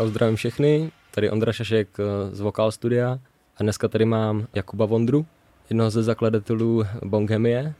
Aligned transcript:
Čau, 0.00 0.08
zdravím 0.08 0.36
všechny, 0.36 0.92
tady 1.10 1.30
Ondra 1.30 1.52
Šašek 1.52 1.88
eh, 2.00 2.34
z 2.36 2.40
Vokal 2.40 2.72
Studia 2.72 3.18
a 3.56 3.62
dneska 3.62 3.88
tady 3.88 4.04
mám 4.04 4.46
Jakuba 4.54 4.86
Vondru, 4.86 5.26
jednoho 5.70 5.90
ze 5.90 6.02
zakladatelů 6.02 6.84
Bonghemie. 7.04 7.74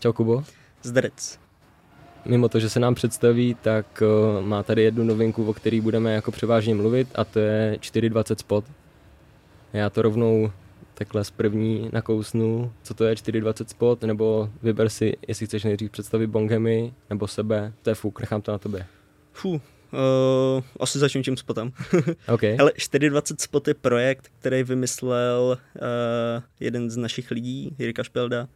Čau 0.00 0.12
Kubo. 0.12 0.44
Zdrec. 0.82 1.38
Mimo 2.24 2.48
to, 2.48 2.60
že 2.60 2.70
se 2.70 2.80
nám 2.80 2.94
představí, 2.94 3.54
tak 3.54 4.02
uh, 4.02 4.46
má 4.46 4.62
tady 4.62 4.82
jednu 4.82 5.04
novinku, 5.04 5.50
o 5.50 5.54
který 5.54 5.80
budeme 5.80 6.14
jako 6.14 6.30
převážně 6.30 6.74
mluvit 6.74 7.08
a 7.14 7.24
to 7.24 7.38
je 7.38 7.76
420 7.80 8.38
spot. 8.38 8.64
Já 9.72 9.90
to 9.90 10.02
rovnou 10.02 10.52
takhle 10.94 11.24
z 11.24 11.30
první 11.30 11.90
nakousnu, 11.92 12.72
co 12.82 12.94
to 12.94 13.04
je 13.04 13.16
420 13.16 13.70
spot, 13.70 14.02
nebo 14.02 14.50
vyber 14.62 14.88
si, 14.88 15.16
jestli 15.28 15.46
chceš 15.46 15.64
nejdřív 15.64 15.90
představit 15.90 16.26
Bonghemy, 16.26 16.92
nebo 17.10 17.28
sebe, 17.28 17.72
to 17.82 17.90
je 17.90 17.94
fuk, 17.94 18.20
nechám 18.20 18.42
to 18.42 18.52
na 18.52 18.58
tobě. 18.58 18.86
Fů, 19.32 19.60
Uh, 19.92 20.64
asi 20.80 20.98
začnu 20.98 21.22
tím 21.22 21.36
spotem. 21.36 21.72
okay. 22.28 22.56
Ale 22.60 22.72
420 22.76 23.40
spot 23.40 23.68
je 23.68 23.74
projekt, 23.74 24.32
který 24.38 24.62
vymyslel 24.62 25.58
uh, 25.74 25.82
jeden 26.60 26.90
z 26.90 26.96
našich 26.96 27.30
lidí, 27.30 27.76
Jirka 27.78 28.02
Špelda, 28.02 28.48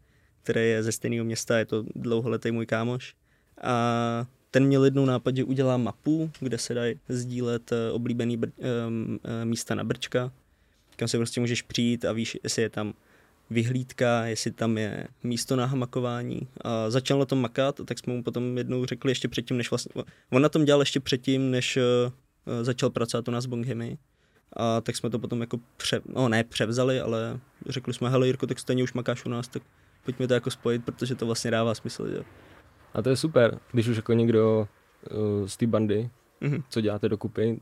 který 0.43 0.69
je 0.69 0.83
ze 0.83 0.93
stejného 0.93 1.25
města, 1.25 1.59
je 1.59 1.65
to 1.65 1.85
dlouholetý 1.95 2.51
můj 2.51 2.67
kámoš. 2.67 3.15
A 3.63 4.27
ten 4.51 4.67
měl 4.67 4.85
jednou 4.85 5.05
nápad, 5.05 5.37
že 5.37 5.45
udělá 5.45 5.77
mapu, 5.77 6.31
kde 6.41 6.59
se 6.59 6.75
dají 6.75 7.01
sdílet 7.09 7.73
uh, 7.73 7.79
oblíbený 7.93 8.39
br- 8.39 8.87
um, 8.89 9.19
místa 9.45 9.75
na 9.75 9.85
Brčka, 9.85 10.33
kam 10.97 11.09
se 11.09 11.17
prostě 11.17 11.41
můžeš 11.41 11.63
přijít 11.63 12.05
a 12.05 12.13
víš, 12.13 12.39
jestli 12.43 12.63
je 12.63 12.71
tam 12.71 12.95
vyhlídka, 13.51 14.27
jestli 14.27 14.51
tam 14.51 14.79
je 14.79 15.09
místo 15.23 15.57
na 15.57 15.67
hamakování. 15.67 16.49
A 16.61 16.91
začal 16.91 17.19
na 17.19 17.25
tom 17.25 17.41
makat, 17.41 17.81
tak 17.85 17.99
jsme 17.99 18.13
mu 18.13 18.23
potom 18.23 18.59
jednou 18.59 18.85
řekli 18.85 19.11
ještě 19.11 19.29
předtím, 19.29 19.57
než 19.57 19.71
vlastně, 19.71 20.03
on 20.31 20.43
na 20.43 20.49
tom 20.49 20.65
dělal 20.65 20.83
ještě 20.83 21.01
předtím, 21.01 21.51
než 21.51 21.77
uh, 21.77 21.83
začal 22.63 22.91
pracovat 22.91 23.29
u 23.29 23.31
nás 23.31 23.47
v 23.47 23.49
Bonghemi. 23.49 23.99
A 24.57 24.81
tak 24.81 24.97
jsme 24.97 25.11
to 25.11 25.19
potom 25.19 25.41
jako, 25.41 25.59
pře, 25.77 26.01
no 26.07 26.29
ne 26.29 26.45
převzali, 26.45 27.01
ale 27.01 27.41
řekli 27.67 27.95
jsme, 27.95 28.11
hele 28.11 28.27
Jirko, 28.27 28.47
tak 28.47 28.59
stejně 28.59 28.83
už 28.83 28.93
makáš 28.93 29.25
u 29.25 29.29
nás, 29.29 29.49
tak 29.49 29.63
pojďme 30.05 30.29
to 30.29 30.35
jako 30.35 30.51
spojit, 30.51 30.85
protože 30.85 31.15
to 31.15 31.27
vlastně 31.27 31.51
dává 31.51 31.75
smysl. 31.75 32.09
Že? 32.09 32.23
A 32.95 33.03
to 33.03 33.09
je 33.09 33.17
super, 33.17 33.59
když 33.73 33.89
už 33.89 33.97
jako 33.97 34.13
někdo 34.13 34.69
uh, 35.11 35.47
z 35.47 35.57
té 35.57 35.67
bandy, 35.67 36.11
mm-hmm. 36.43 36.63
co 36.69 36.81
děláte 36.81 37.09
dokupy, 37.09 37.61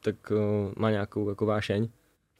tak 0.00 0.30
uh, 0.30 0.72
má 0.76 0.90
nějakou 0.90 1.28
jako 1.28 1.46
vášeň, 1.46 1.88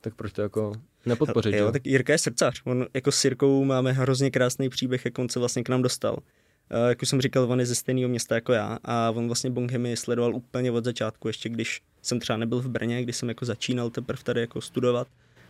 tak 0.01 0.15
proč 0.15 0.33
to 0.33 0.43
jako 0.43 0.73
nepodpořit. 1.07 1.55
Jo, 1.55 1.73
tak 1.73 1.87
Jirka 1.87 2.12
je 2.12 2.19
srdcař. 2.19 2.62
On 2.65 2.87
jako 2.95 3.12
s 3.12 3.25
Jirkou 3.25 3.65
máme 3.65 3.93
hrozně 3.93 4.31
krásný 4.31 4.69
příběh, 4.69 5.05
jak 5.05 5.19
on 5.19 5.29
se 5.29 5.39
vlastně 5.39 5.62
k 5.62 5.69
nám 5.69 5.83
dostal. 5.83 6.12
Uh, 6.12 6.89
jak 6.89 7.03
už 7.03 7.09
jsem 7.09 7.21
říkal, 7.21 7.53
on 7.53 7.61
je 7.61 7.67
ze 7.67 7.75
stejného 7.75 8.09
města 8.09 8.35
jako 8.35 8.53
já 8.53 8.79
a 8.85 9.11
on 9.11 9.27
vlastně 9.27 9.51
Bonghemy 9.51 9.97
sledoval 9.97 10.34
úplně 10.34 10.71
od 10.71 10.84
začátku, 10.84 11.29
ještě 11.29 11.49
když 11.49 11.81
jsem 12.03 12.21
třeba 12.21 12.37
nebyl 12.37 12.61
v 12.61 12.69
Brně, 12.69 13.03
když 13.03 13.17
jsem 13.17 13.29
jako 13.29 13.45
začínal 13.45 13.91
teprve 13.91 14.23
tady 14.23 14.41
jako 14.41 14.61
studovat 14.61 15.09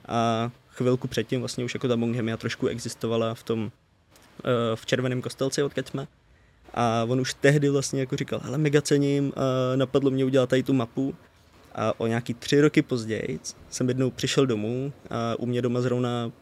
a 0.08 0.50
chvilku 0.70 1.08
předtím 1.08 1.40
vlastně 1.40 1.64
už 1.64 1.74
jako 1.74 1.88
ta 1.88 1.96
Bonghemia 1.96 2.36
trošku 2.36 2.66
existovala 2.66 3.34
v 3.34 3.42
tom 3.42 3.62
uh, 3.62 3.70
v 4.74 4.86
Červeném 4.86 5.22
kostelci, 5.22 5.62
odkud 5.62 5.88
jsme. 5.88 6.06
A 6.74 7.06
on 7.08 7.20
už 7.20 7.34
tehdy 7.34 7.68
vlastně 7.68 8.00
jako 8.00 8.16
říkal, 8.16 8.40
hele, 8.44 8.58
mega 8.58 8.82
cením, 8.82 9.26
uh, 9.26 9.32
napadlo 9.76 10.10
mě 10.10 10.24
udělat 10.24 10.50
tady 10.50 10.62
tu 10.62 10.72
mapu 10.72 11.14
a 11.76 12.00
o 12.00 12.06
nějaký 12.06 12.34
tři 12.34 12.60
roky 12.60 12.82
později 12.82 13.38
jsem 13.70 13.88
jednou 13.88 14.10
přišel 14.10 14.46
domů 14.46 14.92
a 15.10 15.38
u 15.38 15.46
mě 15.46 15.62
doma 15.62 15.80
zrovna 15.80 16.32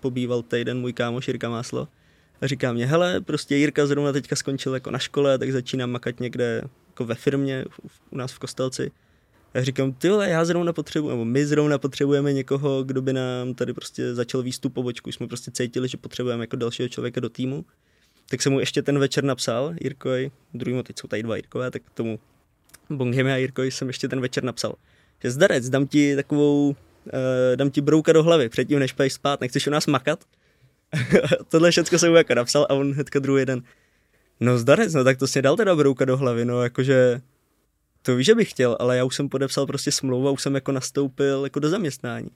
pobýval 0.00 0.42
týden 0.42 0.80
můj 0.80 0.92
kámoš 0.92 1.28
Jirka 1.28 1.48
Máslo. 1.50 1.88
A 2.40 2.46
říká 2.46 2.72
mě, 2.72 2.86
hele, 2.86 3.20
prostě 3.20 3.56
Jirka 3.56 3.86
zrovna 3.86 4.12
teďka 4.12 4.36
skončil 4.36 4.74
jako 4.74 4.90
na 4.90 4.98
škole, 4.98 5.38
tak 5.38 5.52
začínám 5.52 5.90
makat 5.90 6.20
někde 6.20 6.62
jako 6.86 7.04
ve 7.04 7.14
firmě 7.14 7.64
u 8.10 8.16
nás 8.16 8.32
v 8.32 8.38
Kostelci. 8.38 8.90
A 9.54 9.62
říkám, 9.62 9.92
ty 9.92 10.08
vole, 10.08 10.28
já 10.28 10.44
zrovna 10.44 10.72
potřebuji, 10.72 11.08
nebo 11.08 11.24
my 11.24 11.46
zrovna 11.46 11.78
potřebujeme 11.78 12.32
někoho, 12.32 12.84
kdo 12.84 13.02
by 13.02 13.12
nám 13.12 13.54
tady 13.54 13.72
prostě 13.72 14.14
začal 14.14 14.42
výstup 14.42 14.74
pobočku. 14.74 15.12
Jsme 15.12 15.26
prostě 15.26 15.50
cítili, 15.50 15.88
že 15.88 15.96
potřebujeme 15.96 16.42
jako 16.42 16.56
dalšího 16.56 16.88
člověka 16.88 17.20
do 17.20 17.28
týmu. 17.28 17.64
Tak 18.30 18.42
jsem 18.42 18.52
mu 18.52 18.60
ještě 18.60 18.82
ten 18.82 18.98
večer 18.98 19.24
napsal, 19.24 19.74
Jirkoj, 19.80 20.30
druhýmu, 20.54 20.82
teď 20.82 20.98
jsou 20.98 21.08
tady 21.08 21.22
dva 21.22 21.36
Jirkové, 21.36 21.70
tak 21.70 21.82
tomu 21.94 22.18
Bonghemi 22.90 23.32
a 23.32 23.36
Jirko 23.36 23.62
jsem 23.62 23.88
ještě 23.88 24.08
ten 24.08 24.20
večer 24.20 24.44
napsal, 24.44 24.74
že 25.22 25.30
zdarec, 25.30 25.68
dám 25.68 25.86
ti 25.86 26.16
takovou, 26.16 26.68
uh, 26.68 26.76
dám 27.56 27.70
ti 27.70 27.80
brouka 27.80 28.12
do 28.12 28.22
hlavy 28.22 28.48
předtím, 28.48 28.78
než 28.78 28.92
půjdeš 28.92 29.12
spát, 29.12 29.40
nechceš 29.40 29.66
u 29.66 29.70
nás 29.70 29.86
makat? 29.86 30.24
Tohle 31.48 31.70
všechno 31.70 31.98
jsem 31.98 32.10
mu 32.10 32.16
jako 32.16 32.34
napsal 32.34 32.66
a 32.70 32.74
on 32.74 32.92
hnedka 32.92 33.18
druhý 33.18 33.44
den, 33.44 33.62
no 34.40 34.58
zdarec, 34.58 34.94
no 34.94 35.04
tak 35.04 35.18
to 35.18 35.26
si 35.26 35.42
dal 35.42 35.56
teda 35.56 35.76
brouka 35.76 36.04
do 36.04 36.16
hlavy, 36.16 36.44
no 36.44 36.62
jakože 36.62 37.20
to 38.02 38.16
víš, 38.16 38.26
že 38.26 38.34
bych 38.34 38.50
chtěl, 38.50 38.76
ale 38.80 38.96
já 38.96 39.04
už 39.04 39.16
jsem 39.16 39.28
podepsal 39.28 39.66
prostě 39.66 39.92
smlouvu 39.92 40.28
a 40.28 40.30
už 40.30 40.42
jsem 40.42 40.54
jako 40.54 40.72
nastoupil 40.72 41.44
jako 41.44 41.60
do 41.60 41.68
zaměstnání. 41.68 42.30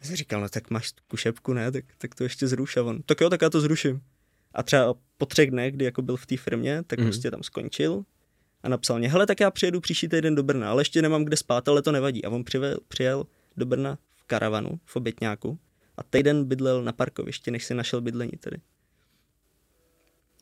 Já 0.00 0.06
jsem 0.06 0.16
říkal, 0.16 0.40
no 0.40 0.48
tak 0.48 0.70
máš 0.70 0.92
kušepku, 1.08 1.52
ne, 1.52 1.72
tak, 1.72 1.84
tak 1.98 2.14
to 2.14 2.24
ještě 2.24 2.46
zruš 2.46 2.76
a 2.76 2.82
on, 2.82 3.02
tak 3.02 3.20
jo, 3.20 3.30
tak 3.30 3.42
já 3.42 3.50
to 3.50 3.60
zruším. 3.60 4.00
A 4.54 4.62
třeba 4.62 4.94
po 5.18 5.26
třech 5.26 5.50
dnech, 5.50 5.74
kdy 5.74 5.84
jako 5.84 6.02
byl 6.02 6.16
v 6.16 6.26
té 6.26 6.36
firmě, 6.36 6.82
tak 6.86 6.98
mm. 6.98 7.04
prostě 7.04 7.30
tam 7.30 7.42
skončil 7.42 8.04
a 8.64 8.68
napsal 8.68 8.98
mě, 8.98 9.08
hele, 9.08 9.26
tak 9.26 9.40
já 9.40 9.50
přijedu 9.50 9.80
příští 9.80 10.08
týden 10.08 10.34
do 10.34 10.42
Brna, 10.42 10.70
ale 10.70 10.80
ještě 10.80 11.02
nemám 11.02 11.24
kde 11.24 11.36
spát, 11.36 11.68
ale 11.68 11.82
to 11.82 11.92
nevadí. 11.92 12.24
A 12.24 12.30
on 12.30 12.44
přivel, 12.44 12.76
přijel 12.88 13.24
do 13.56 13.66
Brna 13.66 13.98
v 14.16 14.24
karavanu, 14.24 14.80
v 14.84 14.96
obětňáku 14.96 15.58
a 15.96 16.02
týden 16.02 16.44
bydlel 16.44 16.82
na 16.82 16.92
parkovišti, 16.92 17.50
než 17.50 17.64
si 17.64 17.74
našel 17.74 18.00
bydlení 18.00 18.32
tedy. 18.40 18.56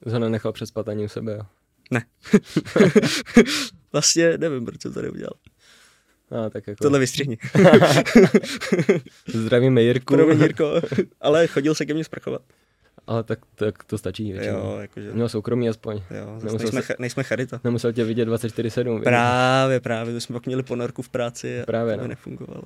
To 0.05 0.19
nenechal 0.19 0.53
přespat 0.53 0.89
ani 0.89 1.05
u 1.05 1.09
sebe, 1.09 1.33
jo? 1.33 1.43
Ne. 1.91 2.05
vlastně 3.93 4.39
nevím, 4.39 4.65
proč 4.65 4.83
to 4.83 4.93
tady 4.93 5.11
udělal. 5.11 5.35
A, 6.31 6.51
tak 6.51 6.67
jako... 6.67 6.85
Tohle 6.85 6.99
vystřihni. 6.99 7.39
Zdravíme 9.27 9.83
Jirku. 9.83 10.15
Promiň 10.15 10.41
Jirko, 10.41 10.73
ale 11.21 11.47
chodil 11.47 11.75
se 11.75 11.87
ke 11.87 11.95
mně 11.95 12.05
sprchovat. 12.05 12.43
Ale 13.07 13.23
tak, 13.23 13.39
tak 13.55 13.85
to 13.85 13.99
stačí 13.99 14.33
většinou. 14.33 14.59
Jo, 14.59 14.79
jakože... 14.81 15.13
Měl 15.13 15.29
soukromí 15.29 15.69
aspoň. 15.69 16.03
Jo, 16.11 16.39
nejsme, 16.59 16.83
se, 16.83 16.95
nejsme 16.99 17.23
charita. 17.23 17.61
Nemusel 17.65 17.93
tě 17.93 18.05
vidět 18.05 18.29
24-7. 18.29 19.03
Právě, 19.03 19.81
právě. 19.81 20.15
My 20.15 20.21
jsme 20.21 20.33
pak 20.33 20.47
měli 20.47 20.63
ponorku 20.63 21.03
v 21.03 21.09
práci 21.09 21.63
a 21.63 21.67
právě, 21.67 21.97
to 21.97 22.03
no. 22.03 22.09
nefungovalo. 22.09 22.63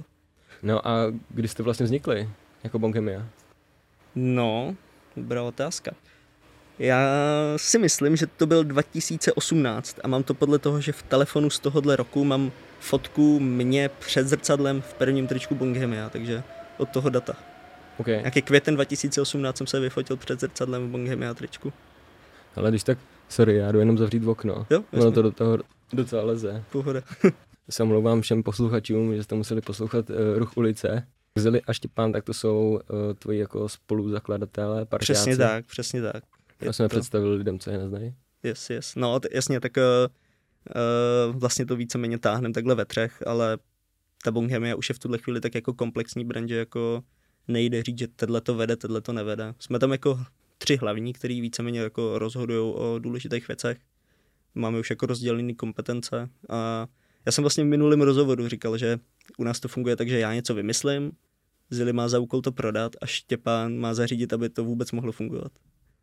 No 0.62 0.88
a 0.88 1.12
kdy 1.28 1.48
jste 1.48 1.62
vlastně 1.62 1.84
vznikli 1.84 2.28
jako 2.64 2.78
Bonchemia? 2.78 3.26
No, 4.14 4.76
dobrá 5.16 5.42
otázka. 5.42 5.90
Já 6.78 7.08
si 7.56 7.78
myslím, 7.78 8.16
že 8.16 8.26
to 8.26 8.46
byl 8.46 8.64
2018 8.64 9.98
a 10.04 10.08
mám 10.08 10.22
to 10.22 10.34
podle 10.34 10.58
toho, 10.58 10.80
že 10.80 10.92
v 10.92 11.02
telefonu 11.02 11.50
z 11.50 11.58
tohohle 11.58 11.96
roku 11.96 12.24
mám 12.24 12.52
fotku 12.80 13.40
mě 13.40 13.90
před 13.98 14.28
zrcadlem 14.28 14.82
v 14.82 14.94
prvním 14.94 15.26
tričku 15.26 15.54
Bonghemia, 15.54 16.08
takže 16.08 16.42
od 16.78 16.88
toho 16.88 17.10
data. 17.10 17.36
Okay. 17.98 18.16
Nějaký 18.16 18.42
květen 18.42 18.74
2018 18.74 19.56
jsem 19.56 19.66
se 19.66 19.80
vyfotil 19.80 20.16
před 20.16 20.40
zrcadlem 20.40 20.88
v 20.88 20.90
Bonghemia 20.90 21.34
tričku. 21.34 21.72
Ale 22.56 22.70
když 22.70 22.82
tak, 22.82 22.98
sorry, 23.28 23.56
já 23.56 23.72
jdu 23.72 23.78
jenom 23.78 23.98
zavřít 23.98 24.24
v 24.24 24.28
okno. 24.28 24.66
Jo, 24.70 24.84
ono 24.92 25.12
to 25.12 25.22
do 25.22 25.30
toho 25.30 25.58
docela 25.92 26.24
leze. 26.24 26.64
Pohoda. 26.72 27.02
se 27.70 27.82
omlouvám 27.82 28.20
všem 28.20 28.42
posluchačům, 28.42 29.14
že 29.14 29.22
jste 29.22 29.34
museli 29.34 29.60
poslouchat 29.60 30.10
uh, 30.10 30.16
Ruch 30.36 30.56
ulice. 30.56 31.06
Zeli 31.38 31.62
a 31.62 31.72
Štěpán, 31.72 32.12
tak 32.12 32.24
to 32.24 32.34
jsou 32.34 32.80
uh, 32.90 33.14
tvoji 33.14 33.38
jako 33.38 33.68
spoluzakladatelé, 33.68 34.84
partiáci. 34.84 35.12
Přesně 35.12 35.36
tak, 35.36 35.66
přesně 35.66 36.02
tak. 36.02 36.24
Já 36.60 36.72
jsem 36.72 36.88
to... 36.88 36.96
představil 36.96 37.32
lidem, 37.32 37.58
co 37.58 37.70
je 37.70 37.78
neznají. 37.78 38.14
Yes, 38.42 38.70
yes. 38.70 38.94
No, 38.96 39.20
t- 39.20 39.28
jasně, 39.32 39.60
tak 39.60 39.72
uh, 39.76 39.82
uh, 41.32 41.36
vlastně 41.36 41.66
to 41.66 41.76
víceméně 41.76 42.18
táhnem 42.18 42.52
takhle 42.52 42.74
ve 42.74 42.84
třech, 42.84 43.22
ale 43.26 43.58
ta 44.24 44.30
Bonghemia 44.30 44.76
už 44.76 44.88
je 44.88 44.94
v 44.94 44.98
tuhle 44.98 45.18
chvíli 45.18 45.40
tak 45.40 45.54
jako 45.54 45.74
komplexní 45.74 46.24
brand, 46.24 46.50
jako 46.50 47.02
nejde 47.48 47.82
říct, 47.82 47.98
že 47.98 48.08
tohle 48.08 48.40
to 48.40 48.54
vede, 48.54 48.76
tohle 48.76 49.00
to 49.00 49.12
nevede. 49.12 49.54
Jsme 49.58 49.78
tam 49.78 49.92
jako 49.92 50.20
tři 50.58 50.76
hlavní, 50.76 51.12
který 51.12 51.40
víceméně 51.40 51.80
jako 51.80 52.18
rozhodují 52.18 52.74
o 52.74 52.98
důležitých 52.98 53.48
věcech. 53.48 53.78
Máme 54.54 54.78
už 54.78 54.90
jako 54.90 55.06
rozdělené 55.06 55.54
kompetence 55.54 56.28
a 56.48 56.86
já 57.26 57.32
jsem 57.32 57.42
vlastně 57.42 57.64
v 57.64 57.66
minulém 57.66 58.00
rozhovoru 58.00 58.48
říkal, 58.48 58.78
že 58.78 58.98
u 59.38 59.44
nás 59.44 59.60
to 59.60 59.68
funguje 59.68 59.96
tak, 59.96 60.08
že 60.08 60.18
já 60.18 60.34
něco 60.34 60.54
vymyslím, 60.54 61.12
Zili 61.70 61.92
má 61.92 62.08
za 62.08 62.18
úkol 62.18 62.40
to 62.40 62.52
prodat 62.52 62.92
a 63.00 63.06
Štěpán 63.06 63.78
má 63.78 63.94
zařídit, 63.94 64.32
aby 64.32 64.48
to 64.48 64.64
vůbec 64.64 64.92
mohlo 64.92 65.12
fungovat. 65.12 65.52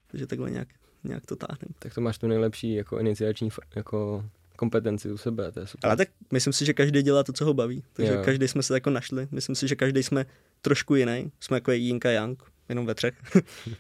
Takže 0.07 0.27
takhle 0.27 0.51
nějak, 0.51 0.67
nějak 1.03 1.25
to 1.25 1.35
táhnem. 1.35 1.69
Tak 1.79 1.93
to 1.93 2.01
máš 2.01 2.17
tu 2.17 2.27
nejlepší 2.27 2.73
jako 2.73 2.99
iniciační 2.99 3.49
jako 3.75 4.25
kompetenci 4.55 5.11
u 5.11 5.17
sebe, 5.17 5.51
to 5.51 5.59
je 5.59 5.67
super. 5.67 5.87
Ale 5.87 5.97
tak 5.97 6.09
myslím 6.31 6.53
si, 6.53 6.65
že 6.65 6.73
každý 6.73 7.01
dělá 7.01 7.23
to, 7.23 7.33
co 7.33 7.45
ho 7.45 7.53
baví. 7.53 7.83
Takže 7.93 8.13
jo. 8.13 8.21
každý 8.25 8.47
jsme 8.47 8.63
se 8.63 8.73
jako 8.73 8.89
našli. 8.89 9.27
Myslím 9.31 9.55
si, 9.55 9.67
že 9.67 9.75
každý 9.75 10.03
jsme 10.03 10.25
trošku 10.63 10.95
jiný. 10.95 11.31
Jsme 11.39 11.57
jako 11.57 11.71
Jinka 11.71 12.11
Yang, 12.11 12.43
jenom 12.69 12.85
ve 12.85 12.95
třech. 12.95 13.13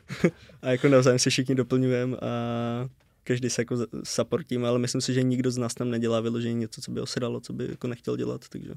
a 0.61 0.69
jako 0.69 0.87
navzájem 0.87 1.19
se 1.19 1.29
všichni 1.29 1.55
doplňujeme 1.55 2.17
a 2.17 2.29
každý 3.23 3.49
se 3.49 3.61
jako 3.61 3.77
supportíme, 4.03 4.67
ale 4.67 4.79
myslím 4.79 5.01
si, 5.01 5.13
že 5.13 5.23
nikdo 5.23 5.51
z 5.51 5.57
nás 5.57 5.73
tam 5.73 5.89
nedělá 5.89 6.19
vyložení 6.19 6.55
něco, 6.55 6.81
co 6.81 6.91
by 6.91 7.01
osedalo, 7.01 7.39
co 7.39 7.53
by 7.53 7.67
jako 7.69 7.87
nechtěl 7.87 8.17
dělat, 8.17 8.49
takže 8.49 8.73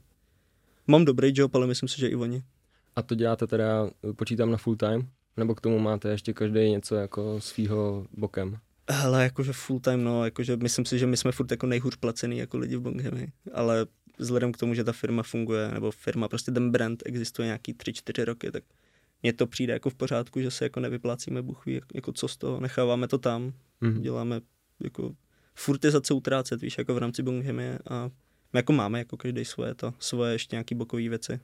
mám 0.86 1.04
dobrý 1.04 1.32
job, 1.34 1.54
ale 1.54 1.66
myslím 1.66 1.88
si, 1.88 2.00
že 2.00 2.08
i 2.08 2.14
oni. 2.14 2.42
A 2.96 3.02
to 3.02 3.14
děláte 3.14 3.46
teda, 3.46 3.90
počítám 4.16 4.50
na 4.50 4.56
full 4.56 4.76
time? 4.76 5.08
Nebo 5.36 5.54
k 5.54 5.60
tomu 5.60 5.78
máte 5.78 6.08
ještě 6.08 6.32
každý 6.32 6.70
něco 6.70 6.94
jako 6.94 7.40
svýho 7.40 8.06
bokem? 8.12 8.58
Hele, 8.90 9.22
jakože 9.22 9.52
full 9.52 9.80
time, 9.80 10.04
no, 10.04 10.24
jakože 10.24 10.56
myslím 10.56 10.84
si, 10.84 10.98
že 10.98 11.06
my 11.06 11.16
jsme 11.16 11.32
furt 11.32 11.50
jako 11.50 11.66
nejhůř 11.66 11.96
placený 11.96 12.38
jako 12.38 12.58
lidi 12.58 12.76
v 12.76 12.80
Bonghemi, 12.80 13.32
ale 13.52 13.86
vzhledem 14.18 14.52
k 14.52 14.56
tomu, 14.56 14.74
že 14.74 14.84
ta 14.84 14.92
firma 14.92 15.22
funguje, 15.22 15.70
nebo 15.72 15.90
firma, 15.90 16.28
prostě 16.28 16.52
ten 16.52 16.70
brand 16.70 17.02
existuje 17.06 17.46
nějaký 17.46 17.74
3-4 17.74 18.24
roky, 18.24 18.50
tak 18.50 18.64
mně 19.22 19.32
to 19.32 19.46
přijde 19.46 19.72
jako 19.72 19.90
v 19.90 19.94
pořádku, 19.94 20.40
že 20.40 20.50
se 20.50 20.64
jako 20.64 20.80
nevyplácíme 20.80 21.42
buchví, 21.42 21.80
jako 21.94 22.12
co 22.12 22.28
z 22.28 22.36
toho, 22.36 22.60
necháváme 22.60 23.08
to 23.08 23.18
tam, 23.18 23.52
mm. 23.80 24.02
děláme 24.02 24.40
jako 24.80 25.14
furt 25.54 25.84
je 25.84 25.90
za 25.90 26.00
co 26.00 26.16
utrácet, 26.16 26.60
víš, 26.60 26.78
jako 26.78 26.94
v 26.94 26.98
rámci 26.98 27.22
Bunghemie 27.22 27.78
a 27.90 28.10
my 28.52 28.58
jako 28.58 28.72
máme 28.72 28.98
jako 28.98 29.16
každý 29.16 29.44
svoje 29.44 29.74
to, 29.74 29.94
svoje 29.98 30.32
ještě 30.32 30.56
nějaký 30.56 30.74
bokové 30.74 31.08
věci. 31.08 31.40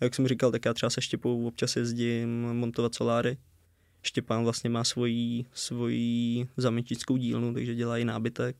A 0.00 0.04
jak 0.04 0.14
jsem 0.14 0.28
říkal, 0.28 0.50
tak 0.50 0.64
já 0.64 0.74
třeba 0.74 0.90
se 0.90 1.00
Štěpou 1.00 1.46
občas 1.46 1.76
jezdím 1.76 2.42
montovat 2.52 2.94
soláry. 2.94 3.36
Štěpán 4.02 4.44
vlastně 4.44 4.70
má 4.70 4.84
svoji, 4.84 5.44
svoji 5.52 6.48
zaměčnickou 6.56 7.16
dílnu, 7.16 7.54
takže 7.54 7.74
dělá 7.74 7.98
i 7.98 8.04
nábytek. 8.04 8.56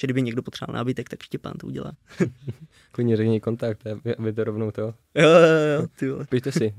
Že 0.00 0.06
kdyby 0.06 0.22
někdo 0.22 0.42
potřeboval 0.42 0.78
nábytek, 0.78 1.08
tak 1.08 1.22
Štěpán 1.22 1.52
to 1.60 1.66
udělá. 1.66 1.92
Klidně 2.92 3.16
řekni 3.16 3.40
kontakt, 3.40 3.86
aby 4.18 4.32
to 4.32 4.44
rovnou 4.44 4.70
to. 4.70 4.82
Jo, 5.14 5.28
jo, 5.28 5.80
jo, 5.80 5.86
ty 5.98 6.10
vole. 6.10 6.26
Pište 6.30 6.52
si. 6.52 6.74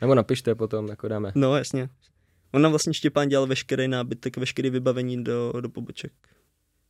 Nebo 0.00 0.14
napište 0.14 0.54
potom, 0.54 0.88
jako 0.88 1.08
dáme. 1.08 1.32
No, 1.34 1.56
jasně. 1.56 1.88
On 2.52 2.62
nám 2.62 2.72
vlastně 2.72 2.94
Štěpán 2.94 3.28
dělal 3.28 3.46
veškerý 3.46 3.88
nábytek, 3.88 4.36
veškerý 4.36 4.70
vybavení 4.70 5.24
do, 5.24 5.52
do 5.60 5.68
poboček. 5.68 6.12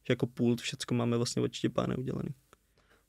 Že 0.06 0.12
jako 0.12 0.26
pult, 0.26 0.60
všecko 0.60 0.94
máme 0.94 1.16
vlastně 1.16 1.42
od 1.42 1.52
Štěpána 1.52 1.98
udělaný. 1.98 2.28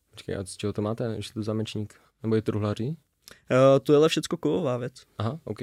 Počkej, 0.09 0.35
a 0.35 0.43
z 0.45 0.57
čeho 0.57 0.73
to 0.73 0.81
máte? 0.81 1.15
Ještě 1.15 1.33
to 1.33 1.43
zamečník? 1.43 1.93
Nebo 2.23 2.35
je 2.35 2.41
truhlaří? 2.41 2.87
Uh, 2.87 2.95
to 3.83 3.93
je 3.93 3.97
ale 3.97 4.09
všecko 4.09 4.37
kovová 4.37 4.77
věc. 4.77 4.93
Aha, 5.17 5.39
OK. 5.43 5.59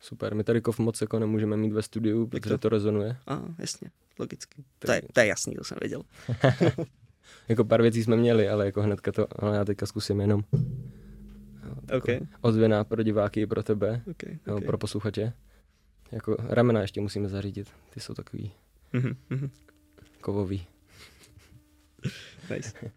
Super, 0.00 0.34
my 0.34 0.44
tady 0.44 0.60
kov 0.60 0.78
moc 0.78 1.00
jako 1.00 1.18
nemůžeme 1.18 1.56
mít 1.56 1.72
ve 1.72 1.82
studiu, 1.82 2.26
protože 2.26 2.50
to? 2.50 2.58
to 2.58 2.68
rezonuje. 2.68 3.16
A, 3.26 3.42
jasně, 3.58 3.90
logicky. 4.18 4.64
To 4.78 4.92
je, 4.92 5.02
to 5.12 5.20
je 5.20 5.26
jasný, 5.26 5.54
to 5.54 5.64
jsem 5.64 5.78
věděl. 5.80 6.02
jako 7.48 7.64
pár 7.64 7.82
věcí 7.82 8.04
jsme 8.04 8.16
měli, 8.16 8.48
ale 8.48 8.66
jako 8.66 8.82
hnedka 8.82 9.12
to, 9.12 9.26
ale 9.42 9.56
já 9.56 9.64
teďka 9.64 9.86
zkusím 9.86 10.20
jenom. 10.20 10.44
Okay. 11.96 12.20
Ozvěna 12.40 12.84
pro 12.84 13.02
diváky 13.02 13.40
i 13.40 13.46
pro 13.46 13.62
tebe, 13.62 14.02
okay, 14.10 14.38
okay. 14.46 14.66
pro 14.66 14.78
posluchače. 14.78 15.32
Jako 16.12 16.36
ramena 16.38 16.80
ještě 16.80 17.00
musíme 17.00 17.28
zařídit, 17.28 17.68
ty 17.94 18.00
jsou 18.00 18.14
takový 18.14 18.52
mm-hmm. 18.94 19.50
kovový. 20.20 20.66
nice. 22.50 22.90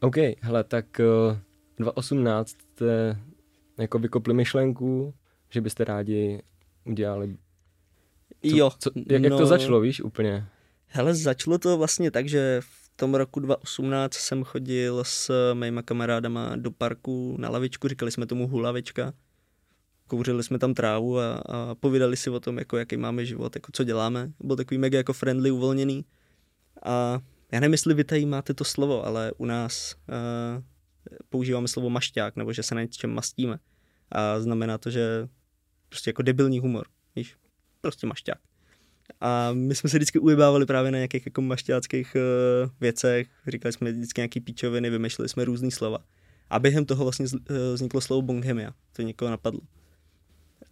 OK, 0.00 0.16
hele, 0.40 0.64
tak 0.64 1.00
uh, 1.30 1.36
2018 1.78 2.50
jste 2.50 3.18
jako 3.78 3.98
vykopli 3.98 4.34
myšlenku, 4.34 5.14
že 5.52 5.60
byste 5.60 5.84
rádi 5.84 6.42
udělali... 6.84 7.36
Co, 8.50 8.56
jo. 8.56 8.70
Co, 8.78 8.90
jak, 8.96 9.22
no, 9.22 9.26
jak 9.26 9.32
to 9.32 9.40
no. 9.40 9.46
začalo, 9.46 9.80
víš, 9.80 10.00
úplně? 10.00 10.46
Hele, 10.86 11.14
začalo 11.14 11.58
to 11.58 11.78
vlastně 11.78 12.10
tak, 12.10 12.28
že 12.28 12.60
v 12.60 12.90
tom 12.96 13.14
roku 13.14 13.40
2018 13.40 14.14
jsem 14.14 14.44
chodil 14.44 15.04
s 15.04 15.52
mýma 15.54 15.82
kamarádama 15.82 16.56
do 16.56 16.70
parku 16.70 17.36
na 17.38 17.48
lavičku, 17.48 17.88
říkali 17.88 18.10
jsme 18.10 18.26
tomu 18.26 18.48
hulavička. 18.48 19.12
Kouřili 20.06 20.42
jsme 20.42 20.58
tam 20.58 20.74
trávu 20.74 21.18
a, 21.18 21.34
a 21.34 21.74
povídali 21.74 22.16
si 22.16 22.30
o 22.30 22.40
tom, 22.40 22.58
jako, 22.58 22.76
jaký 22.76 22.96
máme 22.96 23.24
život, 23.24 23.56
jako 23.56 23.72
co 23.72 23.84
děláme. 23.84 24.32
Byl 24.40 24.56
takový 24.56 24.78
mega 24.78 24.98
jako 24.98 25.12
friendly, 25.12 25.50
uvolněný. 25.50 26.04
A 26.82 27.20
já 27.52 27.60
nevím, 27.60 27.72
jestli 27.72 27.94
vy 27.94 28.04
tady 28.04 28.26
máte 28.26 28.54
to 28.54 28.64
slovo, 28.64 29.06
ale 29.06 29.32
u 29.38 29.44
nás 29.44 29.94
uh, 30.08 30.62
používáme 31.28 31.68
slovo 31.68 31.90
mašťák, 31.90 32.36
nebo 32.36 32.52
že 32.52 32.62
se 32.62 32.74
na 32.74 32.82
něčem 32.82 33.14
mastíme. 33.14 33.58
A 34.12 34.40
znamená 34.40 34.78
to, 34.78 34.90
že 34.90 35.28
prostě 35.92 36.10
jako 36.10 36.22
debilní 36.22 36.58
humor, 36.58 36.86
víš, 37.16 37.36
prostě 37.80 38.06
mašťák. 38.06 38.38
A 39.20 39.52
my 39.52 39.74
jsme 39.74 39.90
se 39.90 39.96
vždycky 39.96 40.18
ujebávali 40.18 40.66
právě 40.66 40.90
na 40.90 40.98
nějakých 40.98 41.26
jako 41.26 41.42
mašťáckých 41.42 42.16
uh, 42.16 42.70
věcech, 42.80 43.28
říkali 43.46 43.72
jsme 43.72 43.92
vždycky 43.92 44.20
nějaký 44.20 44.40
píčoviny, 44.40 44.90
vymýšleli 44.90 45.28
jsme 45.28 45.44
různý 45.44 45.70
slova. 45.70 45.98
A 46.50 46.58
během 46.58 46.84
toho 46.84 47.04
vlastně 47.04 47.26
eh, 47.50 47.74
vzniklo 47.74 48.00
slovo 48.00 48.22
bonghemia, 48.22 48.72
to 48.92 49.02
někoho 49.02 49.30
napadlo. 49.30 49.60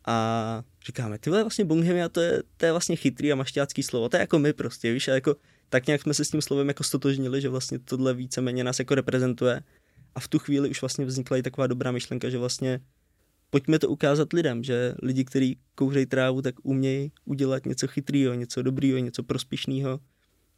A 0.06 0.62
říkáme, 0.86 1.18
ty 1.18 1.30
vole, 1.30 1.42
vlastně 1.42 1.64
bonghemia, 1.64 2.08
to 2.08 2.20
je, 2.20 2.42
to 2.56 2.66
je 2.66 2.72
vlastně 2.72 2.96
chytrý 2.96 3.32
a 3.32 3.34
mašťácký 3.34 3.82
slovo, 3.82 4.08
to 4.08 4.16
je 4.16 4.20
jako 4.20 4.38
my 4.38 4.52
prostě, 4.52 4.92
víš, 4.92 5.08
a 5.08 5.14
jako 5.14 5.36
tak 5.68 5.86
nějak 5.86 6.02
jsme 6.02 6.14
se 6.14 6.24
s 6.24 6.30
tím 6.30 6.42
slovem 6.42 6.68
jako 6.68 6.84
stotožnili, 6.84 7.40
že 7.40 7.48
vlastně 7.48 7.78
tohle 7.78 8.14
víceméně 8.14 8.64
nás 8.64 8.78
jako 8.78 8.94
reprezentuje. 8.94 9.62
A 10.14 10.20
v 10.20 10.28
tu 10.28 10.38
chvíli 10.38 10.70
už 10.70 10.80
vlastně 10.80 11.04
vznikla 11.04 11.36
i 11.36 11.42
taková 11.42 11.66
dobrá 11.66 11.92
myšlenka, 11.92 12.30
že 12.30 12.38
vlastně 12.38 12.80
pojďme 13.50 13.78
to 13.78 13.88
ukázat 13.88 14.32
lidem, 14.32 14.64
že 14.64 14.94
lidi, 15.02 15.24
kteří 15.24 15.58
kouřejí 15.74 16.06
trávu, 16.06 16.42
tak 16.42 16.54
umějí 16.62 17.12
udělat 17.24 17.66
něco 17.66 17.88
chytrýho, 17.88 18.34
něco 18.34 18.62
dobrýho, 18.62 18.98
něco 18.98 19.22
prospěšného. 19.22 20.00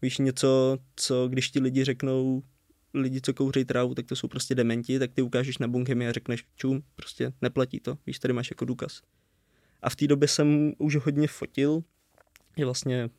Víš, 0.03 0.19
něco, 0.19 0.79
co 0.97 1.29
když 1.29 1.51
ti 1.51 1.61
lidi 1.61 1.85
řeknou, 1.85 2.43
lidi, 2.95 3.21
co 3.21 3.35
kouřejí 3.35 3.65
trávu, 3.65 3.95
tak 3.95 4.07
to 4.07 4.17
jsou 4.17 4.29
prostě 4.29 4.55
dementi, 4.55 4.99
tak 4.99 5.13
ty 5.13 5.23
ukážeš 5.23 5.59
na 5.59 5.69
bunchemi 5.69 6.09
a 6.09 6.13
řekneš, 6.13 6.45
čum, 6.57 6.83
prostě 6.97 7.33
neplatí 7.43 7.81
to, 7.81 7.99
víš, 8.07 8.19
tady 8.19 8.35
máš 8.35 8.51
jako 8.51 8.65
důkaz. 8.65 9.03
A 9.83 9.91
v 9.91 9.97
té 9.97 10.07
době 10.07 10.29
jsem 10.29 10.73
už 10.79 10.97
hodně 10.97 11.29
fotil, 11.29 11.85
že 12.57 12.65
vlastně 12.65 13.11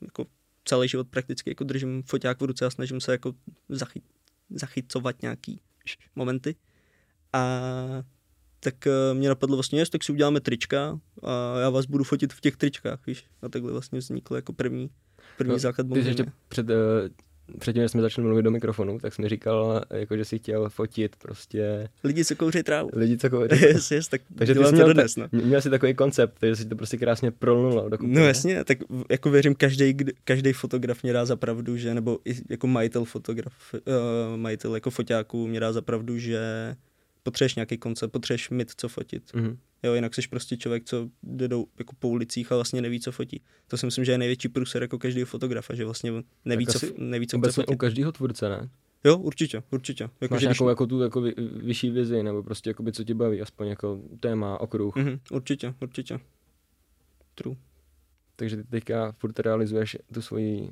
jako 0.00 0.26
celý 0.64 0.88
život 0.88 1.08
prakticky 1.08 1.50
jako 1.50 1.64
držím 1.64 2.02
foťák 2.02 2.40
v 2.40 2.44
ruce 2.44 2.66
a 2.66 2.70
snažím 2.70 3.00
se 3.00 3.12
jako 3.12 3.34
zachyt, 3.68 4.04
zachycovat 4.50 5.22
nějaký 5.22 5.60
momenty. 6.14 6.54
A 7.32 8.04
tak 8.64 8.74
uh, 8.86 9.18
mě 9.18 9.28
napadlo 9.28 9.56
vlastně, 9.56 9.78
jest, 9.78 9.90
tak 9.90 10.04
si 10.04 10.12
uděláme 10.12 10.40
trička 10.40 10.98
a 11.22 11.58
já 11.60 11.70
vás 11.70 11.86
budu 11.86 12.04
fotit 12.04 12.32
v 12.32 12.40
těch 12.40 12.56
tričkách, 12.56 13.06
víš. 13.06 13.24
A 13.42 13.48
takhle 13.48 13.72
vlastně 13.72 13.98
vzniklo 13.98 14.36
jako 14.36 14.52
první, 14.52 14.90
první 15.38 15.52
no, 15.52 15.58
základ 15.58 15.86
Ty 15.92 15.98
ještě 15.98 16.24
před, 16.48 16.70
uh, 16.70 16.76
předtím, 17.58 17.82
než 17.82 17.90
jsme 17.90 18.02
začali 18.02 18.26
mluvit 18.26 18.42
do 18.42 18.50
mikrofonu, 18.50 18.98
tak 18.98 19.14
jsi 19.14 19.22
mi 19.22 19.28
říkal, 19.28 19.82
jako, 19.90 20.16
že 20.16 20.24
jsi 20.24 20.38
chtěl 20.38 20.68
fotit 20.70 21.16
prostě... 21.16 21.88
Lidi, 22.04 22.24
co 22.24 22.36
kouří 22.36 22.62
trávu. 22.62 22.90
Lidi, 22.92 23.18
co 23.18 23.30
kouří 23.30 23.48
trávu. 23.48 23.64
yes, 23.64 23.90
yes, 23.90 24.08
tak 24.08 24.20
Takže 24.38 24.54
ty 24.54 24.64
jsi 24.64 24.72
měl, 24.72 24.94
dnes, 24.94 25.16
no. 25.16 25.28
měl 25.32 25.60
jsi 25.60 25.70
takový 25.70 25.94
koncept, 25.94 26.36
takže 26.40 26.56
si 26.56 26.64
to 26.64 26.76
prostě 26.76 26.96
krásně 26.96 27.30
prolnulo. 27.30 27.90
No 28.00 28.24
jasně, 28.24 28.64
tak 28.64 28.78
jako 29.10 29.30
věřím, 29.30 29.54
každý, 29.54 29.96
každý 30.24 30.52
fotograf 30.52 31.02
mě 31.02 31.12
dá 31.12 31.24
za 31.24 31.36
pravdu, 31.36 31.76
že, 31.76 31.94
nebo 31.94 32.18
i 32.24 32.34
jako 32.50 32.66
majitel 32.66 33.04
fotograf, 33.04 33.52
uh, 33.72 34.36
majitel 34.36 34.74
jako 34.74 34.90
foťáků 34.90 35.46
mě 35.46 35.60
dá 35.60 35.72
za 35.72 35.82
pravdu, 35.82 36.18
že 36.18 36.40
potřebuješ 37.24 37.54
nějaký 37.54 37.78
koncept, 37.78 38.12
potřebuješ 38.12 38.50
mít 38.50 38.72
co 38.76 38.88
fotit. 38.88 39.32
Mm-hmm. 39.34 39.56
Jo, 39.82 39.94
jinak 39.94 40.14
jsi 40.14 40.28
prostě 40.28 40.56
člověk, 40.56 40.84
co 40.84 41.08
jde 41.22 41.48
do, 41.48 41.64
jako 41.78 41.94
po 41.98 42.08
ulicích 42.08 42.52
a 42.52 42.54
vlastně 42.54 42.82
neví, 42.82 43.00
co 43.00 43.12
fotí. 43.12 43.42
To 43.68 43.76
si 43.76 43.86
myslím, 43.86 44.04
že 44.04 44.12
je 44.12 44.18
největší 44.18 44.48
průser 44.48 44.82
jako 44.82 44.98
každého 44.98 45.26
fotografa, 45.26 45.74
že 45.74 45.84
vlastně 45.84 46.12
neví, 46.44 46.66
co, 46.66 46.78
neví, 46.96 47.26
co 47.26 47.38
chce 47.38 47.52
fotit. 47.52 47.74
u 47.74 47.76
každého 47.76 48.12
tvůrce, 48.12 48.48
ne? 48.48 48.70
Jo, 49.04 49.18
určitě, 49.18 49.62
určitě. 49.70 50.10
Jako, 50.20 50.34
Máš 50.34 50.40
že 50.40 50.46
nějakou 50.46 50.64
když... 50.64 50.70
jako 50.70 50.86
tu 50.86 51.00
jako 51.00 51.20
vy, 51.20 51.34
vyšší 51.62 51.90
vizi, 51.90 52.22
nebo 52.22 52.42
prostě 52.42 52.70
jako 52.70 52.82
by, 52.82 52.92
co 52.92 53.04
tě 53.04 53.14
baví, 53.14 53.40
aspoň 53.40 53.66
jako 53.66 54.00
téma, 54.20 54.60
okruh. 54.60 54.96
Mm-hmm, 54.96 55.18
určitě, 55.30 55.74
určitě. 55.80 56.20
True. 57.34 57.56
Takže 58.36 58.56
ty 58.56 58.64
teďka 58.64 59.12
furt 59.12 59.38
realizuješ 59.38 59.96
tu 60.14 60.22
svoji 60.22 60.70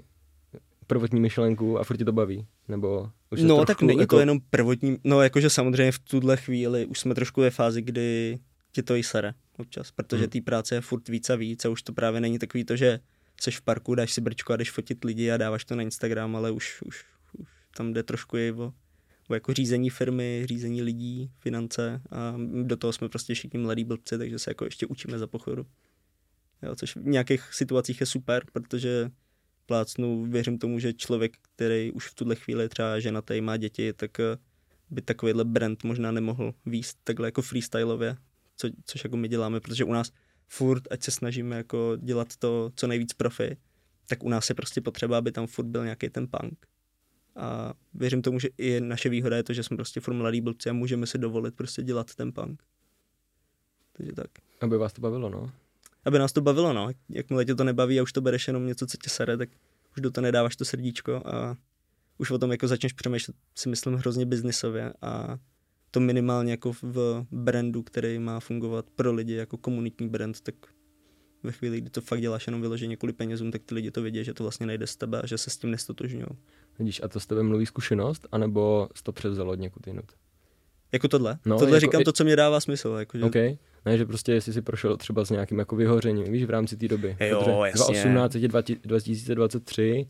prvotní 0.87 1.21
myšlenku 1.21 1.79
a 1.79 1.85
furt 1.85 1.97
tě 1.97 2.05
to 2.05 2.13
baví? 2.13 2.47
Nebo 2.69 3.11
už 3.31 3.43
no 3.43 3.65
tak 3.65 3.83
není 3.83 4.01
jako... 4.01 4.17
to 4.17 4.21
jenom 4.21 4.41
prvotní, 4.51 4.99
no 5.05 5.23
jakože 5.23 5.51
samozřejmě 5.51 5.93
v 5.93 5.99
tuhle 5.99 6.37
chvíli 6.37 6.87
už 6.87 7.01
jsme 7.01 7.15
trošku 7.15 7.41
ve 7.41 7.51
fázi, 7.51 7.83
kdy 7.83 8.39
tě 8.73 8.83
to 8.83 8.97
i 8.97 9.03
sere 9.03 9.35
občas, 9.59 9.91
protože 9.91 10.23
hmm. 10.23 10.31
té 10.31 10.41
práce 10.41 10.75
je 10.75 10.81
furt 10.81 11.09
víc 11.09 11.31
a 11.31 11.37
víc 11.37 11.65
a 11.65 11.69
už 11.69 11.83
to 11.83 11.93
právě 11.93 12.21
není 12.21 12.39
takový 12.39 12.65
to, 12.65 12.77
že 12.77 13.01
seš 13.41 13.59
v 13.59 13.63
parku, 13.63 13.95
dáš 13.95 14.13
si 14.13 14.21
brčko 14.21 14.53
a 14.53 14.57
jdeš 14.57 14.71
fotit 14.71 15.05
lidi 15.05 15.31
a 15.31 15.37
dáváš 15.37 15.65
to 15.65 15.77
na 15.77 15.83
Instagram, 15.83 16.37
ale 16.37 16.51
už, 16.51 16.83
už, 16.83 17.05
už 17.39 17.49
tam 17.77 17.93
jde 17.93 18.03
trošku 18.03 18.37
i 18.37 18.53
o, 18.53 18.73
o 19.29 19.35
jako 19.35 19.53
řízení 19.53 19.91
firmy, 19.91 20.43
řízení 20.49 20.83
lidí, 20.83 21.31
finance 21.39 22.03
a 22.11 22.35
do 22.63 22.77
toho 22.77 22.93
jsme 22.93 23.09
prostě 23.09 23.35
všichni 23.35 23.59
mladí 23.59 23.85
blbci, 23.85 24.19
takže 24.19 24.39
se 24.39 24.51
jako 24.51 24.65
ještě 24.65 24.87
učíme 24.87 25.19
za 25.19 25.27
pochodu. 25.27 25.67
Jo, 26.63 26.75
což 26.77 26.97
v 26.97 27.07
nějakých 27.07 27.55
situacích 27.55 28.01
je 28.01 28.07
super, 28.07 28.45
protože 28.53 29.11
plácnu, 29.67 30.27
věřím 30.27 30.59
tomu, 30.59 30.79
že 30.79 30.93
člověk, 30.93 31.37
který 31.55 31.93
už 31.93 32.09
v 32.09 32.15
tuhle 32.15 32.35
chvíli 32.35 32.69
třeba 32.69 33.01
ženatý, 33.01 33.41
má 33.41 33.57
děti, 33.57 33.93
tak 33.93 34.21
eh, 34.21 34.37
by 34.91 35.03
takovýhle 35.03 35.45
brand 35.45 35.85
možná 35.85 36.13
nemohl 36.13 36.55
výst 36.67 36.99
takhle 37.05 37.29
jako 37.29 37.43
freestyleově, 37.43 38.17
co, 38.57 38.69
což 38.85 39.05
jako 39.05 39.17
my 39.17 39.29
děláme, 39.29 39.61
protože 39.61 39.85
u 39.85 39.93
nás 39.93 40.13
furt, 40.49 40.83
ať 40.91 41.03
se 41.03 41.11
snažíme 41.11 41.57
jako 41.57 41.97
dělat 42.01 42.37
to 42.37 42.71
co 42.77 42.87
nejvíc 42.87 43.13
profi, 43.13 43.57
tak 44.07 44.25
u 44.25 44.29
nás 44.29 44.49
je 44.49 44.55
prostě 44.55 44.81
potřeba, 44.81 45.19
aby 45.19 45.33
tam 45.33 45.47
furt 45.47 45.67
byl 45.67 45.85
nějaký 45.85 46.09
ten 46.09 46.27
punk. 46.31 46.67
A 47.37 47.75
věřím 47.95 48.23
tomu, 48.23 48.39
že 48.39 48.49
i 48.59 48.81
naše 48.81 49.09
výhoda 49.09 49.37
je 49.37 49.43
to, 49.43 49.53
že 49.53 49.63
jsme 49.63 49.77
prostě 49.77 50.01
furt 50.01 50.15
mladí 50.15 50.41
blbci 50.41 50.71
a 50.71 50.73
můžeme 50.73 51.07
si 51.07 51.19
dovolit 51.19 51.55
prostě 51.55 51.83
dělat 51.83 52.15
ten 52.15 52.33
punk. 52.33 52.63
Takže 53.93 54.13
tak. 54.13 54.31
Aby 54.61 54.77
vás 54.77 54.93
to 54.93 55.01
bavilo, 55.01 55.29
no 55.29 55.53
aby 56.05 56.19
nás 56.19 56.33
to 56.33 56.41
bavilo, 56.41 56.73
no. 56.73 56.89
Jakmile 57.09 57.45
tě 57.45 57.55
to 57.55 57.65
nebaví 57.65 58.01
a 58.01 58.03
už 58.03 58.13
to 58.13 58.21
bereš 58.21 58.47
jenom 58.47 58.67
něco, 58.67 58.87
co 58.87 58.97
tě 58.97 59.11
sere, 59.11 59.37
tak 59.37 59.49
už 59.97 60.03
do 60.03 60.11
toho 60.11 60.23
nedáváš 60.23 60.57
to 60.57 60.65
srdíčko 60.65 61.23
a 61.25 61.57
už 62.19 62.31
o 62.31 62.39
tom 62.39 62.51
jako 62.51 62.69
začneš 62.69 62.93
přemýšlet, 62.93 63.37
si 63.55 63.69
myslím, 63.69 63.95
hrozně 63.95 64.27
biznisově 64.27 64.93
a 65.03 65.39
to 65.91 66.01
minimálně 66.01 66.51
jako 66.51 66.73
v 66.73 67.27
brandu, 67.31 67.83
který 67.83 68.19
má 68.19 68.41
fungovat 68.41 68.87
pro 68.97 69.13
lidi 69.13 69.35
jako 69.35 69.57
komunitní 69.57 70.09
brand, 70.09 70.41
tak 70.41 70.55
ve 71.43 71.53
chvíli, 71.53 71.81
kdy 71.81 71.91
to 71.91 72.01
fakt 72.01 72.21
děláš 72.21 72.47
jenom 72.47 72.61
vyloženě 72.61 72.97
kvůli 72.97 73.13
penězům, 73.13 73.51
tak 73.51 73.63
ty 73.63 73.75
lidi 73.75 73.91
to 73.91 74.03
vědí, 74.03 74.25
že 74.25 74.35
to 74.35 74.45
vlastně 74.45 74.67
nejde 74.67 74.87
z 74.87 74.97
tebe 74.97 75.23
a 75.23 75.27
že 75.27 75.39
se 75.39 75.51
s 75.51 75.57
tím 75.57 75.71
nestotožňují. 75.71 76.27
Vidíš, 76.79 77.01
a 77.03 77.09
to 77.09 77.21
s 77.21 77.27
tebe 77.27 77.43
mluví 77.43 77.67
zkušenost, 77.67 78.27
anebo 78.33 78.89
jsi 78.95 79.03
to 79.03 79.13
převzal 79.13 79.51
od 79.51 79.59
někud 79.59 79.87
jinut? 79.87 80.13
Jako 80.93 81.09
tohle? 81.09 81.39
No, 81.47 81.59
tohle 81.59 81.77
jako, 81.77 81.81
říkám 81.81 82.05
to, 82.05 82.13
co 82.13 82.25
mě 82.25 82.37
dává 82.37 82.61
smysl. 82.61 82.89
Jako, 82.89 83.19
že... 83.19 83.25
Okay. 83.25 83.57
Ne, 83.85 83.99
že 83.99 84.07
prostě 84.07 84.33
jestli 84.33 84.53
si 84.53 84.63
prošel 84.63 84.97
třeba 84.97 85.25
s 85.25 85.31
nějakým 85.31 85.59
jako 85.59 85.77
vyhořením, 85.77 86.33
víš, 86.33 86.45
v 86.45 86.51
rámci 86.51 86.77
té 86.77 86.89
doby. 86.89 87.17
Jo, 87.21 87.65
jasně. 87.65 87.85
2018, 87.85 88.33
2023, 88.83 90.09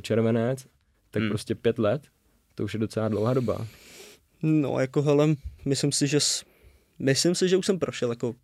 červenec, 0.00 0.66
tak 1.10 1.22
hmm. 1.22 1.30
prostě 1.30 1.54
pět 1.54 1.78
let, 1.78 2.02
to 2.54 2.64
už 2.64 2.74
je 2.74 2.80
docela 2.80 3.08
dlouhá 3.08 3.34
doba. 3.34 3.66
No, 4.42 4.80
jako 4.80 5.02
hele, 5.02 5.28
myslím 5.64 5.92
si, 5.92 6.06
že 6.06 6.18
myslím 6.98 7.34
si, 7.34 7.48
že 7.48 7.56
už 7.56 7.66
jsem 7.66 7.78
prošel 7.78 8.10
jako 8.10 8.34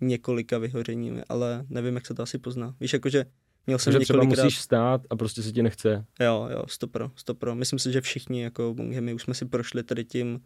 několika 0.00 0.58
vyhořeními, 0.58 1.22
ale 1.28 1.66
nevím, 1.68 1.94
jak 1.94 2.06
se 2.06 2.14
to 2.14 2.22
asi 2.22 2.38
pozná. 2.38 2.74
Víš, 2.80 2.92
jakože 2.92 3.24
měl 3.66 3.78
jsem 3.78 3.92
že 3.92 3.98
třeba 3.98 4.24
musíš 4.24 4.58
stát 4.58 5.02
a 5.10 5.16
prostě 5.16 5.42
se 5.42 5.52
ti 5.52 5.62
nechce. 5.62 6.04
Jo, 6.20 6.48
jo, 6.52 6.64
stopro, 6.68 7.10
stopro. 7.16 7.54
Myslím 7.54 7.78
si, 7.78 7.92
že 7.92 8.00
všichni 8.00 8.42
jako 8.42 8.74
my 9.00 9.14
už 9.14 9.22
jsme 9.22 9.34
si 9.34 9.44
prošli 9.44 9.82
tady 9.82 10.04
tím, 10.04 10.40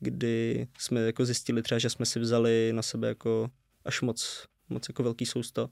kdy 0.00 0.66
jsme 0.78 1.00
jako 1.00 1.24
zjistili 1.24 1.62
třeba, 1.62 1.78
že 1.78 1.90
jsme 1.90 2.06
si 2.06 2.20
vzali 2.20 2.72
na 2.74 2.82
sebe 2.82 3.08
jako 3.08 3.50
až 3.84 4.00
moc, 4.00 4.46
moc 4.68 4.88
jako 4.88 5.02
velký 5.02 5.26
sousto 5.26 5.68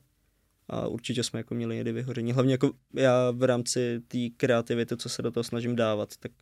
a 0.68 0.86
určitě 0.86 1.22
jsme 1.24 1.40
jako 1.40 1.54
měli 1.54 1.74
někdy 1.74 1.92
vyhoření. 1.92 2.32
Hlavně 2.32 2.54
jako 2.54 2.70
já 2.94 3.30
v 3.30 3.42
rámci 3.42 4.00
té 4.08 4.18
kreativity, 4.36 4.96
co 4.96 5.08
se 5.08 5.22
do 5.22 5.30
toho 5.30 5.44
snažím 5.44 5.76
dávat, 5.76 6.16
tak 6.16 6.32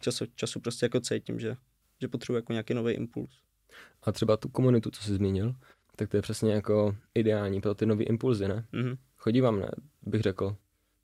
času, 0.00 0.24
času 0.34 0.60
prostě 0.60 0.86
jako 0.86 1.00
cítím, 1.00 1.40
že, 1.40 1.56
že 2.00 2.08
potřebuji 2.08 2.36
jako 2.36 2.52
nějaký 2.52 2.74
nový 2.74 2.92
impuls. 2.92 3.30
A 4.02 4.12
třeba 4.12 4.36
tu 4.36 4.48
komunitu, 4.48 4.90
co 4.90 5.02
jsi 5.02 5.14
zmínil, 5.14 5.54
tak 5.96 6.08
to 6.08 6.16
je 6.16 6.22
přesně 6.22 6.52
jako 6.52 6.96
ideální 7.14 7.60
pro 7.60 7.74
ty 7.74 7.86
nové 7.86 8.04
impulzy, 8.04 8.48
ne? 8.48 8.66
Mm-hmm. 8.72 8.96
Chodí 9.16 9.40
vám, 9.40 9.60
ne, 9.60 9.70
bych 10.02 10.20
řekl, 10.20 10.56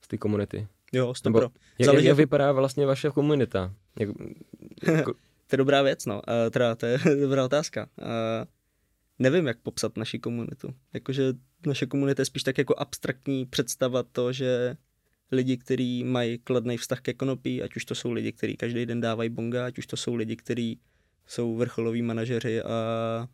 z 0.05 0.09
té 0.09 0.19
komunity. 0.19 0.69
Jo, 0.93 1.15
stopro. 1.15 1.43
Jak, 1.79 1.87
Záleží, 1.87 2.07
jak, 2.07 2.11
jak 2.11 2.17
vypadá 2.17 2.53
vlastně 2.53 2.87
vaše 2.87 3.11
komunita? 3.11 3.75
Jak, 3.99 4.09
jako... 4.87 5.15
to 5.49 5.55
je 5.55 5.59
dobrá 5.59 5.83
věc, 5.83 6.07
no. 6.07 6.15
Uh, 6.15 6.51
teda, 6.51 6.75
to 6.75 6.87
je 6.87 6.99
dobrá 7.21 7.45
otázka. 7.45 7.89
Uh, 8.01 8.07
nevím, 9.19 9.47
jak 9.47 9.59
popsat 9.59 9.97
naši 9.97 10.19
komunitu. 10.19 10.75
Jakože 10.93 11.33
naše 11.67 11.87
komunita 11.87 12.21
je 12.21 12.27
spíš 12.27 12.43
tak 12.43 12.59
jako 12.59 12.75
abstraktní 12.79 13.47
představa 13.47 14.03
to, 14.03 14.33
že 14.33 14.77
lidi, 15.33 15.57
kteří 15.57 16.05
mají 16.05 16.39
kladný 16.39 16.77
vztah 16.77 17.01
ke 17.01 17.15
konopí, 17.15 17.63
ať 17.63 17.77
už 17.77 17.85
to 17.85 17.95
jsou 17.95 18.13
lidi, 18.13 18.33
kteří 18.33 18.57
každý 18.57 18.87
den 18.87 19.01
dávají 19.01 19.29
bonga, 19.31 19.67
ať 19.67 19.79
už 19.79 19.87
to 19.87 19.97
jsou 19.97 20.15
lidi, 20.15 20.37
kteří 20.37 20.81
jsou 21.27 21.57
vrcholoví 21.57 22.03
manažeři 22.03 22.63
a 22.63 23.29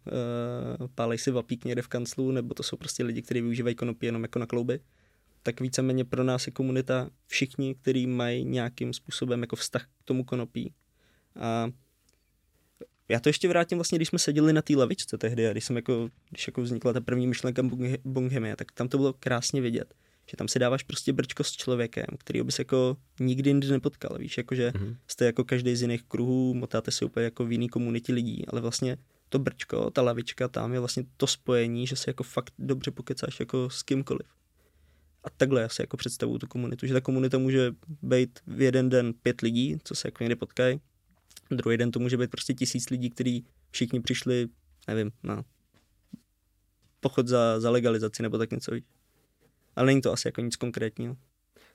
uh, 0.81 0.87
pálej 0.95 1.19
si 1.19 1.31
vapík 1.31 1.65
někde 1.65 1.83
v 1.83 1.89
kanclu, 1.89 2.33
nebo 2.33 2.55
to 2.55 2.63
jsou 2.63 2.77
prostě 2.77 3.05
lidi, 3.05 3.23
kteří 3.23 3.41
využívají 3.41 3.75
konopí 3.75 4.07
jenom 4.07 4.23
jako 4.23 4.39
na 4.39 4.47
klouby, 4.47 4.81
tak 5.43 5.61
víceméně 5.61 6.05
pro 6.05 6.25
nás 6.25 6.47
je 6.47 6.53
komunita 6.53 7.11
všichni, 7.27 7.75
kteří 7.75 8.07
mají 8.07 8.45
nějakým 8.45 8.93
způsobem 8.93 9.41
jako 9.41 9.57
vztah 9.57 9.83
k 9.83 10.05
tomu 10.05 10.25
konopí. 10.25 10.73
A 11.41 11.71
já 13.09 13.21
to 13.21 13.29
ještě 13.29 13.49
vrátím 13.49 13.79
vlastně, 13.79 13.99
když 13.99 14.09
jsme 14.09 14.19
seděli 14.19 14.53
na 14.53 14.63
té 14.63 14.77
lavičce 14.77 15.19
tehdy 15.19 15.49
a 15.49 15.53
když, 15.53 15.65
jsem 15.65 15.77
jako, 15.77 16.11
když 16.31 16.47
jako 16.47 16.63
vznikla 16.63 16.93
ta 16.93 17.01
první 17.01 17.27
myšlenka 17.27 17.63
Bonghemia, 18.05 18.57
tak 18.57 18.73
tam 18.73 18.89
to 18.89 18.97
bylo 18.99 19.13
krásně 19.13 19.61
vidět 19.61 19.95
že 20.31 20.37
tam 20.37 20.49
si 20.49 20.59
dáváš 20.59 20.83
prostě 20.83 21.13
brčko 21.13 21.45
s 21.45 21.53
člověkem, 21.53 22.05
který 22.19 22.43
bys 22.43 22.59
jako 22.59 22.97
nikdy 23.21 23.51
jindy 23.51 23.69
nepotkal, 23.69 24.19
víš, 24.19 24.39
jakože 24.39 24.71
mm-hmm. 24.71 24.97
jste 25.07 25.25
jako 25.25 25.45
každý 25.45 25.77
z 25.77 25.83
jiných 25.83 26.03
kruhů, 26.03 26.55
motáte 26.55 26.91
se 26.91 27.05
úplně 27.05 27.25
jako 27.25 27.47
v 27.47 27.53
jiný 27.53 27.69
komunitě 27.69 28.13
lidí, 28.13 28.45
ale 28.49 28.61
vlastně 28.61 28.97
to 29.29 29.39
brčko, 29.39 29.91
ta 29.91 30.03
lavička 30.03 30.49
tam 30.49 30.73
je 30.73 30.79
vlastně 30.79 31.05
to 31.17 31.27
spojení, 31.27 31.87
že 31.87 31.97
se 31.97 32.11
jako 32.11 32.23
fakt 32.23 32.53
dobře 32.59 32.91
pokecáš 32.91 33.41
jako 33.41 33.71
s 33.71 33.83
kýmkoliv. 33.83 34.27
A 35.25 35.31
takhle 35.31 35.63
já 35.63 35.69
si 35.69 35.83
jako 35.83 35.97
představuju 35.97 36.39
tu 36.39 36.47
komunitu, 36.47 36.87
že 36.87 36.95
ta 36.95 37.01
komunita 37.01 37.39
může 37.39 37.73
být 38.03 38.39
v 38.47 38.61
jeden 38.61 38.89
den 38.89 39.13
pět 39.23 39.41
lidí, 39.41 39.79
co 39.85 39.95
se 39.95 40.09
jako 40.09 40.25
někde 40.25 40.37
potkají, 40.37 40.81
druhý 41.51 41.77
den 41.77 41.91
to 41.91 41.99
může 41.99 42.17
být 42.17 42.31
prostě 42.31 42.55
tisíc 42.55 42.91
lidí, 42.91 43.11
kteří 43.11 43.47
všichni 43.71 44.01
přišli, 44.01 44.49
nevím, 44.89 45.13
na 45.23 45.45
pochod 47.01 47.29
za, 47.29 47.61
za 47.61 47.71
legalizaci 47.71 48.23
nebo 48.23 48.39
tak 48.39 48.51
něco, 48.51 48.73
ale 49.77 49.87
není 49.87 50.01
to 50.01 50.13
asi 50.13 50.29
jako 50.29 50.41
nic 50.41 50.57
konkrétního. 50.57 51.17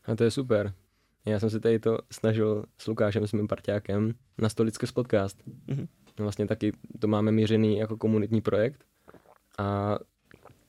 A 0.06 0.16
to 0.16 0.24
je 0.24 0.32
super. 0.32 0.74
Já 1.26 1.40
jsem 1.40 1.50
si 1.50 1.60
tady 1.60 1.80
to 1.80 1.98
snažil 2.12 2.66
s 2.78 2.88
Lukášem, 2.88 3.28
s 3.28 3.34
mým 3.34 3.48
parťákem, 3.48 4.14
nastolit 4.38 4.74
skrz 4.74 4.92
podcast. 4.92 5.38
Mm-hmm. 5.68 5.88
Vlastně 6.18 6.48
taky 6.48 6.74
to 7.00 7.08
máme 7.08 7.32
mířený 7.32 7.78
jako 7.78 7.98
komunitní 7.98 8.42
projekt 8.42 8.86
a 9.58 9.98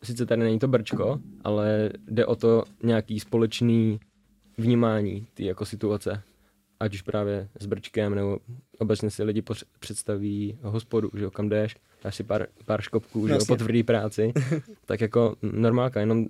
sice 0.02 0.26
tady 0.26 0.42
není 0.42 0.58
to 0.58 0.68
brčko, 0.68 1.20
ale 1.44 1.90
jde 2.08 2.26
o 2.26 2.36
to 2.36 2.64
nějaký 2.82 3.20
společný 3.20 4.00
vnímání 4.58 5.26
té 5.34 5.42
jako 5.42 5.66
situace. 5.66 6.22
Ať 6.80 6.94
už 6.94 7.02
právě 7.02 7.48
s 7.60 7.66
brčkem, 7.66 8.14
nebo 8.14 8.38
obecně 8.78 9.10
si 9.10 9.22
lidi 9.22 9.42
představí 9.80 10.58
hospodu, 10.62 11.10
že 11.14 11.24
jo, 11.24 11.30
kam 11.30 11.48
jdeš, 11.48 11.76
dáš 12.04 12.16
si 12.16 12.24
pár, 12.24 12.46
pár 12.64 12.80
škopků, 12.80 13.28
že 13.28 13.34
jo, 13.34 13.38
po 13.46 13.56
tvrdý 13.56 13.82
práci, 13.82 14.32
tak 14.84 15.00
jako 15.00 15.36
normálka, 15.42 16.00
jenom 16.00 16.26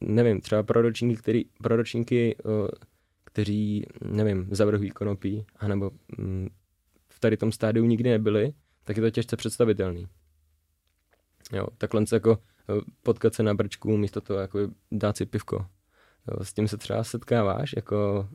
nevím, 0.00 0.40
třeba 0.40 0.62
pro 0.62 0.82
ročníky, 0.82 1.16
který, 1.16 1.44
pro 1.62 1.76
ročníky, 1.76 2.36
kteří, 3.24 3.86
nevím, 4.04 4.48
zavrhují 4.50 4.90
konopí, 4.90 5.46
anebo 5.56 5.90
mm, 6.18 6.48
v 7.08 7.20
tady 7.20 7.36
tom 7.36 7.52
stádiu 7.52 7.84
nikdy 7.84 8.10
nebyli, 8.10 8.52
tak 8.84 8.96
je 8.96 9.02
to 9.02 9.10
těžce 9.10 9.36
představitelný. 9.36 10.06
Jo, 11.52 11.66
takhle 11.78 12.04
jako 12.12 12.38
potkat 13.02 13.34
se 13.34 13.42
na 13.42 13.54
brčku, 13.54 13.96
místo 13.96 14.20
toho 14.20 14.40
jako 14.40 14.58
dát 14.92 15.16
si 15.16 15.26
pivko. 15.26 15.66
S 16.42 16.52
tím 16.52 16.68
se 16.68 16.76
třeba 16.76 17.04
setkáváš 17.04 17.72
jako 17.76 18.28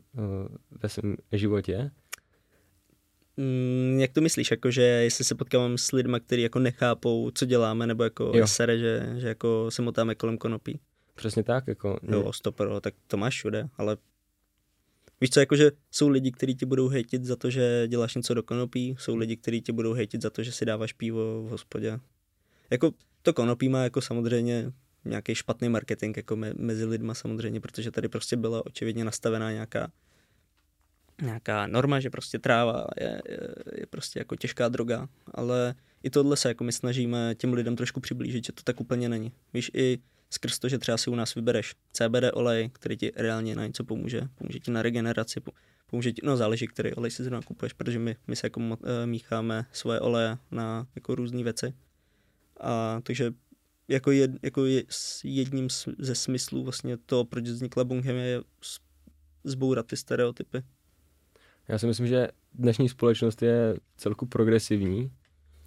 ve 0.72 0.90
svém 0.90 1.16
životě? 1.32 1.92
Mm, 3.38 4.00
jak 4.00 4.12
to 4.12 4.22
myslíš, 4.22 4.52
jako, 4.52 4.72
že 4.72 4.82
jestli 4.82 5.26
se 5.26 5.36
potkávám 5.36 5.78
s 5.78 5.92
lidmi, 5.92 6.18
kteří 6.20 6.42
jako 6.42 6.60
nechápou, 6.60 7.32
co 7.32 7.46
děláme, 7.46 7.88
nebo 7.88 8.04
jako 8.04 8.32
jo. 8.36 8.48
sere, 8.48 8.78
že, 8.78 9.14
že 9.18 9.28
jako 9.28 9.72
se 9.72 9.82
motáme 9.82 10.16
kolem 10.16 10.38
konopí? 10.38 10.80
Přesně 11.16 11.44
tak, 11.44 11.68
jako. 11.68 12.00
Jo, 12.04 12.34
stopro, 12.34 12.82
tak 12.82 12.94
to 13.08 13.18
máš 13.18 13.34
všude, 13.34 13.70
ale 13.78 13.98
Víš 15.22 15.30
co, 15.30 15.40
jakože 15.40 15.72
jsou 15.92 16.10
lidi, 16.10 16.32
kteří 16.32 16.56
ti 16.56 16.66
budou 16.66 16.88
hejtit 16.88 17.26
za 17.26 17.36
to, 17.36 17.50
že 17.50 17.88
děláš 17.88 18.16
něco 18.16 18.34
do 18.34 18.44
konopí, 18.44 18.96
jsou 19.00 19.16
lidi, 19.16 19.38
kteří 19.38 19.62
ti 19.62 19.72
budou 19.72 19.94
hejtit 19.94 20.22
za 20.22 20.30
to, 20.30 20.44
že 20.44 20.52
si 20.52 20.66
dáváš 20.66 20.94
pivo 20.94 21.44
v 21.44 21.50
hospodě. 21.50 22.00
Jako 22.70 22.92
to 23.22 23.34
konopí 23.34 23.70
má 23.70 23.84
jako 23.84 24.02
samozřejmě 24.02 24.72
nějaký 25.06 25.36
špatný 25.36 25.70
marketing 25.70 26.18
jako 26.18 26.36
me, 26.36 26.54
mezi 26.58 26.86
lidma 26.86 27.14
samozřejmě, 27.14 27.62
protože 27.62 27.92
tady 27.92 28.10
prostě 28.10 28.38
byla 28.38 28.66
očividně 28.66 29.06
nastavená 29.06 29.52
nějaká 29.52 29.92
nějaká 31.22 31.68
norma, 31.68 32.00
že 32.00 32.10
prostě 32.10 32.40
tráva 32.40 32.86
je, 33.00 33.22
je, 33.30 33.40
je 33.80 33.86
prostě 33.86 34.20
jako 34.20 34.36
těžká 34.36 34.70
droga, 34.70 35.10
ale 35.34 35.76
i 36.04 36.10
tohle 36.10 36.38
se 36.38 36.48
jako 36.48 36.64
my 36.64 36.72
snažíme 36.72 37.36
těm 37.36 37.54
lidem 37.54 37.76
trošku 37.76 38.00
přiblížit, 38.00 38.46
že 38.46 38.52
to 38.52 38.64
tak 38.64 38.82
úplně 38.82 39.10
není. 39.10 39.32
Víš, 39.54 39.72
i 39.74 40.00
skrz 40.30 40.60
to, 40.60 40.70
že 40.70 40.78
třeba 40.78 40.98
si 40.98 41.10
u 41.10 41.16
nás 41.16 41.36
vybereš 41.36 41.76
CBD 41.92 42.24
olej, 42.34 42.70
který 42.74 42.98
ti 42.98 43.12
reálně 43.16 43.56
na 43.56 43.68
něco 43.68 43.84
pomůže, 43.84 44.22
pomůže 44.36 44.60
ti 44.60 44.72
na 44.72 44.82
regeneraci, 44.82 45.42
pomůže 45.88 46.12
ti, 46.12 46.22
no 46.24 46.38
záleží, 46.38 46.68
který 46.68 46.94
olej 46.94 47.12
si 47.12 47.24
zrovna 47.24 47.42
kupuješ, 47.42 47.74
protože 47.74 48.00
my, 48.00 48.16
my 48.28 48.36
se 48.36 48.46
jako 48.46 48.62
eh, 48.62 49.06
mícháme 49.06 49.66
svoje 49.72 50.00
oleje 50.00 50.38
na 50.52 50.88
jako 50.96 51.16
různé 51.16 51.44
věci. 51.44 51.74
A 52.60 53.02
takže 53.04 53.32
jako, 53.88 54.12
jed, 54.12 54.32
jako 54.44 54.66
je, 54.66 54.84
jedním 55.24 55.68
ze 56.00 56.16
smyslů 56.16 56.64
vlastně 56.64 56.98
to, 56.98 57.26
proč 57.26 57.44
vznikla 57.44 57.84
Bunghemia, 57.84 58.26
je 58.26 58.42
zbourat 59.44 59.88
ty 59.88 59.98
stereotypy. 59.98 60.64
Já 61.68 61.78
si 61.78 61.88
myslím, 61.88 62.08
že 62.08 62.28
dnešní 62.54 62.90
společnost 62.90 63.42
je 63.42 63.76
celku 63.98 64.26
progresivní. 64.26 65.12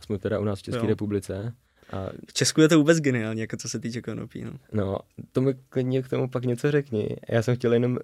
Jsme 0.01 0.19
teda 0.19 0.41
u 0.41 0.45
nás 0.45 0.59
v 0.59 0.63
České 0.63 0.81
jo. 0.81 0.87
republice. 0.87 1.55
A 1.91 2.09
v 2.29 2.33
Česku 2.33 2.61
je 2.61 2.69
to 2.69 2.79
vůbec 2.79 2.99
geniální, 3.01 3.41
jako 3.41 3.57
co 3.57 3.69
se 3.69 3.81
týče 3.81 4.03
konopí. 4.03 4.45
No, 4.45 4.59
no 4.73 4.99
to 5.33 5.41
mi 5.41 5.55
klidně 5.55 6.03
k 6.03 6.09
tomu 6.09 6.29
pak 6.29 6.45
něco 6.45 6.71
řekni. 6.71 7.17
Já 7.29 7.43
jsem 7.43 7.57
chtěl 7.57 7.73
jenom 7.73 7.93
uh, 7.93 7.99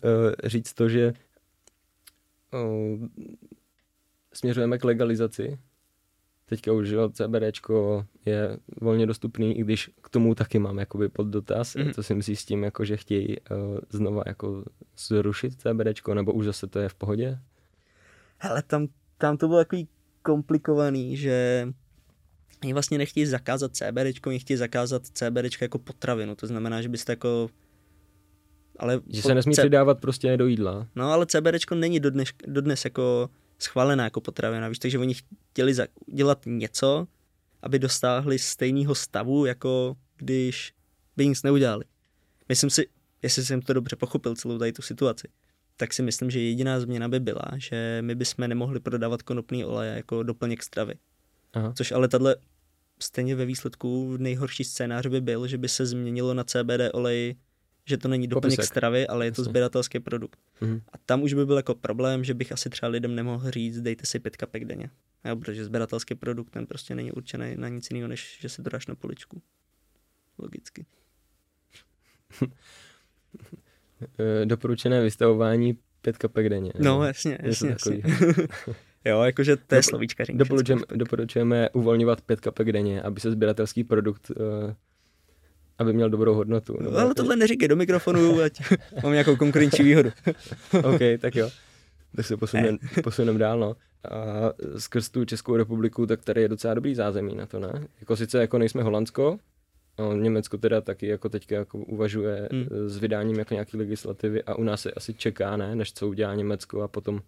říct 0.45 0.75
to, 0.75 0.89
že 0.89 1.13
uh, 2.53 3.07
směřujeme 4.33 4.79
k 4.79 4.85
legalizaci. 4.85 5.59
Teďka 6.51 6.73
už 6.73 6.89
jo, 6.89 7.09
CBDčko 7.09 8.07
je 8.27 8.57
volně 8.81 9.07
dostupný, 9.07 9.59
i 9.59 9.61
když 9.61 9.91
k 10.03 10.09
tomu 10.09 10.35
taky 10.35 10.59
mám 10.59 10.79
jakoby 10.79 11.09
pod 11.09 11.27
dotaz. 11.27 11.75
Mm. 11.75 11.93
Co 11.93 12.03
si 12.03 12.15
myslíš 12.15 12.41
s 12.41 12.45
tím, 12.45 12.65
jako, 12.65 12.85
že 12.85 12.97
chtějí 12.97 13.37
uh, 13.41 13.79
znova 13.91 14.23
jako 14.27 14.65
zrušit 14.99 15.61
CBDčko, 15.61 16.15
nebo 16.15 16.33
už 16.33 16.45
zase 16.45 16.67
to 16.67 16.79
je 16.79 16.89
v 16.89 16.95
pohodě? 16.95 17.39
Hele, 18.39 18.63
tam, 18.63 18.87
tam 19.19 19.37
to 19.37 19.49
bylo 19.49 19.61
takový 19.61 19.89
komplikovaný, 20.23 21.17
že 21.17 21.69
Oni 22.63 22.73
vlastně 22.73 22.99
nechtějí 22.99 23.27
zakázat 23.27 23.77
CBD, 23.77 24.27
oni 24.27 24.39
chtějí 24.39 24.57
zakázat 24.57 25.07
CBD 25.07 25.63
jako 25.63 25.79
potravinu, 25.79 26.35
to 26.35 26.47
znamená, 26.47 26.83
že 26.83 26.89
byste 26.89 27.13
jako 27.13 27.51
ale 28.77 29.01
že 29.07 29.23
se 29.23 29.35
nesmí 29.35 29.55
C... 29.55 29.63
přidávat 29.63 30.01
prostě 30.01 30.37
do 30.37 30.47
jídla. 30.47 30.87
No, 30.97 31.13
ale 31.13 31.27
CBD 31.27 31.71
není 31.75 32.01
dodnes, 32.01 32.29
dodnes 32.47 32.85
jako 32.85 33.31
schválená 33.63 34.05
jako 34.05 34.21
potravina, 34.21 34.69
víš, 34.69 34.79
takže 34.79 34.99
oni 34.99 35.15
chtěli 35.51 35.75
dělat 36.07 36.43
něco, 36.47 37.09
aby 37.63 37.79
dostáhli 37.79 38.39
stejného 38.39 38.95
stavu, 38.95 39.47
jako 39.47 39.97
když 40.17 40.73
by 41.17 41.27
nic 41.27 41.43
neudělali. 41.43 41.85
myslím 42.49 42.71
si, 42.71 42.87
jestli 43.23 43.45
jsem 43.45 43.63
to 43.63 43.73
dobře 43.73 43.97
pochopil, 43.97 44.35
celou 44.35 44.59
tady 44.59 44.73
tu 44.73 44.83
situaci, 44.83 45.29
tak 45.77 45.93
si 45.93 46.03
myslím, 46.03 46.31
že 46.31 46.41
jediná 46.41 46.81
změna 46.81 47.09
by 47.09 47.21
byla, 47.21 47.45
že 47.57 47.99
my 48.01 48.15
bychom 48.15 48.49
nemohli 48.49 48.81
prodávat 48.81 49.23
konopný 49.23 49.65
oleje 49.65 49.95
jako 49.97 50.23
doplněk 50.23 50.63
stravy. 50.63 50.95
Aha. 51.53 51.73
Což 51.77 51.93
ale 51.93 52.09
tahle 52.09 52.37
stejně 53.03 53.35
ve 53.35 53.47
výsledku 53.47 54.17
nejhorší 54.17 54.65
scénář 54.65 55.07
by 55.07 55.21
byl, 55.21 55.47
že 55.47 55.59
by 55.59 55.69
se 55.69 55.87
změnilo 55.87 56.35
na 56.35 56.45
CBD 56.45 56.81
olej, 56.93 57.37
že 57.85 57.99
to 57.99 58.09
není 58.09 58.29
doplněk 58.29 58.57
Popisek. 58.57 58.73
stravy, 58.73 59.07
ale 59.07 59.25
je 59.25 59.33
to 59.33 59.45
sběratelský 59.45 60.01
produkt. 60.01 60.39
Mm-hmm. 60.63 60.81
A 60.93 60.99
tam 61.07 61.23
už 61.23 61.35
by 61.35 61.47
byl 61.47 61.57
jako 61.57 61.75
problém, 61.75 62.25
že 62.25 62.35
bych 62.35 62.53
asi 62.53 62.71
třeba 62.71 62.91
lidem 62.91 63.15
nemohl 63.15 63.51
říct, 63.51 63.81
dejte 63.81 64.07
si 64.07 64.19
pět 64.19 64.37
kapek 64.37 64.65
denně. 64.65 64.91
Jo, 65.25 65.37
protože 65.37 65.65
sběratelský 65.65 66.15
produkt 66.15 66.51
ten 66.51 66.67
prostě 66.67 66.95
není 66.95 67.13
určený 67.13 67.57
na 67.57 67.69
nic 67.69 67.91
jiného, 67.91 68.09
než 68.09 68.39
že 68.41 68.49
se 68.49 68.63
to 68.63 68.71
dáš 68.71 68.87
na 68.87 68.95
poličku. 68.95 69.43
Logicky. 70.39 70.87
Eh, 74.19 74.47
doporučené 74.47 75.03
vystavování 75.03 75.79
pět 76.03 76.19
kapek 76.19 76.49
denně. 76.49 76.73
No, 76.79 77.05
jasně, 77.05 77.39
jasně. 77.43 77.71
jasně. 77.71 78.03
jo, 79.05 79.23
jakože 79.23 79.57
to 79.57 79.75
je 79.75 79.83
slovíčka. 79.83 80.25
Doporučujeme, 80.33 80.83
doporučujeme 80.95 81.71
uvolňovat 81.71 82.21
pět 82.21 82.41
kapek 82.41 82.73
denně, 82.73 83.03
aby 83.03 83.21
se 83.21 83.31
sběratelský 83.31 83.85
produkt 83.85 84.31
uh, 84.31 84.75
aby 85.81 85.93
měl 85.93 86.11
dobrou 86.11 86.35
hodnotu. 86.35 86.77
No, 86.81 86.99
ale 86.99 87.15
tohle 87.15 87.37
neříkej 87.37 87.69
do 87.69 87.77
mikrofonu, 87.77 88.41
ať 88.41 88.61
mám 89.03 89.13
nějakou 89.13 89.37
konkurenční 89.37 89.85
výhodu. 89.85 90.11
OK, 90.85 91.01
tak 91.21 91.37
jo. 91.37 91.51
Tak 92.17 92.27
se 92.27 92.37
posuneme 92.37 92.79
posunem 93.05 93.39
dál, 93.39 93.59
no. 93.59 93.77
A 94.11 94.53
skrz 94.79 95.09
tu 95.09 95.25
Českou 95.25 95.57
republiku, 95.57 96.07
tak 96.07 96.25
tady 96.25 96.43
je 96.43 96.49
docela 96.49 96.75
dobrý 96.75 96.95
zázemí 96.95 97.35
na 97.35 97.47
to, 97.47 97.61
ne? 97.61 97.87
Jako 98.01 98.17
sice 98.17 98.41
jako 98.41 98.59
nejsme 98.59 98.83
Holandsko, 98.83 99.39
No, 99.99 100.17
Německo 100.17 100.59
teda 100.59 100.81
taky 100.81 101.07
jako 101.07 101.29
teďka 101.29 101.55
jako 101.55 101.79
uvažuje 101.79 102.49
hmm. 102.53 102.67
s 102.87 102.99
vydáním 102.99 103.39
jako 103.39 103.55
nějaký 103.55 103.77
legislativy 103.77 104.43
a 104.43 104.55
u 104.55 104.63
nás 104.63 104.81
se 104.81 104.91
asi 104.91 105.15
čeká, 105.15 105.57
ne, 105.57 105.77
než 105.77 105.93
co 105.93 106.09
udělá 106.09 106.35
Německo 106.35 106.83
a 106.83 106.89
potom 106.89 107.21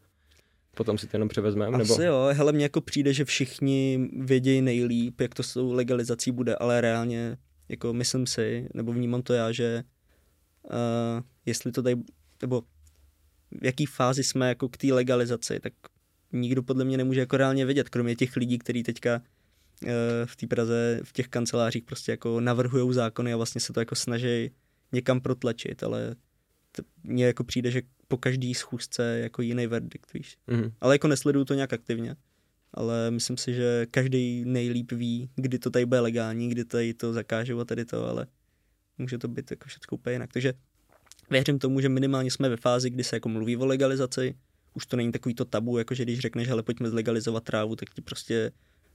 potom 0.76 0.98
si 0.98 1.06
to 1.06 1.16
jenom 1.16 1.28
převezmeme? 1.28 1.78
Asi 1.78 1.92
nebo? 1.92 2.02
jo, 2.02 2.28
hele, 2.32 2.52
mně 2.52 2.64
jako 2.64 2.80
přijde, 2.80 3.12
že 3.12 3.24
všichni 3.24 4.08
vědějí 4.18 4.62
nejlíp, 4.62 5.20
jak 5.20 5.34
to 5.34 5.42
s 5.42 5.52
tou 5.52 5.72
legalizací 5.72 6.32
bude, 6.32 6.56
ale 6.56 6.80
reálně, 6.80 7.36
jako 7.72 7.92
myslím 7.92 8.26
si, 8.26 8.68
nebo 8.74 8.92
vnímám 8.92 9.22
to 9.22 9.32
já, 9.32 9.52
že 9.52 9.84
uh, 10.62 10.70
jestli 11.46 11.72
to 11.72 11.82
tady, 11.82 11.96
nebo 12.42 12.62
v 13.60 13.64
jaký 13.64 13.86
fázi 13.86 14.24
jsme 14.24 14.48
jako 14.48 14.68
k 14.68 14.76
té 14.76 14.86
legalizaci, 14.86 15.60
tak 15.60 15.72
nikdo 16.32 16.62
podle 16.62 16.84
mě 16.84 16.96
nemůže 16.96 17.20
jako 17.20 17.36
reálně 17.36 17.64
vědět, 17.64 17.88
kromě 17.88 18.16
těch 18.16 18.36
lidí, 18.36 18.58
kteří 18.58 18.82
teďka 18.82 19.22
Eh, 19.86 20.26
v 20.26 20.36
té 20.36 20.46
Praze 20.46 21.00
v 21.04 21.12
těch 21.12 21.28
kancelářích 21.28 21.84
prostě 21.84 22.12
jako 22.12 22.40
navrhují 22.40 22.94
zákony 22.94 23.32
a 23.32 23.36
vlastně 23.36 23.60
se 23.60 23.72
to 23.72 23.80
jako 23.80 23.94
snaží 23.94 24.50
někam 24.92 25.20
protlačit, 25.20 25.82
ale 25.82 26.14
mně 27.02 27.26
jako 27.26 27.44
přijde, 27.44 27.70
že 27.70 27.82
po 28.08 28.16
každý 28.16 28.54
schůzce 28.54 29.18
jako 29.18 29.42
jiný 29.42 29.66
verdikt, 29.66 30.12
víš. 30.12 30.36
Mm-hmm. 30.48 30.72
Ale 30.80 30.94
jako 30.94 31.08
nesleduju 31.08 31.44
to 31.44 31.54
nějak 31.54 31.72
aktivně. 31.72 32.16
Ale 32.74 33.10
myslím 33.10 33.36
si, 33.36 33.54
že 33.54 33.86
každý 33.90 34.44
nejlíp 34.44 34.92
ví, 34.92 35.30
kdy 35.36 35.58
to 35.58 35.70
tady 35.70 35.86
bude 35.86 36.00
legální, 36.00 36.48
kdy 36.48 36.64
tady 36.64 36.94
to 36.94 37.12
zakážou 37.12 37.60
a 37.60 37.64
tady 37.64 37.84
to, 37.84 38.08
ale 38.08 38.26
může 38.98 39.18
to 39.18 39.28
být 39.28 39.50
jako 39.50 39.68
všechno 39.68 39.94
úplně 39.94 40.14
jinak. 40.14 40.32
Takže 40.32 40.54
věřím 41.30 41.58
tomu, 41.58 41.80
že 41.80 41.88
minimálně 41.88 42.30
jsme 42.30 42.48
ve 42.48 42.56
fázi, 42.56 42.90
kdy 42.90 43.04
se 43.04 43.16
jako 43.16 43.28
mluví 43.28 43.56
o 43.56 43.66
legalizaci, 43.66 44.34
už 44.74 44.86
to 44.86 44.96
není 44.96 45.12
takový 45.12 45.34
to 45.34 45.44
tabu, 45.44 45.78
jako 45.78 45.94
že 45.94 46.02
když 46.02 46.18
řekneš, 46.18 46.48
ale 46.48 46.62
pojďme 46.62 46.90
zlegalizovat 46.90 47.44
trávu, 47.44 47.76
tak 47.76 47.90
ti 47.94 48.02
prostě 48.02 48.52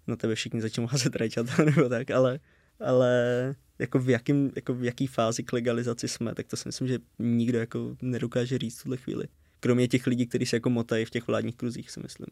na 0.08 0.16
tebe 0.16 0.36
všichni 0.36 0.62
začnou 0.62 0.86
házet 0.86 1.16
rajčata 1.16 1.64
nebo 1.66 1.90
tak, 1.90 2.12
ale, 2.12 2.40
ale 2.80 3.56
jako 3.80 4.00
v, 4.00 4.10
jakým, 4.10 4.52
jako 4.56 4.74
v 4.74 4.84
jaký 4.84 5.08
fázi 5.08 5.44
k 5.44 5.54
legalizaci 5.54 6.08
jsme, 6.08 6.36
tak 6.36 6.48
to 6.48 6.58
si 6.58 6.68
myslím, 6.68 6.88
že 6.88 7.00
nikdo 7.20 7.60
jako 7.60 7.96
nedokáže 8.02 8.58
říct 8.58 8.80
v 8.80 8.84
tuhle 8.84 8.98
chvíli. 8.98 9.26
Kromě 9.60 9.88
těch 9.88 10.08
lidí, 10.08 10.28
kteří 10.28 10.46
se 10.46 10.56
jako 10.56 10.70
motají 10.70 11.06
v 11.06 11.10
těch 11.10 11.28
vládních 11.28 11.56
kruzích, 11.56 11.92
si 11.92 12.00
myslím. 12.00 12.28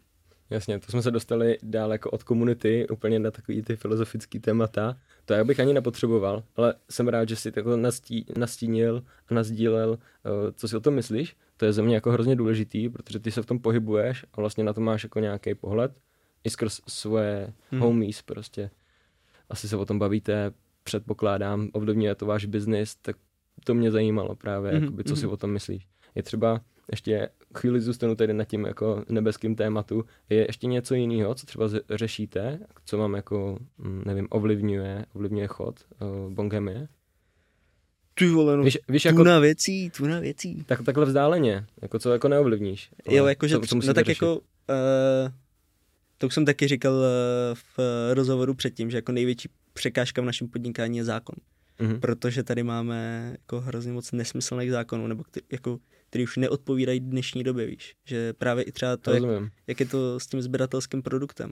Jasně, 0.50 0.80
to 0.80 0.92
jsme 0.92 1.02
se 1.02 1.12
dostali 1.12 1.58
dál 1.64 1.92
jako 1.92 2.12
od 2.12 2.24
komunity 2.24 2.88
úplně 2.88 3.20
na 3.20 3.32
takový 3.32 3.62
ty 3.62 3.76
filozofický 3.76 4.40
témata. 4.40 4.98
To 5.26 5.34
já 5.34 5.44
bych 5.44 5.60
ani 5.60 5.74
nepotřeboval, 5.74 6.44
ale 6.56 6.74
jsem 6.90 7.08
rád, 7.08 7.30
že 7.30 7.36
jsi 7.36 7.52
takhle 7.52 7.78
nastí, 7.78 8.26
nastínil 8.38 9.04
a 9.28 9.34
nazdílel, 9.34 9.90
uh, 9.90 9.98
co 10.56 10.68
si 10.68 10.78
o 10.78 10.80
tom 10.80 10.94
myslíš. 10.94 11.36
To 11.58 11.66
je 11.66 11.74
ze 11.74 11.82
mě 11.82 11.96
jako 11.96 12.12
hrozně 12.12 12.36
důležitý, 12.36 12.90
protože 12.90 13.20
ty 13.20 13.32
se 13.32 13.42
v 13.42 13.46
tom 13.46 13.60
pohybuješ 13.60 14.26
a 14.34 14.42
vlastně 14.42 14.64
na 14.64 14.74
to 14.74 14.82
máš 14.82 15.04
jako 15.04 15.20
nějaký 15.20 15.56
pohled 15.56 15.92
i 16.44 16.50
skrz 16.50 16.82
svoje 16.88 17.54
hmm. 17.72 17.82
homies 17.82 18.22
prostě. 18.22 18.70
Asi 19.50 19.68
se 19.68 19.78
o 19.78 19.86
tom 19.86 20.00
bavíte, 20.00 20.52
předpokládám, 20.84 21.70
ovlivňuje 21.74 22.16
to 22.16 22.26
váš 22.26 22.46
biznis, 22.46 22.96
tak 22.96 23.16
to 23.64 23.74
mě 23.74 23.92
zajímalo 23.92 24.36
právě, 24.36 24.72
hmm. 24.72 24.84
jakoby, 24.84 25.04
co 25.04 25.14
hmm. 25.14 25.22
si 25.22 25.28
o 25.28 25.38
tom 25.38 25.52
myslíš. 25.52 25.88
Je 26.16 26.24
třeba, 26.24 26.62
ještě 26.92 27.30
chvíli 27.58 27.82
zůstanu 27.82 28.16
tady 28.16 28.34
nad 28.34 28.46
tím 28.46 28.66
jako 28.66 29.04
nebeským 29.10 29.56
tématu, 29.56 30.06
je 30.30 30.46
ještě 30.50 30.68
něco 30.68 30.96
jiného, 30.96 31.36
co 31.36 31.46
třeba 31.46 31.70
řešíte, 31.90 32.60
co 32.86 32.98
vám 32.98 33.14
jako, 33.14 33.60
hm, 33.80 34.04
nevím, 34.06 34.28
ovlivňuje, 34.30 35.06
ovlivňuje 35.14 35.48
chod 35.48 35.80
uh, 36.02 36.34
Bongemie? 36.34 36.88
Ty 38.14 38.28
vole, 38.28 38.58
no, 38.58 38.64
víš, 38.64 38.78
víš, 38.90 39.06
jako, 39.06 39.24
na 39.24 39.40
věcí, 39.40 39.90
tu 39.90 40.08
na 40.08 40.20
věcí. 40.20 40.64
Tak, 40.66 40.84
takhle 40.84 41.06
vzdáleně, 41.06 41.66
jako 41.82 42.00
co 42.00 42.14
jako 42.14 42.28
neovlivníš. 42.28 42.90
Jo, 43.10 43.26
jakože, 43.26 43.56
no 43.56 43.94
tak 43.94 44.06
řešit? 44.06 44.22
jako, 44.22 44.36
uh, 44.36 45.32
to 46.18 46.28
už 46.28 46.34
jsem 46.34 46.46
taky 46.46 46.68
říkal 46.68 47.04
eh, 47.04 47.56
v 47.56 47.80
rozhovoru 48.14 48.54
předtím, 48.54 48.92
že 48.92 48.98
jako 48.98 49.12
největší 49.12 49.50
překážka 49.74 50.22
v 50.22 50.26
našem 50.26 50.48
podnikání 50.48 50.98
je 50.98 51.04
zákon. 51.04 51.36
Mm-hmm. 51.80 52.00
Protože 52.00 52.44
tady 52.44 52.64
máme 52.64 53.30
jako 53.32 53.62
hrozně 53.62 53.92
moc 53.92 54.12
nesmyslných 54.12 54.72
zákonů, 54.72 55.08
nebo 55.08 55.24
který, 55.24 55.46
jako, 55.52 55.80
který 56.16 56.24
už 56.24 56.38
neodpovídají 56.38 57.00
dnešní 57.00 57.44
době, 57.44 57.66
víš. 57.66 57.96
Že 58.06 58.34
právě 58.34 58.64
i 58.64 58.72
třeba 58.72 58.98
to, 58.98 59.14
jak, 59.14 59.24
jak, 59.68 59.80
je 59.80 59.86
to 59.86 60.20
s 60.20 60.28
tím 60.28 60.42
sběratelským 60.42 61.02
produktem. 61.02 61.52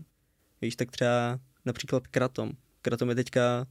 Víš, 0.61 0.75
tak 0.75 0.91
třeba 0.91 1.39
například 1.65 2.07
kratom. 2.07 2.51
Kratom 2.81 3.09
je 3.09 3.15
teďka 3.15 3.67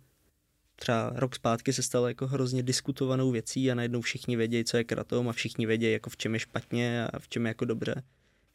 třeba 0.76 1.12
rok 1.14 1.34
zpátky 1.34 1.72
se 1.72 1.82
stalo 1.82 2.08
jako 2.08 2.26
hrozně 2.26 2.62
diskutovanou 2.62 3.30
věcí 3.30 3.70
a 3.70 3.74
najednou 3.74 4.00
všichni 4.00 4.36
vědějí, 4.36 4.64
co 4.64 4.76
je 4.76 4.84
kratom 4.84 5.28
a 5.28 5.32
všichni 5.32 5.66
vědějí, 5.66 5.92
jako 5.92 6.10
v 6.10 6.16
čem 6.16 6.34
je 6.34 6.40
špatně 6.40 7.06
a 7.06 7.18
v 7.18 7.28
čem 7.28 7.46
je 7.46 7.50
jako 7.50 7.64
dobře. 7.64 8.02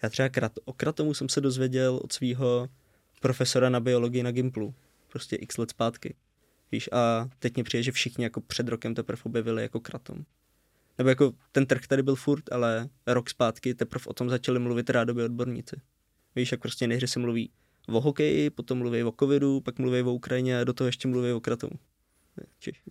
Já 0.04 0.10
třeba 0.10 0.30
krat, 0.30 0.52
o 0.65 0.73
kratomu 0.73 1.13
jsem 1.13 1.30
se 1.30 1.41
dozvěděl 1.41 2.00
od 2.04 2.13
svého 2.13 2.69
profesora 3.21 3.69
na 3.69 3.80
biologii 3.80 4.23
na 4.23 4.32
Gimplu, 4.32 4.73
prostě 5.08 5.36
x 5.36 5.58
let 5.58 5.69
zpátky. 5.69 6.15
Víš, 6.71 6.89
a 6.91 7.30
teď 7.39 7.56
mě 7.56 7.63
přijde, 7.63 7.84
že 7.84 7.91
všichni 7.91 8.23
jako 8.23 8.41
před 8.41 8.67
rokem 8.67 8.95
teprve 8.95 9.21
objevili 9.23 9.62
jako 9.62 9.80
kratom. 9.80 10.26
Nebo 10.97 11.10
jako 11.10 11.33
ten 11.51 11.65
trh 11.65 11.88
tady 11.88 12.03
byl 12.03 12.15
furt, 12.15 12.51
ale 12.51 12.89
rok 13.07 13.29
zpátky 13.29 13.75
teprve 13.75 14.05
o 14.07 14.13
tom 14.13 14.29
začali 14.29 14.60
mluvit 14.60 14.89
rádoby 14.89 15.23
odborníci. 15.23 15.75
Víš, 16.36 16.51
jak 16.51 16.62
prostě 16.62 16.88
nejhře 16.88 17.07
se 17.07 17.19
mluví 17.19 17.51
o 17.88 18.01
hokeji, 18.01 18.49
potom 18.49 18.77
mluví 18.77 19.03
o 19.03 19.13
covidu, 19.19 19.62
pak 19.62 19.79
mluví 19.79 20.01
o 20.01 20.13
Ukrajině 20.13 20.60
a 20.60 20.63
do 20.63 20.73
toho 20.73 20.86
ještě 20.86 21.07
mluví 21.07 21.31
o 21.31 21.39
kratomu. 21.39 21.73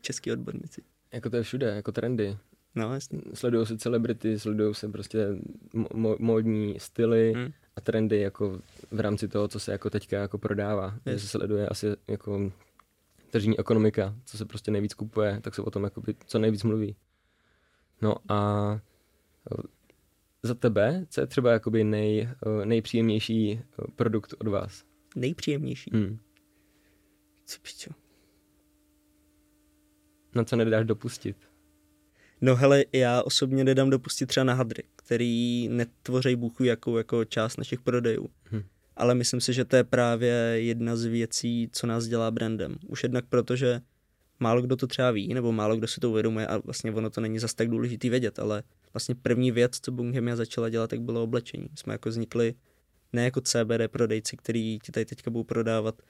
Český 0.01 0.33
odborníci. 0.33 0.83
Jako 1.13 1.31
to 1.31 1.37
je 1.37 1.43
všude, 1.43 1.67
jako 1.67 1.93
trendy. 1.93 2.37
No, 2.75 2.95
jasně. 2.95 3.21
Sledují 3.35 3.67
se 3.67 3.79
celebrity, 3.79 4.39
sledují 4.39 4.75
se 4.75 4.89
prostě 4.89 5.27
mo- 5.75 6.17
módní 6.19 6.81
styly 6.81 7.33
hmm. 7.33 7.53
a 7.77 7.81
trendy 7.81 8.21
jako 8.21 8.61
v 8.91 9.01
rámci 9.01 9.29
toho, 9.29 9.49
co 9.49 9.61
se 9.61 9.73
jako 9.73 9.91
teďka 9.91 10.19
jako 10.19 10.39
prodává. 10.39 10.99
Yes. 11.07 11.15
Že 11.15 11.21
se 11.21 11.29
sleduje 11.29 11.69
asi 11.69 11.87
jako 12.09 12.53
tržní 13.31 13.59
ekonomika, 13.59 14.15
co 14.25 14.39
se 14.39 14.45
prostě 14.45 14.71
nejvíc 14.71 14.95
kupuje, 14.95 15.41
tak 15.41 15.55
se 15.55 15.63
o 15.63 15.71
tom 15.71 15.85
jako 15.85 16.03
co 16.27 16.39
nejvíc 16.39 16.63
mluví. 16.63 16.97
No 18.03 18.15
a 18.29 18.81
za 20.43 20.55
tebe, 20.55 21.07
co 21.09 21.21
je 21.21 21.27
třeba 21.27 21.53
jakoby 21.53 21.85
nej, 21.85 22.29
nejpříjemnější 22.65 23.61
produkt 23.97 24.35
od 24.39 24.47
vás? 24.49 24.85
Nejpříjemnější? 25.17 25.91
Hmm. 25.95 26.19
Co 27.47 27.59
pičo? 27.63 27.91
Na 30.35 30.45
co 30.45 30.57
nedáš 30.57 30.87
dopustit? 30.87 31.37
No 32.41 32.57
hele, 32.57 32.85
já 32.93 33.23
osobně 33.23 33.65
nedám 33.65 33.91
dopustit 33.91 34.27
třeba 34.27 34.45
na 34.45 34.55
hadry, 34.55 34.83
který 34.97 35.69
netvoří 35.69 36.37
bůh 36.37 36.61
jakou 36.61 36.97
jako 36.97 37.25
část 37.25 37.57
našich 37.57 37.81
prodejů. 37.81 38.29
Hmm. 38.45 38.63
Ale 38.97 39.15
myslím 39.15 39.41
si, 39.41 39.53
že 39.53 39.65
to 39.65 39.77
je 39.77 39.85
právě 39.85 40.33
jedna 40.57 40.97
z 40.97 41.05
věcí, 41.05 41.69
co 41.73 41.87
nás 41.87 42.07
dělá 42.07 42.31
brandem. 42.31 42.77
Už 42.87 43.03
jednak 43.03 43.25
proto, 43.27 43.57
že 43.57 43.81
málo 44.41 44.63
kdo 44.63 44.77
to 44.77 44.87
třeba 44.87 45.11
ví, 45.11 45.35
nebo 45.35 45.53
málo 45.53 45.77
kdo 45.77 45.87
si 45.87 46.01
to 46.01 46.11
uvědomuje 46.11 46.47
a 46.47 46.59
vlastně 46.59 46.93
ono 46.93 47.11
to 47.11 47.21
není 47.21 47.39
zas 47.39 47.55
tak 47.55 47.69
důležitý 47.69 48.11
vědět, 48.11 48.39
ale 48.39 48.63
vlastně 48.93 49.15
první 49.15 49.51
věc, 49.51 49.79
co 49.83 49.93
Bunghemia 49.93 50.37
začala 50.37 50.69
dělat, 50.69 50.91
tak 50.91 51.01
bylo 51.01 51.23
oblečení. 51.23 51.69
Jsme 51.75 51.95
jako 51.95 52.09
vznikli 52.09 52.55
ne 53.13 53.25
jako 53.25 53.41
CBD 53.41 53.89
prodejci, 53.91 54.37
který 54.37 54.79
ti 54.83 54.93
tady 54.93 55.07
teďka 55.07 55.31
budou 55.31 55.45
prodávat 55.45 56.03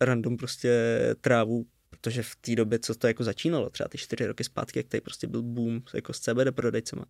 random 0.00 0.36
prostě 0.36 0.98
trávu 1.20 1.66
protože 1.90 2.22
v 2.22 2.36
té 2.36 2.56
době, 2.56 2.78
co 2.78 2.94
to 2.94 3.06
jako 3.06 3.24
začínalo, 3.24 3.70
třeba 3.70 3.88
ty 3.88 3.98
čtyři 3.98 4.26
roky 4.26 4.44
zpátky, 4.44 4.78
jak 4.78 4.88
tady 4.88 5.00
prostě 5.00 5.26
byl 5.26 5.42
boom 5.42 5.82
jako 5.94 6.12
s 6.12 6.20
CBD 6.20 6.54
prodejcema, 6.54 7.04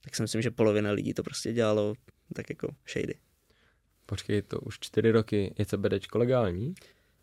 tak 0.00 0.16
si 0.16 0.22
myslím, 0.22 0.42
že 0.42 0.50
polovina 0.50 0.90
lidí 0.90 1.14
to 1.14 1.22
prostě 1.22 1.52
dělalo 1.52 1.94
tak 2.34 2.50
jako 2.50 2.68
shady. 2.92 3.14
Počkej, 4.06 4.42
to 4.42 4.60
už 4.60 4.78
čtyři 4.80 5.10
roky 5.10 5.54
je 5.58 5.66
CBD 5.66 6.14
legální? 6.14 6.74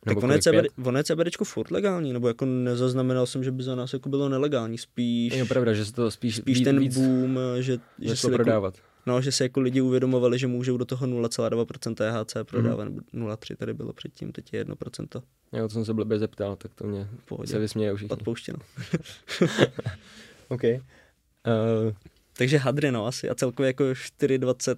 Nebo 0.06 0.22
tak 0.22 0.24
ono 0.24 0.34
je, 0.34 0.42
CBD, 0.42 0.66
ono 0.88 0.98
je 0.98 1.04
CBDčko 1.04 1.46
furt 1.46 1.72
legální, 1.72 2.14
nebo 2.14 2.28
jako 2.28 2.46
nezaznamenal 2.46 3.26
jsem, 3.26 3.44
že 3.44 3.52
by 3.52 3.64
za 3.64 3.76
nás 3.76 3.94
jako 3.94 4.10
bylo 4.10 4.30
nelegální, 4.30 4.78
spíš, 4.78 5.34
Je 5.34 5.46
pravda, 5.46 5.74
že 5.74 5.86
se 5.86 5.94
to 5.94 6.12
spíš, 6.12 6.36
spíš 6.36 6.58
víc, 6.58 6.66
ten 6.66 6.80
víc 6.80 6.98
boom, 6.98 7.40
že, 7.60 7.78
že, 8.00 8.22
to 8.22 8.28
jako, 8.28 8.30
prodávat. 8.30 8.74
no, 9.06 9.22
že 9.22 9.32
se 9.32 9.44
jako 9.44 9.60
lidi 9.62 9.82
uvědomovali, 9.82 10.40
že 10.40 10.48
můžou 10.48 10.78
do 10.78 10.86
toho 10.86 11.08
0,2% 11.08 11.94
THC 11.96 12.36
Mhm. 12.36 12.46
prodávat, 12.46 12.84
nebo 12.84 13.02
0,3 13.14 13.56
tady 13.56 13.74
bylo 13.74 13.94
předtím, 13.94 14.32
teď 14.32 14.54
je 14.54 14.66
1% 14.66 15.22
Jo, 15.54 15.64
to 15.68 15.70
jsem 15.70 15.86
se 15.86 15.94
blbě 15.94 16.20
zeptal, 16.20 16.56
tak 16.56 16.74
to 16.74 16.88
mě 16.88 17.08
pohodě, 17.26 17.52
se 17.52 17.60
vysměje 17.60 17.96
všichni. 17.96 18.14
odpouštěno. 18.14 18.60
OK. 20.48 20.64
Uh, 20.64 21.94
Takže 22.38 22.58
hadry, 22.58 22.92
no, 22.92 23.06
asi. 23.08 23.30
A 23.30 23.36
celkově 23.36 23.68
jako 23.68 23.84
4,20 23.84 24.76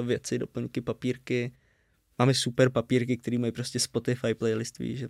uh, 0.00 0.06
věci, 0.06 0.38
doplňky, 0.38 0.80
papírky. 0.80 1.52
Máme 2.18 2.34
super 2.34 2.70
papírky, 2.70 3.16
které 3.16 3.38
mají 3.38 3.52
prostě 3.52 3.80
Spotify 3.80 4.34
playlist, 4.34 4.78
víš, 4.78 4.98
že 4.98 5.08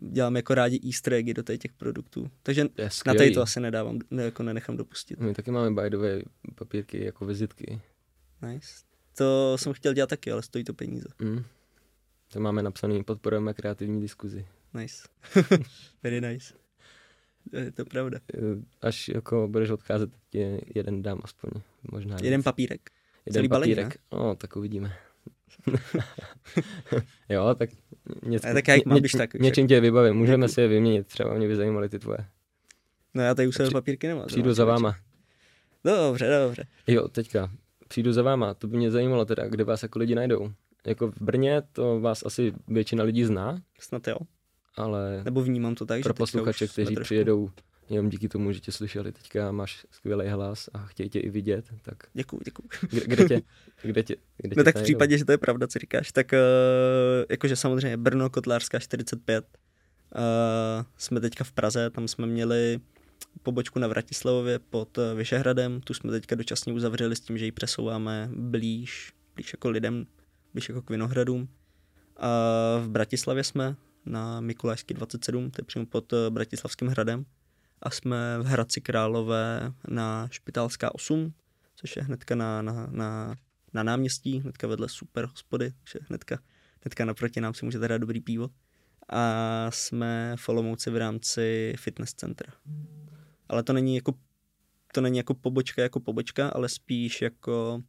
děláme 0.00 0.38
jako 0.38 0.54
rádi 0.54 0.80
easter 0.86 1.12
eggy 1.14 1.34
do 1.34 1.42
těch 1.42 1.72
produktů. 1.72 2.30
Takže 2.42 2.64
na 3.06 3.14
tady 3.14 3.30
to 3.30 3.42
asi 3.42 3.60
nedávám, 3.60 3.98
ne, 4.10 4.22
jako 4.22 4.42
nenechám 4.42 4.76
dopustit. 4.76 5.20
My 5.20 5.34
taky 5.34 5.50
máme 5.50 5.82
by 5.82 5.90
the 5.90 5.96
way 5.96 6.22
papírky 6.54 7.04
jako 7.04 7.26
vizitky. 7.26 7.80
Nice. 8.42 8.68
To 9.18 9.56
jsem 9.58 9.72
chtěl 9.72 9.92
dělat 9.92 10.10
taky, 10.10 10.32
ale 10.32 10.42
stojí 10.42 10.64
to 10.64 10.74
peníze. 10.74 11.08
Mm. 11.18 11.44
To 12.32 12.40
máme 12.40 12.62
napsaný, 12.62 13.04
podporujeme 13.04 13.54
kreativní 13.54 14.00
diskuzi. 14.00 14.46
Nice. 14.74 15.08
Very 16.02 16.20
nice. 16.20 16.54
Je 17.52 17.72
to 17.72 17.84
pravda. 17.84 18.18
Eh, 18.34 18.38
Až 18.82 19.08
jako 19.08 19.48
budeš 19.48 19.70
odcházet, 19.70 20.10
tě 20.30 20.60
jeden 20.74 21.02
dám 21.02 21.20
aspoň. 21.24 21.50
Možná 21.92 22.16
Jeden 22.22 22.40
víc. 22.40 22.44
papírek. 22.44 22.90
jeden 23.26 23.34
celý 23.34 23.48
papírek. 23.48 23.98
No, 24.12 24.34
tak 24.34 24.56
uvidíme. 24.56 24.92
jo, 27.28 27.54
tak 27.58 27.70
něco, 28.22 28.48
tak 28.52 28.68
jak 28.68 28.84
mám, 28.86 28.98
když 28.98 29.12
tak, 29.12 29.34
něčím 29.34 29.68
tě 29.68 29.80
vybavím. 29.80 30.14
Můžeme 30.14 30.48
si 30.48 30.60
je 30.60 30.68
vyměnit, 30.68 31.06
třeba 31.06 31.34
mě 31.34 31.48
by 31.48 31.56
zajímaly 31.56 31.88
ty 31.88 31.98
tvoje. 31.98 32.18
No 33.14 33.22
já 33.22 33.34
tady 33.34 33.48
už 33.48 33.54
Při- 33.54 33.70
papírky 33.72 34.08
nemám. 34.08 34.26
Přijdu 34.26 34.54
za 34.54 34.64
váma. 34.64 34.96
Dobře, 35.84 36.30
dobře. 36.44 36.66
Jo, 36.86 37.08
teďka. 37.08 37.50
Přijdu 37.88 38.12
za 38.12 38.22
váma. 38.22 38.54
To 38.54 38.66
by 38.66 38.76
mě 38.76 38.90
zajímalo 38.90 39.24
teda, 39.24 39.48
kde 39.48 39.64
vás 39.64 39.82
jako 39.82 39.98
lidi 39.98 40.14
najdou. 40.14 40.52
Jako 40.86 41.10
v 41.10 41.20
Brně 41.22 41.62
to 41.72 42.00
vás 42.00 42.22
asi 42.26 42.52
většina 42.68 43.04
lidí 43.04 43.24
zná, 43.24 43.60
Snad 43.80 44.08
jo. 44.08 44.16
ale 44.76 45.22
Nebo 45.24 45.42
vnímám 45.42 45.74
to 45.74 45.86
tak, 45.86 45.98
že 45.98 46.02
pro 46.02 46.12
teďka 46.12 46.22
posluchače, 46.22 46.68
kteří 46.68 46.94
přijedou 47.02 47.50
jenom 47.88 48.08
díky 48.08 48.28
tomu, 48.28 48.52
že 48.52 48.60
tě 48.60 48.72
slyšeli 48.72 49.12
teďka, 49.12 49.52
máš 49.52 49.86
skvělý 49.90 50.28
hlas 50.28 50.68
a 50.72 50.78
chtějí 50.78 51.10
tě 51.10 51.20
i 51.20 51.30
vidět, 51.30 51.64
tak 51.82 51.96
Děkuju, 52.14 52.40
děkuju. 52.44 52.68
kde, 52.90 53.00
kde 53.00 53.24
tě, 53.28 53.42
kde 53.82 54.02
tě, 54.02 54.16
kde 54.36 54.54
No 54.56 54.62
tě 54.62 54.64
tak 54.64 54.76
v 54.76 54.82
případě, 54.82 55.18
že 55.18 55.24
to 55.24 55.32
je 55.32 55.38
pravda, 55.38 55.66
co 55.66 55.78
říkáš, 55.78 56.12
tak 56.12 56.32
uh, 56.32 56.38
jakože 57.30 57.56
samozřejmě 57.56 57.96
Brno, 57.96 58.30
Kotlářská 58.30 58.78
45, 58.78 59.44
uh, 60.14 60.84
jsme 60.96 61.20
teďka 61.20 61.44
v 61.44 61.52
Praze, 61.52 61.90
tam 61.90 62.08
jsme 62.08 62.26
měli 62.26 62.80
pobočku 63.42 63.78
na 63.78 63.88
Vratislavově 63.88 64.58
pod 64.58 64.98
eh, 64.98 65.14
Vyšehradem, 65.14 65.80
tu 65.80 65.94
jsme 65.94 66.10
teďka 66.10 66.34
dočasně 66.34 66.72
uzavřeli 66.72 67.16
s 67.16 67.20
tím, 67.20 67.38
že 67.38 67.44
ji 67.44 67.52
přesouváme 67.52 68.28
blíž, 68.32 69.12
blíž 69.34 69.52
jako 69.52 69.70
lidem, 69.70 70.06
blíž 70.52 70.68
jako 70.68 70.82
k 70.82 70.90
Vinohradům. 70.90 71.48
A 72.16 72.28
v 72.78 72.88
Bratislavě 72.88 73.44
jsme 73.44 73.76
na 74.06 74.40
Mikulášský 74.40 74.94
27, 74.94 75.50
to 75.50 75.60
je 75.60 75.64
přímo 75.64 75.86
pod 75.86 76.12
eh, 76.12 76.30
Bratislavským 76.30 76.88
hradem. 76.88 77.24
A 77.82 77.90
jsme 77.90 78.38
v 78.38 78.46
Hradci 78.46 78.80
Králové 78.80 79.72
na 79.88 80.28
Špitálská 80.30 80.94
8, 80.94 81.32
což 81.74 81.96
je 81.96 82.02
hnedka 82.02 82.34
na, 82.34 82.62
na, 82.62 82.86
na, 82.90 83.36
na 83.72 83.82
náměstí, 83.82 84.40
hnedka 84.40 84.66
vedle 84.66 84.88
super 84.88 85.24
hospody, 85.24 85.72
takže 85.78 85.98
hnedka, 86.08 86.38
hnedka 86.82 87.04
naproti 87.04 87.40
nám 87.40 87.54
si 87.54 87.64
můžete 87.64 87.88
dát 87.88 87.98
dobrý 87.98 88.20
pivo. 88.20 88.50
A 89.08 89.70
jsme 89.70 90.36
v 90.38 90.48
Olomouci 90.48 90.90
v 90.90 90.96
rámci 90.96 91.74
fitness 91.76 92.14
centra. 92.14 92.52
Ale 93.48 93.62
to 93.62 93.72
není 93.72 93.94
jako, 93.94 94.14
to 94.92 95.00
není 95.00 95.16
jako 95.16 95.34
pobočka 95.34 95.82
jako 95.82 96.00
pobočka, 96.00 96.48
ale 96.48 96.68
spíš 96.68 97.22
jako 97.22 97.82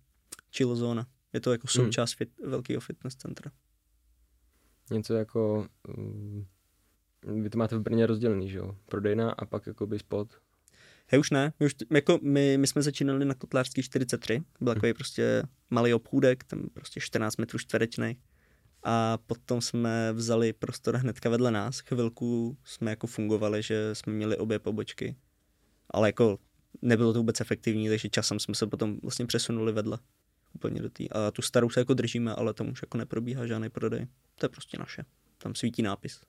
chill 0.55 0.75
zóna. 0.75 1.07
Je 1.33 1.39
to 1.39 1.51
jako 1.51 1.67
součást 1.67 2.13
fit, 2.13 2.29
velkého 2.45 2.81
fitness 2.81 3.15
centra. 3.15 3.51
Něco 4.91 5.13
jako, 5.13 5.67
um, 5.97 6.47
vy 7.23 7.49
to 7.49 7.57
máte 7.57 7.75
v 7.75 7.81
Brně 7.81 8.07
rozdělený, 8.07 8.49
že 8.49 8.57
jo? 8.57 8.75
Prodejna 8.85 9.31
a 9.31 9.45
pak 9.45 9.67
jakoby 9.67 9.99
spot. 9.99 10.37
Hej, 11.07 11.19
už 11.19 11.29
ne. 11.29 11.53
My, 11.59 11.65
už, 11.65 11.75
jako 11.91 12.19
my, 12.21 12.57
my 12.57 12.67
jsme 12.67 12.81
začínali 12.81 13.25
na 13.25 13.33
Kotlářský 13.33 13.83
43, 13.83 14.43
byl 14.61 14.73
takový 14.73 14.93
prostě 14.93 15.43
malý 15.69 15.93
obchůdek, 15.93 16.43
tam 16.43 16.69
prostě 16.73 16.99
14 16.99 17.37
metrů 17.37 17.59
čtverečných. 17.59 18.17
A 18.83 19.17
potom 19.17 19.61
jsme 19.61 20.13
vzali 20.13 20.53
prostor 20.53 20.95
hnedka 20.95 21.29
vedle 21.29 21.51
nás. 21.51 21.79
Chvilku 21.79 22.57
jsme 22.63 22.91
jako 22.91 23.07
fungovali, 23.07 23.63
že 23.63 23.95
jsme 23.95 24.13
měli 24.13 24.37
obě 24.37 24.59
pobočky. 24.59 25.15
Ale 25.89 26.09
jako 26.09 26.39
nebylo 26.81 27.13
to 27.13 27.19
vůbec 27.19 27.41
efektivní, 27.41 27.89
takže 27.89 28.09
časem 28.09 28.39
jsme 28.39 28.55
se 28.55 28.67
potom 28.67 28.99
vlastně 29.01 29.25
přesunuli 29.25 29.71
vedle. 29.71 29.99
Úplně 30.53 30.81
do 30.81 30.89
té. 30.89 31.03
A 31.11 31.31
tu 31.31 31.41
starou 31.41 31.69
se 31.69 31.79
jako 31.79 31.93
držíme, 31.93 32.35
ale 32.35 32.53
tam 32.53 32.69
už 32.69 32.81
jako 32.81 32.97
neprobíhá 32.97 33.47
žádný 33.47 33.69
prodej. 33.69 34.07
To 34.35 34.45
je 34.45 34.49
prostě 34.49 34.77
naše. 34.77 35.05
Tam 35.37 35.55
svítí 35.55 35.81
nápis. 35.81 36.21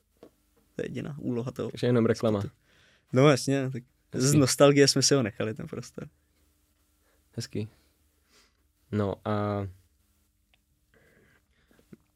To 0.79 0.83
je 0.83 0.87
jediná 0.87 1.17
úloha 1.19 1.51
toho. 1.51 1.71
Takže 1.71 1.87
jenom 1.87 2.07
reklama. 2.07 2.43
No 3.13 3.29
jasně, 3.29 3.71
tak 3.71 3.83
z 4.13 4.23
Hezký. 4.25 4.39
nostalgie 4.39 4.89
jsme 4.89 5.03
si 5.03 5.15
ho 5.15 5.23
nechali 5.23 5.55
ten 5.55 5.67
prostor. 5.67 6.09
Hezký. 7.37 7.69
No 8.93 9.15
a 9.25 9.67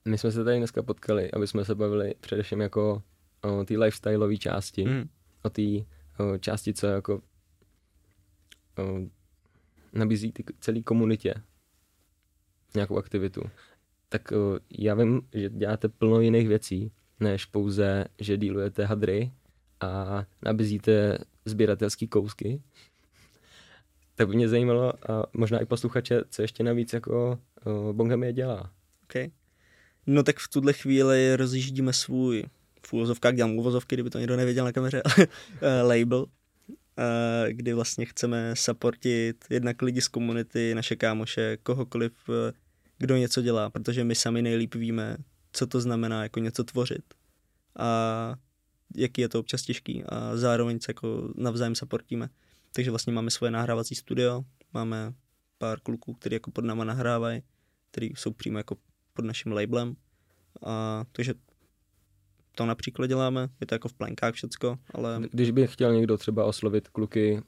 my 0.05 0.19
jsme 0.19 0.33
se 0.33 0.45
tady 0.45 0.59
dneska 0.59 0.83
potkali, 0.83 1.31
aby 1.33 1.47
jsme 1.47 1.65
se 1.65 1.75
bavili 1.75 2.15
především 2.21 2.61
jako 2.61 3.03
o 3.41 3.65
té 3.65 3.79
lifestyleové 3.79 4.37
části, 4.37 4.85
Mm. 4.85 5.09
o 5.43 5.51
té 5.51 5.63
části, 6.41 6.75
co 6.75 6.87
jako 6.87 7.23
o, 8.79 8.99
nabízí 9.93 10.33
ty 10.33 10.45
celé 10.61 10.83
komunitě 10.83 11.35
nějakou 12.75 12.99
aktivitu. 12.99 13.43
Tak 14.09 14.33
o, 14.33 14.59
já 14.79 14.95
vím, 14.95 15.29
že 15.33 15.51
děláte 15.51 15.89
plno 15.89 16.21
jiných 16.21 16.49
věcí, 16.49 16.93
než 17.23 17.45
pouze, 17.45 18.05
že 18.19 18.37
dílujete 18.37 18.85
hadry 18.85 19.33
a 19.81 20.25
nabízíte 20.43 21.19
sběratelské 21.45 22.07
kousky. 22.07 22.63
Tak 24.15 24.29
by 24.29 24.37
mě 24.37 24.49
zajímalo, 24.49 25.11
a 25.11 25.27
možná 25.33 25.59
i 25.59 25.65
posluchače, 25.65 26.23
co 26.31 26.43
ještě 26.43 26.63
navíc 26.63 26.93
jako 26.93 27.39
Bongamie 27.93 28.33
dělá. 28.33 28.71
Okay. 29.05 29.31
No 30.07 30.23
tak 30.23 30.39
v 30.39 30.49
tuhle 30.49 30.73
chvíli 30.73 31.37
rozjíždíme 31.37 31.93
svůj 31.93 32.45
v 32.87 32.93
úvozovkách, 32.93 33.35
dělám 33.35 33.59
úvozovky, 33.59 33.97
kdyby 33.97 34.11
to 34.11 34.19
někdo 34.19 34.37
nevěděl 34.37 34.65
na 34.65 34.73
kameře, 34.73 35.03
eh, 35.19 35.83
label, 35.83 36.27
eh, 36.99 37.53
kdy 37.53 37.73
vlastně 37.73 38.07
chceme 38.07 38.55
supportit 38.57 39.45
jednak 39.51 39.83
lidi 39.83 40.01
z 40.01 40.09
komunity, 40.09 40.75
naše 40.75 40.97
kámoše, 40.97 41.57
kohokoliv, 41.63 42.13
eh, 42.29 42.53
kdo 42.99 43.17
něco 43.17 43.43
dělá, 43.43 43.71
protože 43.71 44.05
my 44.05 44.15
sami 44.15 44.43
nejlíp 44.43 44.75
víme, 44.75 45.17
co 45.53 45.67
to 45.67 45.81
znamená 45.81 46.23
jako 46.23 46.41
něco 46.41 46.65
tvořit 46.65 47.15
a 47.79 48.35
jaký 48.97 49.21
je 49.21 49.29
to 49.29 49.41
občas 49.41 49.63
těžký 49.63 50.05
a 50.05 50.37
zároveň 50.37 50.81
se 50.81 50.91
jako 50.91 51.33
navzájem 51.37 51.75
supportíme. 51.75 52.29
Takže 52.73 52.91
vlastně 52.91 53.13
máme 53.13 53.31
svoje 53.31 53.51
nahrávací 53.51 53.95
studio, 53.95 54.45
máme 54.75 55.15
pár 55.59 55.81
kluků, 55.81 56.15
kteří 56.15 56.35
jako 56.35 56.51
pod 56.51 56.65
náma 56.65 56.85
nahrávají, 56.85 57.43
který 57.91 58.11
jsou 58.17 58.33
přímo 58.33 58.59
jako 58.59 58.77
pod 59.13 59.25
naším 59.25 59.53
labelem. 59.53 59.97
A, 60.67 61.05
takže 61.13 61.35
to 62.55 62.67
například 62.67 63.07
děláme, 63.07 63.49
je 63.61 63.67
to 63.67 63.75
jako 63.75 63.89
v 63.89 63.95
plenkách 63.95 64.35
všecko, 64.35 64.79
ale 64.95 65.21
Když 65.31 65.51
by 65.51 65.67
chtěl 65.67 65.95
někdo 65.95 66.19
třeba 66.19 66.45
oslovit 66.45 66.89
kluky, 66.89 67.43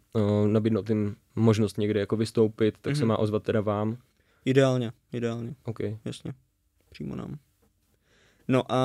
nabídnout 0.46 0.88
jim 0.88 1.16
možnost 1.34 1.78
někde 1.78 2.00
jako 2.00 2.16
vystoupit, 2.16 2.78
tak 2.80 2.92
mm-hmm. 2.92 2.96
se 2.96 3.02
Mhm. 3.02 3.08
má 3.08 3.16
ozvat 3.16 3.42
teda 3.42 3.60
vám. 3.60 3.96
ideálně, 4.44 4.92
ideálně, 5.12 5.54
OK. 5.64 5.78
jasně, 6.04 6.34
přímo 6.90 7.16
nám. 7.16 7.38
No 8.48 8.72
a, 8.72 8.76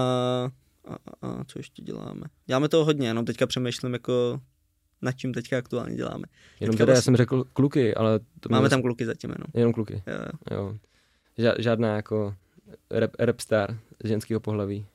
a, 0.87 0.95
a, 1.21 1.43
co 1.43 1.59
ještě 1.59 1.81
děláme? 1.81 2.21
Děláme 2.45 2.69
toho 2.69 2.85
hodně, 2.85 3.07
jenom 3.07 3.25
teďka 3.25 3.47
přemýšlím 3.47 3.93
jako 3.93 4.41
nad 5.01 5.11
čím 5.11 5.33
teďka 5.33 5.57
aktuálně 5.57 5.95
děláme. 5.95 6.23
Jenom 6.59 6.73
Teďka 6.73 6.83
teda 6.85 6.91
já 6.91 6.95
vlastně- 6.95 7.01
jsem 7.05 7.15
řekl 7.15 7.43
kluky, 7.53 7.95
ale 7.95 8.19
to 8.39 8.49
Máme 8.49 8.61
bylo- 8.61 8.69
tam 8.69 8.81
kluky 8.81 9.05
zatím 9.05 9.29
jenom. 9.29 9.47
jenom 9.53 9.73
kluky. 9.73 10.03
Jo, 10.07 10.25
jo. 10.51 10.75
Ža- 11.37 11.55
žádná 11.59 11.95
jako 11.95 12.35
rap, 12.91 13.11
rap 13.19 13.39
star 13.39 13.77
z 14.03 14.07
ženského 14.07 14.39
pohlaví. 14.39 14.85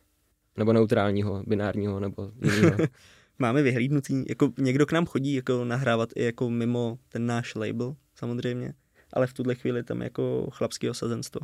Nebo 0.58 0.72
neutrálního, 0.72 1.42
binárního, 1.46 2.00
nebo 2.00 2.30
jiného. 2.42 2.76
Máme 3.38 3.62
vyhlídnutý, 3.62 4.24
jako 4.28 4.52
někdo 4.58 4.86
k 4.86 4.92
nám 4.92 5.06
chodí 5.06 5.34
jako 5.34 5.64
nahrávat 5.64 6.08
i 6.16 6.24
jako 6.24 6.50
mimo 6.50 6.98
ten 7.08 7.26
náš 7.26 7.54
label, 7.54 7.96
samozřejmě, 8.14 8.74
ale 9.12 9.26
v 9.26 9.32
tuhle 9.32 9.54
chvíli 9.54 9.82
tam 9.82 10.02
jako 10.02 10.48
chlapský 10.52 10.90
osazenstvo. 10.90 11.40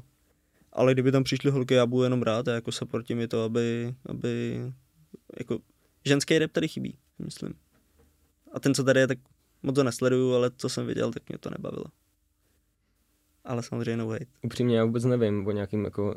Ale 0.73 0.93
kdyby 0.93 1.13
tam 1.13 1.25
přišly 1.25 1.51
holky, 1.51 1.75
já 1.75 1.87
budu 1.87 2.03
jenom 2.03 2.23
rád 2.23 2.49
a 2.49 2.55
jako 2.55 2.73
supportím 2.73 3.21
je 3.21 3.29
to, 3.29 3.45
aby, 3.45 3.95
aby 4.07 4.63
jako 5.39 5.59
ženský 6.05 6.39
rap 6.39 6.51
tady 6.53 6.69
chybí, 6.69 6.99
myslím. 7.19 7.55
A 8.53 8.61
ten, 8.61 8.75
co 8.75 8.85
tady 8.85 9.01
je, 9.01 9.07
tak 9.07 9.19
moc 9.63 9.75
to 9.75 9.85
nesleduju, 9.85 10.35
ale 10.35 10.51
co 10.57 10.69
jsem 10.69 10.87
viděl, 10.87 11.13
tak 11.13 11.29
mě 11.29 11.39
to 11.39 11.51
nebavilo. 11.51 11.85
Ale 13.45 13.63
samozřejmě 13.63 13.97
no 13.97 14.09
hate. 14.09 14.27
Upřímně 14.43 14.77
já 14.77 14.85
vůbec 14.85 15.05
nevím 15.05 15.47
o 15.47 15.51
nějakým 15.51 15.85
jako 15.85 16.15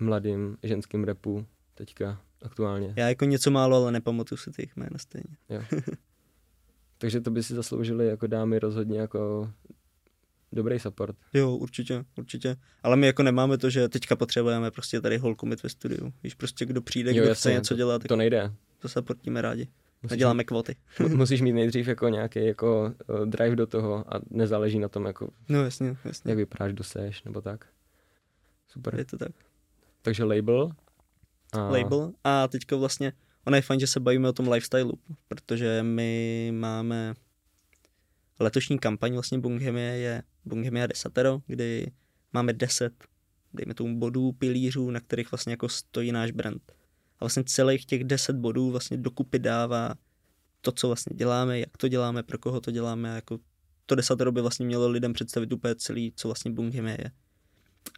mladým 0.00 0.56
ženským 0.62 1.04
repu 1.04 1.46
teďka 1.74 2.20
aktuálně. 2.42 2.94
Já 2.96 3.08
jako 3.08 3.24
něco 3.24 3.50
málo, 3.50 3.76
ale 3.76 3.92
nepamatuju 3.92 4.38
si 4.38 4.50
jejich 4.58 4.76
jména 4.76 4.98
stejně. 4.98 5.36
Jo. 5.48 5.62
Takže 6.98 7.20
to 7.20 7.30
by 7.30 7.42
si 7.42 7.54
zasloužili 7.54 8.06
jako 8.06 8.26
dámy 8.26 8.58
rozhodně 8.58 8.98
jako 9.00 9.52
dobrý 10.52 10.78
support. 10.78 11.16
Jo, 11.34 11.56
určitě, 11.56 12.04
určitě. 12.18 12.56
Ale 12.82 12.96
my 12.96 13.06
jako 13.06 13.22
nemáme 13.22 13.58
to, 13.58 13.70
že 13.70 13.88
teďka 13.88 14.16
potřebujeme 14.16 14.70
prostě 14.70 15.00
tady 15.00 15.18
holku 15.18 15.46
mít 15.46 15.62
ve 15.62 15.68
studiu. 15.68 16.12
Víš, 16.22 16.34
prostě 16.34 16.66
kdo 16.66 16.82
přijde, 16.82 17.10
kdo 17.12 17.20
Jo, 17.20 17.24
chce 17.24 17.30
jasně, 17.48 17.52
něco 17.58 17.74
to- 17.74 17.78
dělat, 17.78 17.98
tak 18.02 18.08
To 18.08 18.16
nejde. 18.16 18.52
to 18.78 18.88
supportíme 18.88 19.42
rádi. 19.42 19.68
Musíš, 20.02 20.10
Neděláme 20.10 20.44
kvóty. 20.44 20.76
mu- 21.00 21.16
musíš 21.16 21.40
mít 21.40 21.52
nejdřív 21.52 21.88
jako 21.88 22.08
nějaký 22.08 22.46
jako 22.46 22.94
uh, 23.08 23.26
drive 23.26 23.56
do 23.56 23.66
toho 23.66 24.14
a 24.14 24.20
nezáleží 24.30 24.78
na 24.78 24.88
tom, 24.88 25.04
jako, 25.06 25.28
No 25.48 25.64
jasně, 25.64 25.96
jasně. 26.04 26.30
jak 26.30 26.38
vypadáš, 26.38 26.72
kdo 26.72 26.84
seš, 26.84 27.22
nebo 27.22 27.40
tak. 27.40 27.66
Super. 28.68 28.94
Je 28.98 29.04
to 29.04 29.18
tak. 29.18 29.32
Takže 30.02 30.24
label. 30.24 30.70
A... 31.52 31.58
label 31.70 32.12
a 32.24 32.48
teďka 32.48 32.76
vlastně, 32.76 33.12
ono 33.46 33.56
je 33.56 33.62
fajn, 33.62 33.80
že 33.80 33.86
se 33.86 34.00
bavíme 34.00 34.28
o 34.28 34.32
tom 34.32 34.48
lifestyleu, 34.48 34.92
protože 35.28 35.82
my 35.82 36.50
máme 36.54 37.14
letošní 38.40 38.78
kampaň 38.78 39.12
vlastně 39.12 39.38
Bunghemie 39.38 39.96
je 39.98 40.22
Bunghemia 40.44 40.86
Desatero, 40.86 41.40
kdy 41.46 41.92
máme 42.32 42.52
10, 42.52 43.04
dejme 43.54 43.74
tomu 43.74 43.98
bodů, 43.98 44.32
pilířů, 44.32 44.90
na 44.90 45.00
kterých 45.00 45.32
vlastně 45.32 45.52
jako 45.52 45.68
stojí 45.68 46.12
náš 46.12 46.30
brand. 46.30 46.72
A 47.18 47.24
vlastně 47.24 47.44
celých 47.44 47.86
těch 47.86 48.04
10 48.04 48.36
bodů 48.36 48.70
vlastně 48.70 48.96
dokupy 48.96 49.38
dává 49.38 49.94
to, 50.60 50.72
co 50.72 50.86
vlastně 50.86 51.16
děláme, 51.16 51.60
jak 51.60 51.76
to 51.76 51.88
děláme, 51.88 52.22
pro 52.22 52.38
koho 52.38 52.60
to 52.60 52.70
děláme, 52.70 53.08
jako 53.08 53.38
to 53.86 53.94
desatero 53.94 54.32
by 54.32 54.40
vlastně 54.40 54.66
mělo 54.66 54.88
lidem 54.88 55.12
představit 55.12 55.52
úplně 55.52 55.74
celý, 55.74 56.12
co 56.16 56.28
vlastně 56.28 56.50
Bunghemie 56.50 56.96
je 57.00 57.10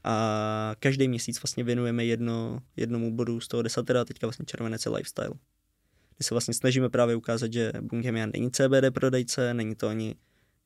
a 0.04 0.74
každý 0.78 1.08
měsíc 1.08 1.42
vlastně 1.42 1.64
věnujeme 1.64 2.04
jedno, 2.04 2.60
jednomu 2.76 3.16
bodu 3.16 3.40
z 3.40 3.48
toho 3.48 3.62
desatera, 3.62 4.04
teďka 4.04 4.26
vlastně 4.26 4.44
červenec 4.46 4.84
je 4.84 4.92
lifestyle. 4.92 5.30
Kdy 6.16 6.24
se 6.24 6.34
vlastně 6.34 6.54
snažíme 6.54 6.88
právě 6.88 7.16
ukázat, 7.16 7.52
že 7.52 7.72
Bunghemia 7.80 8.26
není 8.26 8.50
CBD 8.50 8.94
prodejce, 8.94 9.54
není 9.54 9.74
to 9.74 9.88
ani 9.88 10.14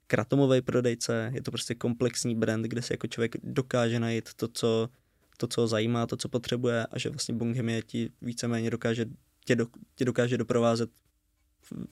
kratomový 0.09 0.61
prodejce, 0.61 1.31
je 1.35 1.43
to 1.43 1.51
prostě 1.51 1.75
komplexní 1.75 2.35
brand, 2.35 2.65
kde 2.67 2.83
si 2.83 2.93
jako 2.93 3.07
člověk 3.07 3.37
dokáže 3.43 4.01
najít 4.01 4.35
to, 4.35 4.49
co, 4.49 4.89
to, 5.37 5.47
co 5.47 5.61
ho 5.61 5.69
zajímá, 5.69 6.07
to, 6.07 6.17
co 6.17 6.29
potřebuje 6.29 6.87
a 6.87 6.99
že 6.99 7.11
vlastně 7.11 7.35
Bunghemia 7.35 7.81
ti 7.87 8.11
víceméně 8.23 8.71
dokáže, 8.71 9.07
tě, 9.45 9.57
do, 9.57 9.67
tě 9.95 10.05
dokáže 10.05 10.39
doprovázet 10.39 10.91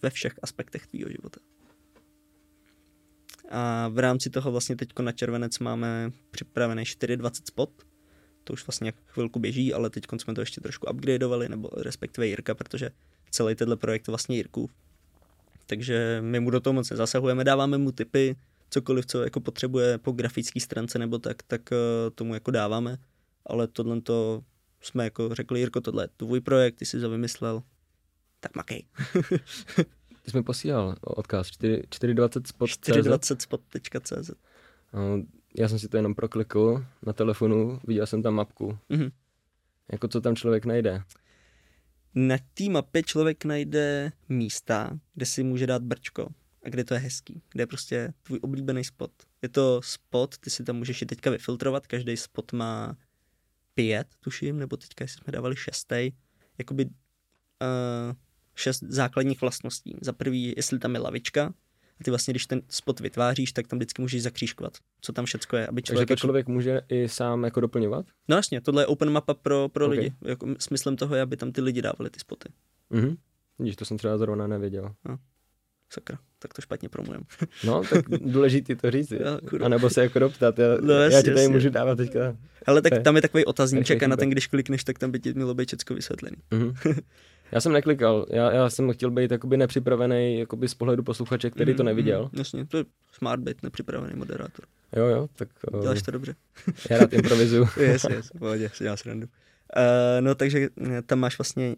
ve 0.02 0.10
všech 0.10 0.34
aspektech 0.42 0.86
tvýho 0.86 1.10
života. 1.10 1.40
A 3.50 3.88
v 3.88 3.98
rámci 3.98 4.30
toho 4.30 4.50
vlastně 4.50 4.76
teď 4.76 4.98
na 5.00 5.12
červenec 5.12 5.58
máme 5.58 6.12
připravený 6.30 6.84
420 6.84 7.46
spot. 7.46 7.70
To 8.44 8.52
už 8.52 8.66
vlastně 8.66 8.92
chvilku 9.06 9.38
běží, 9.38 9.74
ale 9.74 9.90
teď 9.90 10.04
jsme 10.18 10.34
to 10.34 10.40
ještě 10.40 10.60
trošku 10.60 10.86
upgradeovali, 10.90 11.48
nebo 11.48 11.68
respektive 11.76 12.26
Jirka, 12.26 12.54
protože 12.54 12.90
celý 13.30 13.54
tenhle 13.54 13.76
projekt 13.76 14.08
je 14.08 14.12
vlastně 14.12 14.36
Jirku. 14.36 14.70
Takže 15.66 16.18
my 16.20 16.40
mu 16.40 16.50
do 16.50 16.60
toho 16.60 16.74
moc 16.74 16.90
nezasahujeme, 16.90 17.44
dáváme 17.44 17.78
mu 17.78 17.92
tipy, 17.92 18.36
cokoliv, 18.70 19.06
co 19.06 19.22
jako 19.22 19.40
potřebuje 19.40 19.98
po 19.98 20.12
grafické 20.12 20.60
stránce 20.60 20.98
nebo 20.98 21.18
tak, 21.18 21.42
tak 21.42 21.72
eh, 21.72 21.76
tomu 22.14 22.34
jako 22.34 22.50
dáváme. 22.50 22.98
Ale 23.46 23.66
tohle 23.66 24.00
to 24.00 24.42
jsme 24.80 25.04
jako 25.04 25.34
řekli, 25.34 25.60
Jirko, 25.60 25.80
tohle 25.80 26.04
je 26.04 26.08
tvůj 26.16 26.40
projekt, 26.40 26.74
ty 26.74 26.86
jsi 26.86 27.00
to 27.00 27.10
vymyslel, 27.10 27.62
tak 28.40 28.56
makej. 28.56 28.84
Ty 30.22 30.30
jsi 30.30 30.36
mi 30.36 30.42
posílal 30.42 30.96
odkaz 31.00 31.46
4, 31.46 31.82
420 31.90 32.46
spot 32.46 32.70
420spot.cz 32.70 34.30
No, 34.92 35.22
Já 35.58 35.68
jsem 35.68 35.78
si 35.78 35.88
to 35.88 35.96
jenom 35.96 36.14
proklikl 36.14 36.86
na 37.06 37.12
telefonu, 37.12 37.80
viděl 37.86 38.06
jsem 38.06 38.22
tam 38.22 38.34
mapku. 38.34 38.78
Mhm. 38.88 39.10
Jako 39.92 40.08
co 40.08 40.20
tam 40.20 40.36
člověk 40.36 40.64
najde. 40.64 41.02
Na 42.18 42.36
té 42.54 42.64
mapě 42.64 43.02
člověk 43.02 43.44
najde 43.44 44.12
místa, 44.28 44.98
kde 45.14 45.26
si 45.26 45.42
může 45.42 45.66
dát 45.66 45.82
brčko 45.82 46.28
a 46.62 46.68
kde 46.68 46.84
to 46.84 46.94
je 46.94 47.00
hezký, 47.00 47.42
kde 47.52 47.62
je 47.62 47.66
prostě 47.66 48.12
tvůj 48.22 48.38
oblíbený 48.42 48.84
spot. 48.84 49.10
Je 49.42 49.48
to 49.48 49.80
spot, 49.84 50.38
ty 50.38 50.50
si 50.50 50.64
tam 50.64 50.76
můžeš 50.76 51.02
i 51.02 51.06
teďka 51.06 51.30
vyfiltrovat, 51.30 51.86
každý 51.86 52.16
spot 52.16 52.52
má 52.52 52.96
pět, 53.74 54.08
tuším, 54.20 54.58
nebo 54.58 54.76
teďka 54.76 55.04
jsme 55.04 55.32
dávali 55.32 55.56
šestý, 55.56 56.12
jakoby 56.58 56.84
uh, 56.84 56.90
šest 58.54 58.82
základních 58.88 59.40
vlastností. 59.40 59.96
Za 60.00 60.12
prvý, 60.12 60.54
jestli 60.56 60.78
tam 60.78 60.94
je 60.94 61.00
lavička, 61.00 61.54
a 62.00 62.04
ty 62.04 62.10
vlastně, 62.10 62.32
když 62.32 62.46
ten 62.46 62.62
spot 62.68 63.00
vytváříš, 63.00 63.52
tak 63.52 63.66
tam 63.66 63.78
vždycky 63.78 64.02
můžeš 64.02 64.22
zakřížkovat, 64.22 64.72
co 65.00 65.12
tam 65.12 65.24
všecko 65.24 65.56
je, 65.56 65.66
aby 65.66 65.82
Takže 65.82 65.92
člověk... 65.92 66.08
to 66.08 66.12
jako- 66.12 66.20
člověk 66.20 66.46
může 66.48 66.80
i 66.88 67.08
sám 67.08 67.44
jako 67.44 67.60
doplňovat? 67.60 68.06
No 68.28 68.36
jasně, 68.36 68.60
tohle 68.60 68.82
je 68.82 68.86
open 68.86 69.10
mapa 69.10 69.34
pro, 69.34 69.68
pro 69.68 69.86
Ok. 69.86 69.90
lidi. 69.92 70.12
Jako 70.24 70.46
smyslem 70.58 70.96
toho 70.96 71.14
je, 71.16 71.22
aby 71.22 71.36
tam 71.36 71.52
ty 71.52 71.60
lidi 71.60 71.82
dávali 71.82 72.10
ty 72.10 72.20
spoty. 72.20 72.48
Mhm. 72.90 73.16
Vidíš, 73.58 73.76
to 73.76 73.84
jsem 73.84 73.98
třeba 73.98 74.18
zrovna 74.18 74.46
nevěděl. 74.46 74.94
Sakra, 75.92 76.18
tak 76.38 76.54
to 76.54 76.62
špatně 76.62 76.88
promujem. 76.88 77.22
No, 77.64 77.82
tak 77.90 78.04
důležitý 78.20 78.74
to 78.74 78.90
říct. 78.90 79.12
A 79.64 79.68
nebo 79.68 79.90
se 79.90 80.02
jako 80.02 80.18
doptat. 80.18 80.58
Já, 80.58 80.66
No, 80.80 80.92
já 80.94 81.00
jasně, 81.04 81.18
ti 81.22 81.28
tady 81.28 81.40
jasně. 81.40 81.54
můžu 81.54 81.70
dávat 81.70 81.94
teďka. 81.96 82.36
Ale 82.66 82.82
tak 82.82 83.02
tam 83.02 83.16
je 83.16 83.22
takový 83.22 83.44
otazníček 83.44 84.02
a 84.02 84.06
na 84.08 84.16
ten, 84.16 84.30
když 84.30 84.46
klikneš, 84.46 84.84
tak 84.84 84.98
tam 84.98 85.10
by 85.10 85.20
ti 85.20 85.34
mělo 85.34 85.54
být 85.54 85.68
všechno 85.68 85.96
vysvětlený. 85.96 86.36
Mhm. 86.50 86.74
Já 87.52 87.60
jsem 87.60 87.72
neklikal, 87.72 88.26
já, 88.30 88.52
já 88.52 88.70
jsem 88.70 88.92
chtěl 88.92 89.10
být 89.10 89.30
jakoby 89.30 89.56
nepřipravený 89.56 90.38
jakoby 90.38 90.68
z 90.68 90.74
pohledu 90.74 91.02
posluchače, 91.02 91.50
který 91.50 91.74
to 91.74 91.82
Mhm, 91.82 91.86
neviděl. 91.86 92.20
mhm, 92.22 92.30
Jasně, 92.38 92.66
to 92.66 92.76
je 92.76 92.84
smart 93.12 93.42
být 93.42 93.62
nepřipravený 93.62 94.14
moderátor. 94.16 94.64
Jo, 94.96 95.06
jo, 95.06 95.28
tak 95.36 95.48
Děláš 95.82 96.02
to 96.02 96.10
dobře. 96.10 96.34
já 96.90 96.98
rád 96.98 97.12
improvizuju. 97.12 97.68
yes, 97.80 98.04
yes, 98.10 98.30
pohodě, 98.38 98.70
si 98.74 98.84
dělám 98.84 98.96
srandu. 98.96 99.26
Uh, 99.76 99.82
no 100.20 100.34
takže 100.34 100.68
eh, 100.90 101.02
tam 101.02 101.18
máš 101.18 101.38
vlastně 101.38 101.76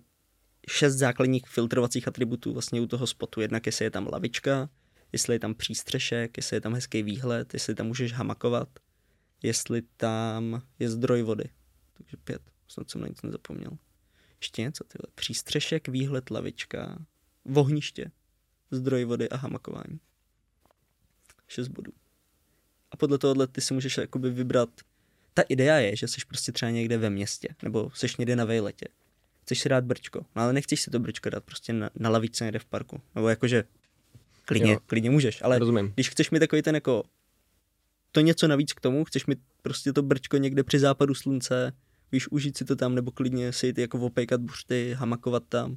šest 0.70 0.94
základních 0.94 1.42
filtrovacích 1.46 2.08
atributů 2.08 2.52
vlastně 2.52 2.80
u 2.80 2.86
toho 2.86 3.06
spotu. 3.06 3.40
Jednak 3.40 3.66
jestli 3.66 3.84
je 3.84 3.90
tam 3.90 4.08
lavička, 4.12 4.68
jestli 5.12 5.34
je 5.34 5.38
tam 5.38 5.54
přístřešek, 5.54 6.36
jestli 6.36 6.56
je 6.56 6.60
tam 6.60 6.74
hezký 6.74 7.02
výhled, 7.02 7.54
jestli 7.54 7.74
tam 7.74 7.86
můžeš 7.86 8.12
hamakovat, 8.12 8.68
jestli 9.42 9.82
tam 9.96 10.62
je 10.78 10.88
zdroj 10.88 11.22
vody. 11.22 11.44
Takže 11.96 12.16
pět, 12.24 12.42
snad 12.68 12.90
jsem 12.90 13.00
na 13.00 13.06
nic 13.08 13.22
nezapomněl. 13.22 13.70
Ještě 14.40 14.62
něco, 14.62 14.84
tyhle. 14.84 15.06
Přístřešek, 15.14 15.88
výhled, 15.88 16.30
lavička, 16.30 16.98
vohniště, 17.44 18.10
zdroj 18.70 19.04
vody 19.04 19.28
a 19.28 19.36
hamakování. 19.36 20.00
Šest 21.48 21.68
bodů. 21.68 21.92
A 22.90 22.96
podle 22.96 23.18
tohohle 23.18 23.46
ty 23.46 23.60
si 23.60 23.74
můžeš 23.74 23.96
jakoby 23.98 24.30
vybrat 24.30 24.68
ta 25.34 25.42
idea 25.48 25.76
je, 25.76 25.96
že 25.96 26.08
jsi 26.08 26.20
prostě 26.28 26.52
třeba 26.52 26.70
někde 26.70 26.98
ve 26.98 27.10
městě, 27.10 27.48
nebo 27.62 27.90
jsi 27.94 28.06
někde 28.18 28.36
na 28.36 28.44
vejletě. 28.44 28.86
Chceš 29.42 29.60
si 29.60 29.68
dát 29.68 29.84
brčko, 29.84 30.20
no 30.36 30.42
ale 30.42 30.52
nechceš 30.52 30.80
si 30.80 30.90
to 30.90 30.98
brčko 30.98 31.30
dát 31.30 31.44
prostě 31.44 31.72
na, 31.72 31.90
na 31.94 32.10
lavičce 32.10 32.44
někde 32.44 32.58
v 32.58 32.64
parku. 32.64 33.00
Nebo 33.14 33.28
jakože 33.28 33.64
klidně, 34.44 34.72
Jo. 34.72 34.78
klidně 34.86 35.10
můžeš, 35.10 35.42
ale 35.42 35.58
Rozumím. 35.58 35.92
když 35.94 36.10
chceš 36.10 36.30
mít 36.30 36.38
takový 36.40 36.62
ten 36.62 36.74
jako 36.74 37.04
to 38.12 38.20
něco 38.20 38.48
navíc 38.48 38.72
k 38.72 38.80
tomu, 38.80 39.04
chceš 39.04 39.26
mít 39.26 39.38
prostě 39.62 39.92
to 39.92 40.02
brčko 40.02 40.36
někde 40.36 40.64
při 40.64 40.78
západu 40.78 41.14
slunce, 41.14 41.72
víš, 42.12 42.28
užít 42.30 42.56
si 42.56 42.64
to 42.64 42.76
tam, 42.76 42.94
nebo 42.94 43.10
klidně 43.10 43.52
si 43.52 43.66
jít 43.66 43.78
jako 43.78 43.98
opejkat 43.98 44.40
buřty, 44.40 44.94
hamakovat 44.98 45.42
tam, 45.48 45.76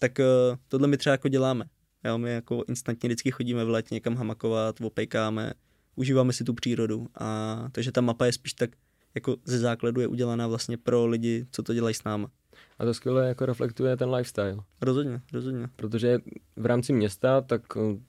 tak 0.00 0.18
uh, 0.18 0.56
tohle 0.68 0.88
my 0.88 0.96
třeba 0.96 1.12
jako 1.12 1.28
děláme. 1.28 1.64
Jo, 2.04 2.18
my 2.18 2.32
jako 2.32 2.64
instantně 2.68 3.08
vždycky 3.08 3.30
chodíme 3.30 3.64
v 3.64 3.70
létě 3.70 3.94
někam 3.94 4.14
hamakovat, 4.14 4.80
opejkáme, 4.80 5.52
užíváme 5.96 6.32
si 6.32 6.44
tu 6.44 6.54
přírodu. 6.54 7.06
A 7.14 7.68
takže 7.72 7.92
ta 7.92 8.00
mapa 8.00 8.26
je 8.26 8.32
spíš 8.32 8.52
tak 8.52 8.70
jako 9.14 9.36
ze 9.44 9.58
základu 9.58 10.00
je 10.00 10.06
udělaná 10.06 10.46
vlastně 10.46 10.76
pro 10.76 11.06
lidi, 11.06 11.46
co 11.50 11.62
to 11.62 11.74
dělají 11.74 11.94
s 11.94 12.04
náma. 12.04 12.30
A 12.78 12.84
to 12.84 12.94
skvěle 12.94 13.28
jako 13.28 13.46
reflektuje 13.46 13.96
ten 13.96 14.10
lifestyle. 14.10 14.56
Rozhodně, 14.80 15.20
rozhodně. 15.32 15.68
Protože 15.76 16.18
v 16.56 16.66
rámci 16.66 16.92
města, 16.92 17.40
tak 17.40 17.62
eh, 17.76 18.00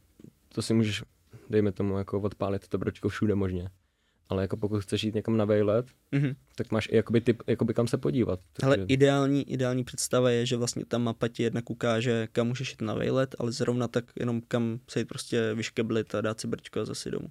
to 0.49 0.61
si 0.61 0.73
můžeš, 0.73 1.03
dejme 1.49 1.71
tomu, 1.71 1.97
jako 1.97 2.21
odpálit 2.21 2.67
to 2.67 2.77
bročko 2.77 3.09
všude 3.09 3.35
možně. 3.35 3.69
Ale 4.29 4.41
jako 4.43 4.57
pokud 4.57 4.79
chceš 4.83 5.03
jít 5.03 5.15
někam 5.15 5.37
na 5.37 5.45
vejlet, 5.45 5.85
Mhm. 6.11 6.35
tak 6.55 6.71
máš 6.71 6.87
i 6.91 6.95
jakoby 6.95 7.21
typ, 7.21 7.43
jakoby 7.47 7.73
kam 7.73 7.87
se 7.87 7.97
podívat. 7.97 8.39
Ale 8.63 8.77
Takže- 8.77 8.93
ideální, 8.93 9.51
ideální 9.51 9.83
představa 9.83 10.29
je, 10.31 10.45
že 10.45 10.57
vlastně 10.57 10.85
ta 10.85 10.97
mapa 10.97 11.27
ti 11.27 11.43
jednak 11.43 11.69
ukáže, 11.69 12.27
kam 12.31 12.47
můžeš 12.47 12.69
jít 12.69 12.81
na 12.81 12.93
vejlet, 12.93 13.35
ale 13.39 13.51
zrovna 13.51 13.87
tak 13.87 14.05
jenom 14.19 14.41
kam 14.41 14.79
se 14.89 14.99
jít 14.99 15.05
prostě 15.05 15.53
vyškeblit 15.53 16.15
a 16.15 16.21
dát 16.21 16.41
si 16.41 16.47
brčko 16.47 16.79
a 16.79 16.85
zase 16.85 17.11
domů. 17.11 17.27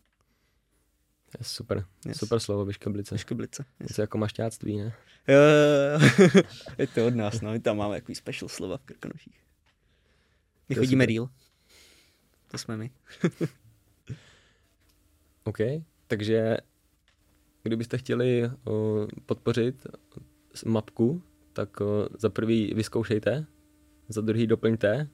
Je 1.39 1.45
super, 1.45 1.85
Yes. 2.07 2.17
super 2.19 2.41
slovo, 2.41 2.65
vyškeblice. 2.65 3.15
Vyškeblice. 3.15 3.65
Yes. 3.81 3.89
Něco 3.89 4.01
jako 4.01 4.19
mašťáctví, 4.19 4.77
ne? 4.77 4.95
Jo, 5.29 5.37
jo, 5.39 6.01
jo. 6.35 6.43
je 6.79 6.87
to 6.87 7.07
od 7.07 7.15
nás, 7.15 7.41
no, 7.41 7.53
my 7.53 7.61
tam 7.61 7.77
máme 7.77 7.97
takový 8.01 8.15
special 8.15 8.49
slova 8.49 8.77
v 8.77 8.83
Krkonoších. 8.85 9.41
My 10.69 10.75
To 10.75 10.81
chodíme 10.81 11.07
real. 11.07 11.29
To 12.51 12.59
jsme 12.59 12.77
my. 12.77 12.91
OK, 15.45 15.59
takže 16.07 16.57
kdybyste 17.67 17.99
chtěli 17.99 18.51
o, 18.65 19.07
podpořit 19.27 19.87
mapku, 20.67 21.23
tak 21.53 21.81
o, 21.81 22.09
za 22.19 22.31
prvý 22.31 22.75
vyzkoušejte, 22.75 23.47
za 24.09 24.21
druhý 24.21 24.47
doplňte, 24.47 25.09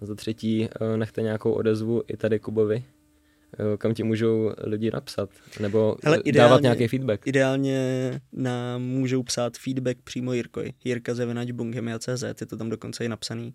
za 0.00 0.14
třetí 0.14 0.68
o, 0.80 0.96
nechte 0.96 1.22
nějakou 1.22 1.52
odezvu 1.52 2.02
i 2.06 2.16
tady 2.16 2.38
Kubovi, 2.38 2.84
eh, 3.52 3.76
kam 3.76 3.94
ti 3.94 4.02
můžou 4.02 4.52
lidi 4.58 4.90
napsat, 4.90 5.30
nebo 5.60 5.96
Hele, 6.04 6.16
Hele, 6.16 6.32
dávat 6.32 6.62
nějaký 6.62 6.88
feedback. 6.88 7.26
Ideálně 7.26 8.10
nám 8.32 8.82
můžou 8.82 9.22
psát 9.22 9.58
feedback 9.58 9.98
přímo 10.04 10.32
Jirkoj. 10.32 10.72
Jirka 10.84 11.14
zevenač 11.14 11.48
CZ, 11.98 12.22
je 12.40 12.46
to 12.46 12.56
tam 12.56 12.70
dokonce 12.70 13.04
i 13.04 13.08
napsaný. 13.08 13.54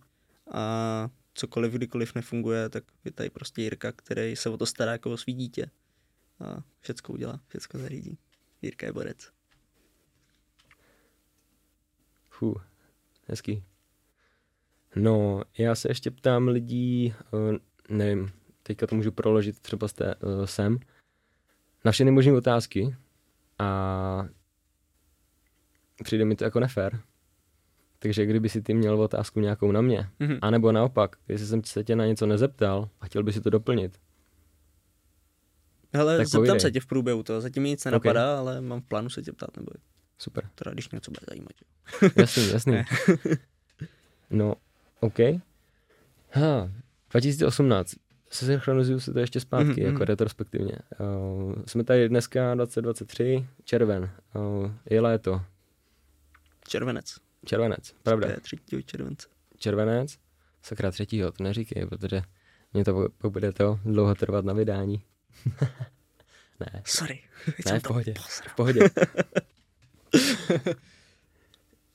A 0.51 1.09
cokoliv, 1.33 1.73
kdykoliv 1.73 2.15
nefunguje, 2.15 2.69
tak 2.69 2.83
je 3.05 3.11
tady 3.11 3.29
prostě 3.29 3.61
Jirka, 3.61 3.91
který 3.91 4.35
se 4.35 4.49
o 4.49 4.57
to 4.57 4.65
stará 4.65 4.91
jako 4.91 5.11
o 5.11 5.17
svý 5.17 5.33
dítě. 5.33 5.65
A 6.39 6.57
všecko 6.79 7.13
udělá, 7.13 7.39
všecko 7.47 7.77
zařídí. 7.77 8.17
Jirka 8.63 8.85
je 8.85 8.93
borec. 8.93 9.31
Fů, 12.29 12.55
hezký. 13.27 13.63
No, 14.95 15.41
já 15.57 15.75
se 15.75 15.91
ještě 15.91 16.11
ptám 16.11 16.47
lidí, 16.47 17.13
eh, 17.33 17.59
nevím, 17.89 18.31
teďka 18.63 18.87
to 18.87 18.95
můžu 18.95 19.11
proložit 19.11 19.59
třeba 19.59 19.87
té, 19.87 20.15
uh, 20.15 20.45
sem, 20.45 20.79
na 21.85 21.91
všechny 21.91 22.11
možné 22.11 22.33
otázky 22.33 22.95
a 23.59 24.27
přijde 26.03 26.25
mi 26.25 26.35
to 26.35 26.43
jako 26.43 26.59
nefér. 26.59 26.99
Takže 27.99 28.25
kdyby 28.25 28.49
si 28.49 28.61
ty 28.61 28.73
měl 28.73 29.01
otázku 29.01 29.39
nějakou 29.39 29.71
na 29.71 29.81
mě, 29.81 30.09
mm-hmm. 30.19 30.39
anebo 30.41 30.71
naopak, 30.71 31.15
jestli 31.27 31.47
jsem 31.47 31.63
se 31.63 31.83
tě 31.83 31.95
na 31.95 32.05
něco 32.05 32.25
nezeptal 32.25 32.89
a 33.01 33.05
chtěl 33.05 33.23
by 33.23 33.33
si 33.33 33.41
to 33.41 33.49
doplnit. 33.49 33.99
Hele, 35.93 36.17
tak 36.17 36.27
zeptám 36.27 36.39
povídej. 36.39 36.59
se 36.59 36.71
tě 36.71 36.79
v 36.79 36.85
průběhu 36.85 37.23
toho, 37.23 37.41
zatím 37.41 37.63
mi 37.63 37.69
nic 37.69 37.85
nenapadá, 37.85 38.23
okay. 38.23 38.39
ale 38.39 38.61
mám 38.61 38.81
v 38.81 38.85
plánu 38.85 39.09
se 39.09 39.21
tě 39.21 39.31
ptát, 39.31 39.57
nebo 39.57 39.71
Super. 40.17 40.49
Teda 40.55 40.71
když 40.71 40.89
něco 40.89 41.11
bude 41.11 41.25
zajímat. 41.29 41.51
jasný, 42.15 42.49
jasný. 42.49 42.83
no, 44.29 44.55
OK. 44.99 45.19
Ha, 46.31 46.71
2018. 47.09 47.95
Se 48.29 48.45
synchronizuju 48.45 48.99
se 48.99 49.13
to 49.13 49.19
ještě 49.19 49.39
zpátky, 49.39 49.71
mm-hmm. 49.71 49.91
jako 49.91 50.05
retrospektivně. 50.05 50.73
Uh, 50.99 51.53
jsme 51.65 51.83
tady 51.83 52.09
dneska 52.09 52.55
2023, 52.55 53.47
červen. 53.63 54.11
Uh, 54.35 54.71
je 54.89 55.01
léto. 55.01 55.41
Červenec. 56.67 57.15
Červenec, 57.45 57.95
pravda. 58.03 58.27
3. 58.41 58.57
července. 58.85 59.27
Červenec? 59.57 60.17
Sakra 60.61 60.91
třetího, 60.91 61.31
to 61.31 61.43
neříkej, 61.43 61.85
protože 61.85 62.21
mě 62.73 62.85
to 62.85 63.09
bude 63.29 63.51
to 63.51 63.79
dlouho 63.85 64.15
trvat 64.15 64.45
na 64.45 64.53
vydání. 64.53 65.03
ne. 66.59 66.81
Sorry. 66.85 67.23
Ne, 67.65 67.79
v 67.79 67.83
pohodě. 67.83 68.13
V 68.17 68.55
pohodě. 68.55 68.81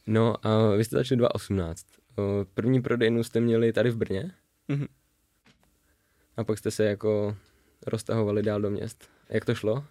no 0.07 0.46
a 0.46 0.74
vy 0.77 0.85
jste 0.85 0.96
začali 0.96 1.18
2018. 1.18 1.87
První 2.55 2.83
prodejnu 2.83 3.24
jste 3.24 3.40
měli 3.40 3.72
tady 3.72 3.90
v 3.90 3.96
Brně. 3.96 4.31
Mm-hmm. 4.68 4.88
A 6.37 6.44
pak 6.44 6.59
jste 6.59 6.70
se 6.70 6.85
jako 6.85 7.37
roztahovali 7.87 8.42
dál 8.42 8.61
do 8.61 8.70
měst. 8.70 9.09
Jak 9.29 9.44
to 9.44 9.55
šlo? 9.55 9.85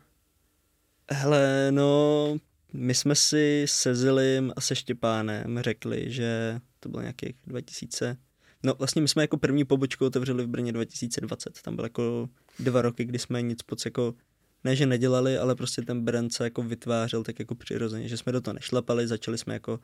Hele, 1.11 1.71
no, 1.71 2.37
my 2.73 2.95
jsme 2.95 3.15
si 3.15 3.65
se 3.67 3.95
Zilim 3.95 4.53
a 4.55 4.61
se 4.61 4.75
Štěpánem 4.75 5.59
řekli, 5.59 6.11
že 6.11 6.59
to 6.79 6.89
bylo 6.89 7.01
nějakých 7.01 7.35
2000. 7.47 8.17
No 8.63 8.73
vlastně 8.73 9.01
my 9.01 9.07
jsme 9.07 9.23
jako 9.23 9.37
první 9.37 9.65
pobočku 9.65 10.05
otevřeli 10.05 10.43
v 10.43 10.47
Brně 10.47 10.71
2020. 10.71 11.61
Tam 11.61 11.75
bylo 11.75 11.85
jako 11.85 12.29
dva 12.59 12.81
roky, 12.81 13.05
kdy 13.05 13.19
jsme 13.19 13.41
nic 13.41 13.59
moc 13.71 13.85
jako 13.85 14.13
ne, 14.63 14.75
že 14.75 14.85
nedělali, 14.85 15.37
ale 15.37 15.55
prostě 15.55 15.81
ten 15.81 16.05
brand 16.05 16.33
se 16.33 16.43
jako 16.43 16.63
vytvářel 16.63 17.23
tak 17.23 17.39
jako 17.39 17.55
přirozeně, 17.55 18.07
že 18.07 18.17
jsme 18.17 18.31
do 18.31 18.41
toho 18.41 18.53
nešlapali, 18.53 19.07
začali 19.07 19.37
jsme 19.37 19.53
jako 19.53 19.79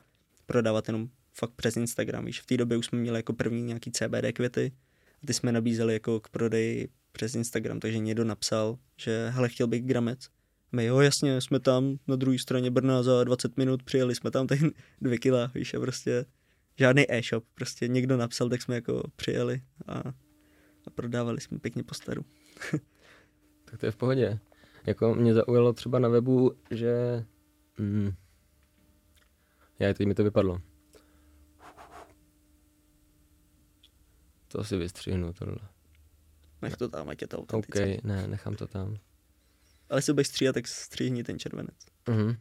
prodávat 0.46 0.88
jenom 0.88 1.08
fakt 1.32 1.50
přes 1.56 1.76
Instagram. 1.76 2.24
Víš, 2.24 2.40
v 2.40 2.46
té 2.46 2.56
době 2.56 2.76
už 2.76 2.86
jsme 2.86 2.98
měli 2.98 3.18
jako 3.18 3.32
první 3.32 3.62
nějaký 3.62 3.92
CBD 3.92 4.32
květy 4.32 4.72
a 5.22 5.26
ty 5.26 5.34
jsme 5.34 5.52
nabízeli 5.52 5.92
jako 5.92 6.20
k 6.20 6.28
prodeji 6.28 6.88
přes 7.12 7.34
Instagram, 7.34 7.80
takže 7.80 7.98
někdo 7.98 8.24
napsal, 8.24 8.78
že 8.96 9.28
hele, 9.34 9.48
chtěl 9.48 9.66
bych 9.66 9.82
gramec. 9.82 10.28
My 10.72 10.84
jo, 10.84 11.00
jasně, 11.00 11.40
jsme 11.40 11.60
tam 11.60 11.98
na 12.08 12.16
druhé 12.16 12.38
straně 12.38 12.70
Brna 12.70 13.02
za 13.02 13.24
20 13.24 13.56
minut, 13.56 13.82
přijeli 13.82 14.14
jsme 14.14 14.30
tam 14.30 14.46
ten 14.46 14.70
dvě 15.00 15.18
kila, 15.18 15.50
víš, 15.54 15.74
a 15.74 15.80
prostě 15.80 16.24
žádný 16.78 17.12
e-shop, 17.12 17.44
prostě 17.54 17.88
někdo 17.88 18.16
napsal, 18.16 18.48
tak 18.48 18.62
jsme 18.62 18.74
jako 18.74 19.02
přijeli 19.16 19.62
a, 19.86 19.98
a 20.86 20.90
prodávali 20.94 21.40
jsme 21.40 21.58
pěkně 21.58 21.82
po 21.82 21.94
staru. 21.94 22.24
tak 23.64 23.80
to 23.80 23.86
je 23.86 23.92
v 23.92 23.96
pohodě. 23.96 24.38
Jako 24.86 25.14
mě 25.14 25.34
zaujalo 25.34 25.72
třeba 25.72 25.98
na 25.98 26.08
webu, 26.08 26.52
že... 26.70 27.24
Mm, 27.78 28.14
já 29.78 29.94
teď 29.94 30.06
mi 30.06 30.14
to 30.14 30.24
vypadlo. 30.24 30.60
To 34.48 34.64
si 34.64 34.76
vystřihnu, 34.76 35.32
tohle. 35.32 35.58
Nech 36.62 36.76
to 36.76 36.88
tam, 36.88 37.08
ať 37.08 37.22
je 37.22 37.28
to 37.28 37.38
autentické. 37.38 37.96
OK, 37.96 38.04
ne, 38.04 38.28
nechám 38.28 38.54
to 38.54 38.66
tam. 38.66 38.96
Ale 39.90 39.98
jestli 39.98 40.12
budeš 40.12 40.26
stříhat, 40.26 40.54
tak 40.54 40.68
střihni 40.68 41.24
ten 41.24 41.38
červenec. 41.38 41.76
Mhm. 42.08 42.36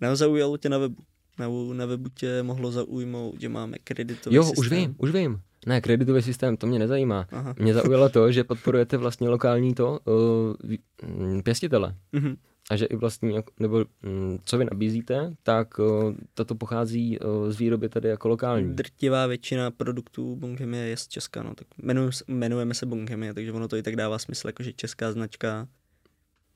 Nebo 0.00 0.16
zaujalo 0.16 0.56
tě 0.56 0.68
na 0.68 0.78
webu? 0.78 1.04
Na, 1.38 1.48
na 1.74 1.86
webu 1.86 2.08
tě 2.08 2.42
mohlo 2.42 2.72
zaujmout, 2.72 3.40
že 3.40 3.48
máme 3.48 3.78
kreditový 3.78 4.36
jo, 4.36 4.44
systém. 4.44 4.56
Jo, 4.56 4.60
už 4.60 4.70
vím, 4.70 4.94
už 4.98 5.10
vím. 5.10 5.42
Ne, 5.66 5.80
kreditový 5.80 6.22
systém, 6.22 6.56
to 6.56 6.66
mě 6.66 6.78
nezajímá. 6.78 7.26
Aha. 7.32 7.54
Mě 7.58 7.74
zaujalo 7.74 8.08
to, 8.08 8.32
že 8.32 8.44
podporujete 8.44 8.96
vlastně 8.96 9.28
lokální 9.28 9.74
to 9.74 10.00
uh, 10.04 11.42
pěstitele. 11.42 11.94
Mm-hmm. 12.12 12.36
A 12.70 12.76
že 12.76 12.84
i 12.84 12.96
vlastně, 12.96 13.42
nebo 13.60 13.76
um, 13.76 14.38
co 14.44 14.58
vy 14.58 14.64
nabízíte, 14.64 15.34
tak 15.42 15.78
uh, 15.78 16.14
tato 16.34 16.54
pochází 16.54 17.18
uh, 17.18 17.50
z 17.50 17.58
výroby 17.58 17.88
tady 17.88 18.08
jako 18.08 18.28
lokální. 18.28 18.74
Drtivá 18.74 19.26
většina 19.26 19.70
produktů 19.70 20.36
Bonghemie 20.36 20.86
je 20.86 20.96
z 20.96 21.08
Česka, 21.08 21.42
no, 21.42 21.54
tak 21.54 21.66
jmenujeme, 21.82 22.12
jmenujeme 22.28 22.74
se 22.74 22.86
Bonghemie, 22.86 23.34
takže 23.34 23.52
ono 23.52 23.68
to 23.68 23.76
i 23.76 23.82
tak 23.82 23.96
dává 23.96 24.18
smysl, 24.18 24.48
jakože 24.48 24.72
česká 24.72 25.12
značka, 25.12 25.68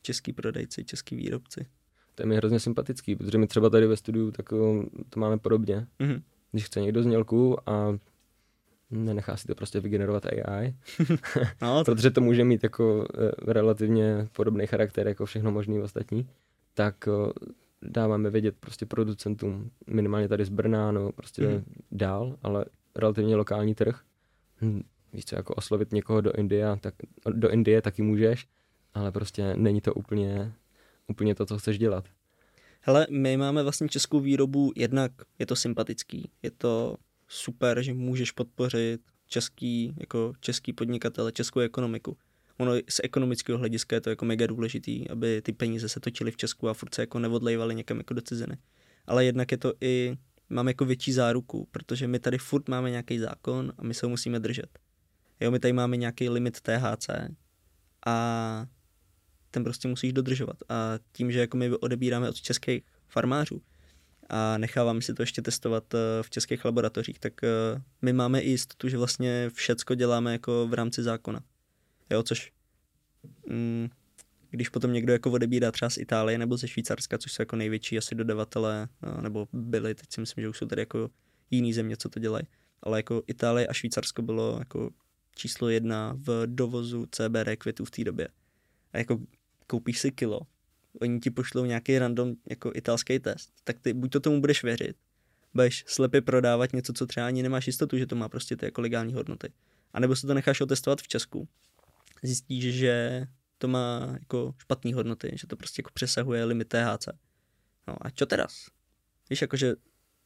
český 0.02 0.32
prodejci, 0.32 0.84
český 0.84 1.16
výrobci. 1.16 1.66
To 2.14 2.22
je 2.22 2.26
mi 2.26 2.36
hrozně 2.36 2.60
sympatický, 2.60 3.16
protože 3.16 3.38
my 3.38 3.46
třeba 3.46 3.70
tady 3.70 3.86
ve 3.86 3.96
studiu 3.96 4.30
tak 4.30 4.48
to 5.10 5.20
máme 5.20 5.38
podobně. 5.38 5.86
Mm-hmm. 6.00 6.22
Když 6.52 6.64
chce 6.64 6.80
někdo 6.80 7.02
znělku 7.02 7.68
a 7.70 7.98
nenechá 8.90 9.36
si 9.36 9.46
to 9.46 9.54
prostě 9.54 9.80
vygenerovat 9.80 10.26
AI, 10.26 10.74
no, 11.62 11.84
protože 11.84 12.10
to 12.10 12.20
může 12.20 12.44
mít 12.44 12.62
jako 12.62 13.08
eh, 13.14 13.52
relativně 13.52 14.28
podobný 14.32 14.66
charakter 14.66 15.08
jako 15.08 15.26
všechno 15.26 15.50
možný 15.52 15.80
ostatní, 15.80 16.28
tak 16.74 17.08
eh, 17.08 17.32
dáváme 17.82 18.30
vědět 18.30 18.54
prostě 18.60 18.86
producentům, 18.86 19.70
minimálně 19.86 20.28
tady 20.28 20.44
z 20.44 20.48
Brna, 20.48 20.92
no 20.92 21.12
prostě 21.12 21.48
mm. 21.48 21.64
dál, 21.92 22.36
ale 22.42 22.64
relativně 22.94 23.36
lokální 23.36 23.74
trh. 23.74 24.00
Hm, 24.60 24.82
víš 25.12 25.24
co, 25.24 25.36
jako 25.36 25.54
oslovit 25.54 25.92
někoho 25.92 26.20
do 26.20 26.32
Indie, 26.32 26.66
tak, 26.80 26.94
do 27.30 27.50
Indie 27.50 27.82
taky 27.82 28.02
můžeš, 28.02 28.46
ale 28.94 29.12
prostě 29.12 29.56
není 29.56 29.80
to 29.80 29.94
úplně, 29.94 30.52
úplně 31.08 31.34
to, 31.34 31.46
co 31.46 31.58
chceš 31.58 31.78
dělat. 31.78 32.04
Hele, 32.80 33.06
my 33.10 33.36
máme 33.36 33.62
vlastně 33.62 33.88
českou 33.88 34.20
výrobu, 34.20 34.72
jednak 34.76 35.12
je 35.38 35.46
to 35.46 35.56
sympatický, 35.56 36.30
je 36.42 36.50
to 36.50 36.96
super, 37.34 37.82
že 37.82 37.94
můžeš 37.94 38.30
podpořit 38.30 39.00
český, 39.26 39.94
jako 40.00 40.32
český 40.40 40.72
podnikatele, 40.72 41.32
českou 41.32 41.60
ekonomiku. 41.60 42.16
Ono 42.58 42.72
z 42.88 43.00
ekonomického 43.02 43.58
hlediska 43.58 43.96
je 43.96 44.00
to 44.00 44.10
jako 44.10 44.24
mega 44.24 44.46
důležitý, 44.46 45.10
aby 45.10 45.42
ty 45.42 45.52
peníze 45.52 45.88
se 45.88 46.00
točily 46.00 46.30
v 46.30 46.36
Česku 46.36 46.68
a 46.68 46.74
furt 46.74 46.94
se 46.94 47.02
jako 47.02 47.18
neodlejvaly 47.18 47.74
někam 47.74 47.98
jako 47.98 48.14
do 48.14 48.22
ciziny. 48.22 48.56
Ale 49.06 49.24
jednak 49.24 49.52
je 49.52 49.58
to 49.58 49.72
i, 49.80 50.16
máme 50.48 50.70
jako 50.70 50.84
větší 50.84 51.12
záruku, 51.12 51.68
protože 51.70 52.06
my 52.06 52.18
tady 52.18 52.38
furt 52.38 52.68
máme 52.68 52.90
nějaký 52.90 53.18
zákon 53.18 53.72
a 53.78 53.84
my 53.84 53.94
se 53.94 54.06
ho 54.06 54.10
musíme 54.10 54.40
držet. 54.40 54.78
Jo, 55.40 55.50
my 55.50 55.58
tady 55.58 55.72
máme 55.72 55.96
nějaký 55.96 56.28
limit 56.28 56.60
THC 56.60 57.10
a 58.06 58.66
ten 59.50 59.64
prostě 59.64 59.88
musíš 59.88 60.12
dodržovat. 60.12 60.56
A 60.68 60.98
tím, 61.12 61.32
že 61.32 61.40
jako 61.40 61.56
my 61.56 61.70
odebíráme 61.70 62.28
od 62.28 62.40
českých 62.40 62.82
farmářů, 63.08 63.62
a 64.28 64.58
necháváme 64.58 65.02
si 65.02 65.14
to 65.14 65.22
ještě 65.22 65.42
testovat 65.42 65.94
eh, 65.94 65.98
v 66.22 66.30
českých 66.30 66.64
laboratořích, 66.64 67.18
tak 67.18 67.44
eh, 67.44 67.48
my 68.02 68.12
máme 68.12 68.40
i 68.40 68.50
jistotu, 68.50 68.88
že 68.88 68.98
vlastně 68.98 69.50
všecko 69.54 69.94
děláme 69.94 70.32
jako 70.32 70.66
v 70.68 70.74
rámci 70.74 71.02
zákona. 71.02 71.40
Jo, 72.10 72.22
což 72.22 72.52
mm, 73.46 73.88
když 74.50 74.68
potom 74.68 74.92
někdo 74.92 75.12
jako 75.12 75.30
odebírá 75.30 75.72
třeba 75.72 75.90
z 75.90 75.96
Itálie 75.96 76.38
nebo 76.38 76.56
ze 76.56 76.68
Švýcarska, 76.68 77.18
což 77.18 77.32
jsou 77.32 77.42
jako 77.42 77.56
největší 77.56 77.98
asi 77.98 78.14
dodavatele, 78.14 78.88
eh, 79.02 79.22
nebo 79.22 79.48
byli, 79.52 79.94
teď 79.94 80.06
si 80.10 80.20
myslím, 80.20 80.42
že 80.42 80.48
už 80.48 80.58
jsou 80.58 80.66
tady 80.66 80.82
jako 80.82 81.10
jiný 81.50 81.72
země, 81.72 81.96
co 81.96 82.08
to 82.08 82.20
dělají. 82.20 82.46
Ale 82.82 82.98
jako 82.98 83.22
Itálie 83.26 83.66
a 83.66 83.72
Švýcarsko 83.72 84.22
bylo 84.22 84.56
jako 84.58 84.90
číslo 85.36 85.68
jedna 85.68 86.16
v 86.18 86.46
dovozu 86.46 87.06
CBD 87.10 87.56
květů 87.58 87.84
v 87.84 87.90
té 87.90 88.04
době. 88.04 88.28
A 88.92 88.98
jako 88.98 89.18
koupíš 89.66 89.98
si 89.98 90.12
kilo 90.12 90.40
oni 91.00 91.20
ti 91.20 91.30
pošlou 91.30 91.64
nějaký 91.64 91.98
random 91.98 92.34
jako 92.50 92.72
italský 92.74 93.18
test, 93.18 93.52
tak 93.64 93.78
ty 93.78 93.92
buď 93.92 94.12
to 94.12 94.20
tomu 94.20 94.40
budeš 94.40 94.62
věřit, 94.62 94.96
budeš 95.54 95.84
slepě 95.86 96.20
prodávat 96.22 96.72
něco, 96.72 96.92
co 96.92 97.06
třeba 97.06 97.26
ani 97.26 97.42
nemáš 97.42 97.66
jistotu, 97.66 97.98
že 97.98 98.06
to 98.06 98.16
má 98.16 98.28
prostě 98.28 98.56
ty 98.56 98.64
jako 98.66 98.80
legální 98.80 99.14
hodnoty. 99.14 99.52
A 99.92 100.00
nebo 100.00 100.16
se 100.16 100.26
to 100.26 100.34
necháš 100.34 100.60
otestovat 100.60 101.00
v 101.00 101.08
Česku. 101.08 101.48
Zjistíš, 102.22 102.74
že 102.74 103.26
to 103.58 103.68
má 103.68 104.16
jako 104.20 104.54
špatné 104.58 104.94
hodnoty, 104.94 105.30
že 105.34 105.46
to 105.46 105.56
prostě 105.56 105.80
jako 105.80 105.90
přesahuje 105.94 106.44
limit 106.44 106.68
THC. 106.68 107.08
No 107.88 107.96
a 108.00 108.10
čo 108.10 108.26
teraz? 108.26 108.66
Víš, 109.30 109.42
jakože 109.42 109.74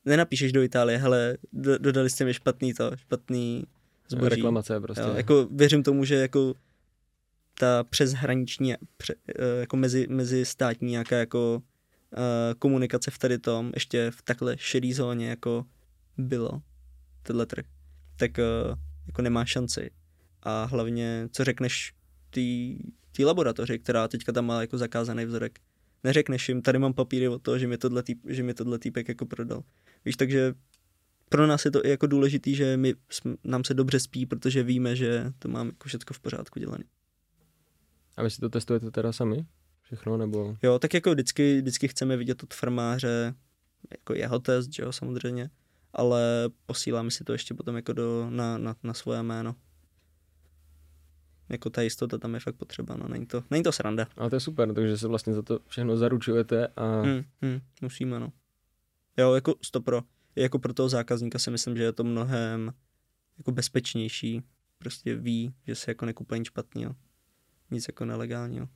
nenapíšeš 0.04 0.52
do 0.52 0.62
Itálie, 0.62 0.98
hele, 0.98 1.38
do, 1.52 1.78
dodali 1.78 2.10
jste 2.10 2.24
mi 2.24 2.34
špatný 2.34 2.74
to, 2.74 2.96
špatný 2.96 3.64
zboží. 4.08 4.28
Reklamace 4.28 4.80
prostě. 4.80 5.02
Jo, 5.02 5.14
jako 5.14 5.48
věřím 5.50 5.82
tomu, 5.82 6.04
že 6.04 6.14
jako 6.14 6.54
ta 7.58 7.84
přeshraniční, 7.84 8.74
pře, 8.96 9.14
eh, 9.28 9.60
jako 9.60 9.76
mezi, 9.76 10.06
mezi 10.08 10.44
státní 10.44 10.90
nějaká 10.90 11.16
jako 11.16 11.62
uh, 12.12 12.20
komunikace 12.58 13.10
v 13.10 13.18
tady 13.18 13.38
tom, 13.38 13.70
ještě 13.74 14.10
v 14.10 14.22
takhle 14.22 14.56
šedý 14.58 14.92
zóně 14.92 15.28
jako 15.28 15.64
bylo 16.18 16.62
tenhle 17.22 17.46
trh, 17.46 17.64
tak 18.16 18.30
uh, 18.38 18.78
jako 19.06 19.22
nemá 19.22 19.44
šanci. 19.44 19.90
A 20.42 20.64
hlavně, 20.64 21.28
co 21.32 21.44
řekneš 21.44 21.92
té 23.16 23.24
laboratoři, 23.24 23.78
která 23.78 24.08
teďka 24.08 24.32
tam 24.32 24.46
má 24.46 24.60
jako 24.60 24.78
zakázaný 24.78 25.24
vzorek, 25.24 25.58
neřekneš 26.04 26.48
jim, 26.48 26.62
tady 26.62 26.78
mám 26.78 26.92
papíry 26.92 27.28
o 27.28 27.38
to, 27.38 27.58
že 27.58 27.66
mi 27.66 27.78
tohle, 27.78 28.02
týp, 28.02 28.20
že 28.28 28.42
mi 28.42 28.54
tohle 28.54 28.78
týpek 28.78 29.08
jako 29.08 29.26
prodal. 29.26 29.62
Víš, 30.04 30.16
takže 30.16 30.54
pro 31.28 31.46
nás 31.46 31.64
je 31.64 31.70
to 31.70 31.86
i 31.86 31.90
jako 31.90 32.06
důležitý, 32.06 32.54
že 32.54 32.76
my, 32.76 32.94
nám 33.44 33.64
se 33.64 33.74
dobře 33.74 34.00
spí, 34.00 34.26
protože 34.26 34.62
víme, 34.62 34.96
že 34.96 35.32
to 35.38 35.48
máme 35.48 35.68
jako 35.68 35.88
všechno 35.88 36.14
v 36.14 36.20
pořádku 36.20 36.58
dělané. 36.58 36.84
A 38.18 38.22
vy 38.22 38.30
si 38.30 38.40
to 38.40 38.48
testujete 38.48 38.90
teda 38.90 39.12
sami? 39.12 39.46
Všechno, 39.82 40.16
nebo? 40.16 40.56
Jo, 40.62 40.78
tak 40.78 40.94
jako 40.94 41.10
vždycky, 41.10 41.60
vždycky 41.60 41.88
chceme 41.88 42.16
vidět 42.16 42.42
od 42.42 42.54
farmáře 42.54 43.34
jako 43.90 44.14
jeho 44.14 44.38
test, 44.38 44.72
že 44.72 44.82
jo, 44.82 44.92
samozřejmě, 44.92 45.50
ale 45.92 46.50
posíláme 46.66 47.10
si 47.10 47.24
to 47.24 47.32
ještě 47.32 47.54
potom 47.54 47.76
jako 47.76 47.92
do, 47.92 48.30
na, 48.30 48.58
na, 48.58 48.76
na 48.82 48.94
svoje 48.94 49.22
jméno. 49.22 49.54
Jako 51.48 51.70
ta 51.70 51.82
jistota 51.82 52.18
tam 52.18 52.34
je 52.34 52.40
fakt 52.40 52.54
potřeba, 52.56 52.96
no, 52.96 53.08
není 53.08 53.26
to, 53.26 53.44
není 53.50 53.62
to 53.62 53.72
sranda. 53.72 54.06
Ale 54.16 54.30
to 54.30 54.36
je 54.36 54.40
super, 54.40 54.74
takže 54.74 54.98
se 54.98 55.08
vlastně 55.08 55.34
za 55.34 55.42
to 55.42 55.58
všechno 55.66 55.96
zaručujete 55.96 56.66
a... 56.66 57.00
Hmm, 57.00 57.22
hmm, 57.42 57.60
musíme, 57.82 58.20
no. 58.20 58.32
Jo, 59.16 59.34
jako 59.34 59.54
stopro. 59.62 60.02
Jako 60.36 60.58
pro 60.58 60.74
toho 60.74 60.88
zákazníka 60.88 61.38
si 61.38 61.50
myslím, 61.50 61.76
že 61.76 61.82
je 61.82 61.92
to 61.92 62.04
mnohem 62.04 62.72
jako 63.38 63.52
bezpečnější. 63.52 64.42
Prostě 64.78 65.14
ví, 65.14 65.54
že 65.66 65.74
se 65.74 65.90
jako 65.90 66.06
nekupuje 66.06 66.38
nic 66.38 66.46
špatného. 66.46 66.94
Nic 67.70 67.88
jako 67.88 68.04
nelegálního. 68.04 68.68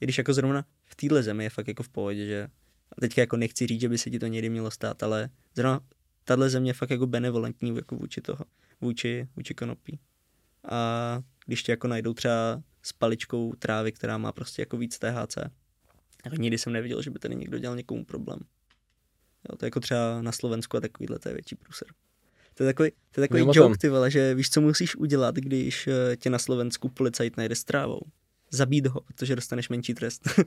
I 0.00 0.06
když 0.06 0.18
jako 0.18 0.34
zrovna 0.34 0.64
v 0.84 0.96
téhle 0.96 1.22
zemi 1.22 1.44
je 1.44 1.50
fakt 1.50 1.68
jako 1.68 1.82
v 1.82 1.88
pohodě, 1.88 2.26
že 2.26 2.48
a 2.92 3.00
teďka 3.00 3.20
jako 3.20 3.36
nechci 3.36 3.66
říct, 3.66 3.80
že 3.80 3.88
by 3.88 3.98
se 3.98 4.10
ti 4.10 4.18
to 4.18 4.26
někdy 4.26 4.50
mělo 4.50 4.70
stát, 4.70 5.02
ale 5.02 5.30
zrovna 5.54 5.80
tahle 6.24 6.50
země 6.50 6.70
je 6.70 6.74
fakt 6.74 6.90
jako 6.90 7.06
benevolentní 7.06 7.76
jako 7.76 7.96
vůči 7.96 8.20
toho, 8.20 8.44
vůči, 8.80 9.28
vůči 9.36 9.54
konopí. 9.54 10.00
A 10.70 11.22
když 11.46 11.62
tě 11.62 11.72
jako 11.72 11.88
najdou 11.88 12.14
třeba 12.14 12.62
s 12.82 12.92
paličkou 12.92 13.52
trávy, 13.58 13.92
která 13.92 14.18
má 14.18 14.32
prostě 14.32 14.62
jako 14.62 14.76
víc 14.76 14.98
THC, 14.98 15.36
jako 16.24 16.36
nikdy 16.36 16.58
jsem 16.58 16.72
neviděl, 16.72 17.02
že 17.02 17.10
by 17.10 17.18
tady 17.18 17.36
někdo 17.36 17.58
dělal 17.58 17.76
někomu 17.76 18.04
problém. 18.04 18.38
Jo, 19.50 19.56
to 19.56 19.64
je 19.64 19.66
jako 19.66 19.80
třeba 19.80 20.22
na 20.22 20.32
Slovensku 20.32 20.76
a 20.76 20.80
takovýhle, 20.80 21.18
to 21.18 21.28
je 21.28 21.34
větší 21.34 21.56
průser. 21.56 21.88
To 22.54 22.62
je 22.62 22.66
takový, 22.66 22.90
to 23.10 23.20
je 23.20 23.28
takový 23.28 23.46
joke, 23.52 23.78
ty 23.78 23.88
vole, 23.88 24.10
že 24.10 24.34
víš, 24.34 24.50
co 24.50 24.60
musíš 24.60 24.96
udělat, 24.96 25.34
když 25.34 25.86
eh, 25.86 26.16
tě 26.16 26.30
na 26.30 26.38
Slovensku 26.38 26.88
policajt 26.88 27.36
najde 27.36 27.54
s 27.54 27.64
trávou. 27.64 28.00
Zabít 28.50 28.86
ho, 28.86 29.00
protože 29.00 29.36
dostaneš 29.36 29.68
menší 29.68 29.94
trest. 29.94 30.28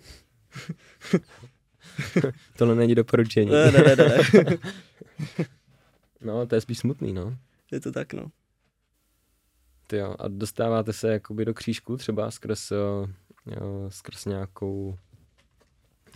Tohle 2.58 2.76
není 2.76 2.96
doporučení. 2.96 3.52
Ne, 3.52 3.72
ne, 3.72 3.84
ne, 3.84 3.96
ne. 3.96 4.18
no, 6.22 6.48
to 6.48 6.56
je 6.56 6.62
spíš 6.62 6.78
smutný, 6.78 7.14
no. 7.14 7.38
Je 7.72 7.80
to 7.80 7.92
tak, 7.92 8.14
no. 8.14 8.32
Ty 9.88 9.98
jo, 9.98 10.16
a 10.20 10.28
dostáváte 10.28 10.94
se 10.94 11.12
jakoby 11.12 11.46
do 11.46 11.54
křížku 11.54 11.98
třeba 11.98 12.32
skrz, 12.32 12.72
jo, 12.72 13.90
skrz 13.90 14.26
nějakou 14.26 14.98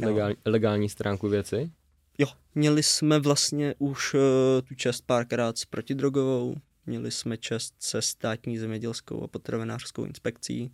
legál, 0.06 0.34
legální 0.46 0.89
stránku 0.89 1.30
věci? 1.30 1.72
Jo, 2.18 2.28
měli 2.55 2.84
jsme 2.84 3.20
vlastně 3.20 3.76
už 3.78 4.14
uh, 4.14 4.20
tu 4.68 4.76
čest 4.76 5.01
párkrát 5.01 5.57
s 5.57 5.66
protidrogovou, 5.66 6.55
měli 6.86 7.12
jsme 7.12 7.38
čest 7.38 7.76
se 7.80 8.01
státní 8.01 8.57
zemědělskou 8.57 9.24
a 9.24 9.28
potravinářskou 9.28 10.05
inspekcí, 10.05 10.72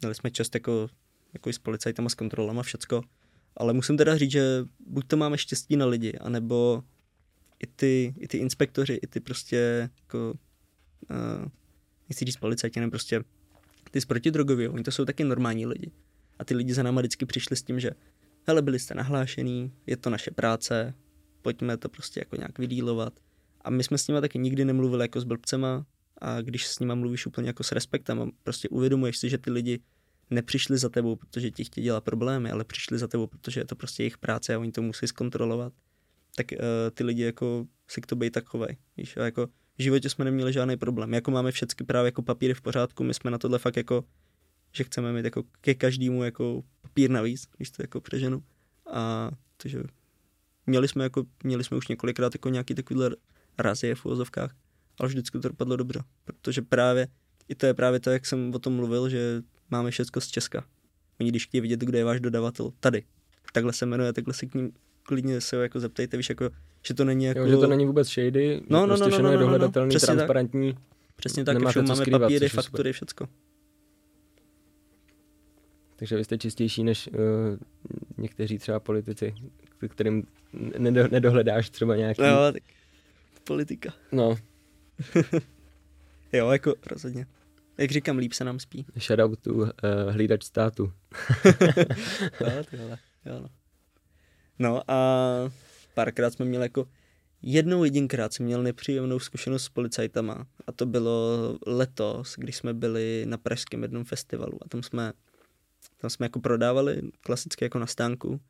měli 0.00 0.14
jsme 0.14 0.30
čest 0.30 0.54
jako, 0.54 0.88
jako 1.32 1.50
i 1.50 1.52
s 1.52 1.58
policajtama, 1.58 2.08
s 2.08 2.14
kontrolama, 2.14 2.62
všecko. 2.62 3.02
Ale 3.56 3.72
musím 3.72 3.96
teda 3.96 4.16
říct, 4.16 4.30
že 4.30 4.64
buď 4.86 5.06
to 5.06 5.16
máme 5.16 5.38
štěstí 5.38 5.76
na 5.76 5.86
lidi, 5.86 6.12
anebo 6.12 6.82
i 7.58 7.66
ty, 7.66 8.14
i 8.18 8.28
ty 8.28 8.38
inspektoři, 8.38 8.94
i 8.94 9.06
ty 9.06 9.20
prostě 9.20 9.90
jako, 10.02 10.34
uh, 11.10 11.48
nechci 12.08 12.24
říct 12.24 12.36
policajti, 12.36 12.80
nebo 12.80 12.90
prostě 12.90 13.24
ty 13.90 14.00
z 14.00 14.04
protidrogový, 14.04 14.68
oni 14.68 14.82
to 14.82 14.90
jsou 14.90 15.04
taky 15.04 15.24
normální 15.24 15.66
lidi. 15.66 15.90
A 16.38 16.44
ty 16.44 16.54
lidi 16.54 16.74
za 16.74 16.82
náma 16.82 17.00
vždycky 17.00 17.26
přišli 17.26 17.56
s 17.56 17.62
tím, 17.62 17.80
že 17.80 17.90
hele, 18.46 18.62
byli 18.62 18.78
jste 18.78 18.94
nahlášený, 18.94 19.72
je 19.86 19.96
to 19.96 20.10
naše 20.10 20.30
práce, 20.30 20.94
pojďme 21.42 21.76
to 21.76 21.88
prostě 21.88 22.20
jako 22.20 22.36
nějak 22.36 22.58
vydílovat. 22.58 23.20
A 23.60 23.70
my 23.70 23.84
jsme 23.84 23.98
s 23.98 24.08
nima 24.08 24.20
taky 24.20 24.38
nikdy 24.38 24.64
nemluvili 24.64 25.04
jako 25.04 25.20
s 25.20 25.24
blbcema 25.24 25.86
a 26.20 26.40
když 26.40 26.66
s 26.66 26.78
nima 26.78 26.94
mluvíš 26.94 27.26
úplně 27.26 27.48
jako 27.48 27.62
s 27.62 27.72
respektem 27.72 28.22
a 28.22 28.26
prostě 28.42 28.68
uvědomuješ 28.68 29.18
si, 29.18 29.28
že 29.28 29.38
ty 29.38 29.50
lidi 29.50 29.80
nepřišli 30.30 30.78
za 30.78 30.88
tebou, 30.88 31.16
protože 31.16 31.50
ti 31.50 31.64
chtějí 31.64 31.84
dělat 31.84 32.04
problémy, 32.04 32.50
ale 32.50 32.64
přišli 32.64 32.98
za 32.98 33.08
tebou, 33.08 33.26
protože 33.26 33.60
je 33.60 33.64
to 33.64 33.76
prostě 33.76 34.02
jejich 34.02 34.18
práce 34.18 34.54
a 34.54 34.58
oni 34.58 34.72
to 34.72 34.82
musí 34.82 35.06
zkontrolovat, 35.06 35.72
tak 36.36 36.46
uh, 36.52 36.58
ty 36.94 37.04
lidi 37.04 37.22
jako 37.22 37.66
si 37.88 38.00
k 38.00 38.06
tobě 38.06 38.30
tak 38.30 38.44
chovají. 38.44 38.76
Víš, 38.96 39.16
a 39.16 39.24
jako 39.24 39.46
v 39.78 39.82
životě 39.82 40.10
jsme 40.10 40.24
neměli 40.24 40.52
žádný 40.52 40.76
problém. 40.76 41.14
Jako 41.14 41.30
máme 41.30 41.52
všechny 41.52 41.86
právě 41.86 42.08
jako 42.08 42.22
papíry 42.22 42.54
v 42.54 42.60
pořádku, 42.60 43.04
my 43.04 43.14
jsme 43.14 43.30
na 43.30 43.38
tohle 43.38 43.58
fakt 43.58 43.76
jako, 43.76 44.04
že 44.72 44.84
chceme 44.84 45.12
mít 45.12 45.24
jako 45.24 45.42
ke 45.60 45.74
každému 45.74 46.24
jako 46.24 46.62
papír 46.96 47.10
navíc, 47.10 47.48
když 47.56 47.70
to 47.70 47.82
jako 47.82 48.00
přeženu. 48.00 48.42
A 48.92 49.30
takže 49.56 49.82
měli 50.66 50.88
jsme 50.88 51.04
jako, 51.04 51.24
měli 51.44 51.64
jsme 51.64 51.76
už 51.76 51.88
několikrát 51.88 52.34
jako 52.34 52.48
nějaký 52.48 52.74
takovýhle 52.74 53.10
razie 53.58 53.94
v 53.94 54.06
úvozovkách, 54.06 54.54
ale 55.00 55.08
vždycky 55.08 55.38
to 55.38 55.48
dopadlo 55.48 55.76
dobře, 55.76 56.00
protože 56.24 56.62
právě, 56.62 57.08
i 57.48 57.54
to 57.54 57.66
je 57.66 57.74
právě 57.74 58.00
to, 58.00 58.10
jak 58.10 58.26
jsem 58.26 58.54
o 58.54 58.58
tom 58.58 58.72
mluvil, 58.72 59.08
že 59.08 59.42
máme 59.70 59.90
všechno 59.90 60.20
z 60.20 60.26
Česka. 60.26 60.64
Oni 61.20 61.30
když 61.30 61.46
chtějí 61.46 61.60
vidět, 61.60 61.80
kdo 61.80 61.98
je 61.98 62.04
váš 62.04 62.20
dodavatel, 62.20 62.72
tady. 62.80 63.02
Takhle 63.52 63.72
se 63.72 63.86
jmenuje, 63.86 64.12
takhle 64.12 64.34
se 64.34 64.46
k 64.46 64.54
ním 64.54 64.72
klidně 65.02 65.40
se 65.40 65.56
ho 65.56 65.62
jako 65.62 65.80
zeptejte, 65.80 66.16
víš, 66.16 66.28
jako, 66.28 66.50
že 66.86 66.94
to 66.94 67.04
není 67.04 67.24
jako... 67.24 67.40
Jo, 67.40 67.46
že 67.46 67.56
to 67.56 67.66
není 67.66 67.86
vůbec 67.86 68.08
shady, 68.08 68.62
no, 68.68 68.86
no, 68.86 68.96
prostě 68.96 69.10
no, 69.10 69.16
no, 69.18 69.22
no, 69.22 69.28
no, 69.28 69.32
je 69.32 69.38
dohledatelný, 69.38 69.94
no, 69.94 70.00
transparentní. 70.00 70.74
Tak. 70.74 70.82
Přesně 71.16 71.44
tak, 71.44 71.58
Nemáte 71.58 71.82
máme 71.82 71.96
skrývat, 71.96 72.20
papíry, 72.20 72.48
faktury, 72.48 72.92
všecko. 72.92 73.28
Takže 75.96 76.16
vy 76.16 76.24
jste 76.24 76.38
čistější 76.38 76.84
než 76.84 77.08
uh, 77.08 77.14
někteří 78.16 78.58
třeba 78.58 78.80
politici, 78.80 79.34
kterým 79.88 80.26
nedo, 80.78 81.08
nedohledáš 81.08 81.70
třeba 81.70 81.96
nějaký... 81.96 82.22
No, 82.22 82.52
tak 82.52 82.62
politika. 83.44 83.94
No. 84.12 84.36
jo, 86.32 86.50
jako 86.50 86.74
rozhodně. 86.86 87.26
Jak 87.78 87.90
říkám, 87.90 88.18
líp 88.18 88.32
se 88.32 88.44
nám 88.44 88.58
spí. 88.58 88.86
Shoutout 88.98 89.40
to 89.40 89.54
uh, 89.54 89.68
hlídač 90.08 90.44
státu. 90.44 90.92
jo, 92.40 92.64
tyhle, 92.70 92.98
jo 93.26 93.40
no. 93.40 93.48
No 94.58 94.90
a 94.90 95.50
párkrát 95.94 96.30
jsme 96.30 96.44
měli 96.44 96.64
jako 96.64 96.88
jednou 97.42 97.84
jedinkrát 97.84 98.32
jsem 98.32 98.46
měl 98.46 98.62
nepříjemnou 98.62 99.18
zkušenost 99.18 99.64
s 99.64 99.68
policajtama 99.68 100.46
a 100.66 100.72
to 100.72 100.86
bylo 100.86 101.58
letos, 101.66 102.34
když 102.38 102.56
jsme 102.56 102.74
byli 102.74 103.24
na 103.26 103.38
pražském 103.38 103.82
jednom 103.82 104.04
festivalu 104.04 104.58
a 104.62 104.68
tam 104.68 104.82
jsme, 104.82 105.12
tam 105.96 106.10
jsme 106.10 106.26
jako 106.26 106.40
prodávali 106.40 107.02
klasicky 107.20 107.64
jako 107.64 107.78
na 107.78 107.86
stánku 107.86 108.40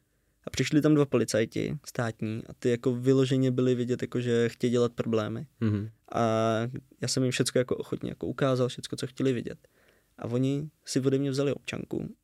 a 0.45 0.51
přišli 0.51 0.80
tam 0.80 0.95
dva 0.95 1.07
policajti 1.07 1.78
státní 1.87 2.43
a 2.49 2.53
ty 2.53 2.70
jako 2.70 2.95
vyloženě 2.95 3.51
byli 3.51 3.74
vidět, 3.74 4.03
jako 4.03 4.20
že 4.20 4.49
chtějí 4.49 4.70
dělat 4.70 4.93
problémy. 4.93 5.47
Mm-hmm. 5.61 5.91
A 6.12 6.22
já 7.01 7.09
jsem 7.09 7.22
jim 7.22 7.32
všechno 7.32 7.59
jako 7.59 7.76
ochotně 7.76 8.11
jako 8.11 8.26
ukázal, 8.26 8.68
všechno, 8.68 8.97
co 8.97 9.07
chtěli 9.07 9.32
vidět. 9.32 9.68
A 10.18 10.24
oni 10.24 10.70
si 10.84 11.01
ode 11.01 11.18
mě 11.18 11.30
vzali 11.30 11.53
občanku 11.53 12.14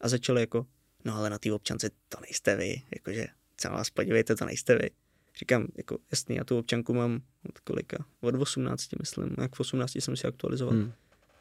a 0.00 0.08
začali 0.08 0.40
jako, 0.40 0.66
no 1.04 1.16
ale 1.16 1.30
na 1.30 1.38
té 1.38 1.52
občance 1.52 1.90
to 2.08 2.20
nejste 2.20 2.56
vy, 2.56 2.82
jakože 2.94 3.26
co 3.56 3.70
vás 3.70 3.90
podívejte, 3.90 4.36
to 4.36 4.44
nejste 4.44 4.78
vy. 4.78 4.90
Říkám, 5.38 5.66
jako 5.76 5.98
jasný, 6.10 6.36
já 6.36 6.44
tu 6.44 6.58
občanku 6.58 6.94
mám 6.94 7.20
od 7.48 7.58
kolika? 7.58 8.04
Od 8.20 8.34
18, 8.34 8.88
myslím, 8.98 9.34
jak 9.38 9.54
v 9.54 9.60
18 9.60 9.96
jsem 9.96 10.16
si 10.16 10.26
aktualizoval. 10.26 10.74
Hmm. 10.74 10.92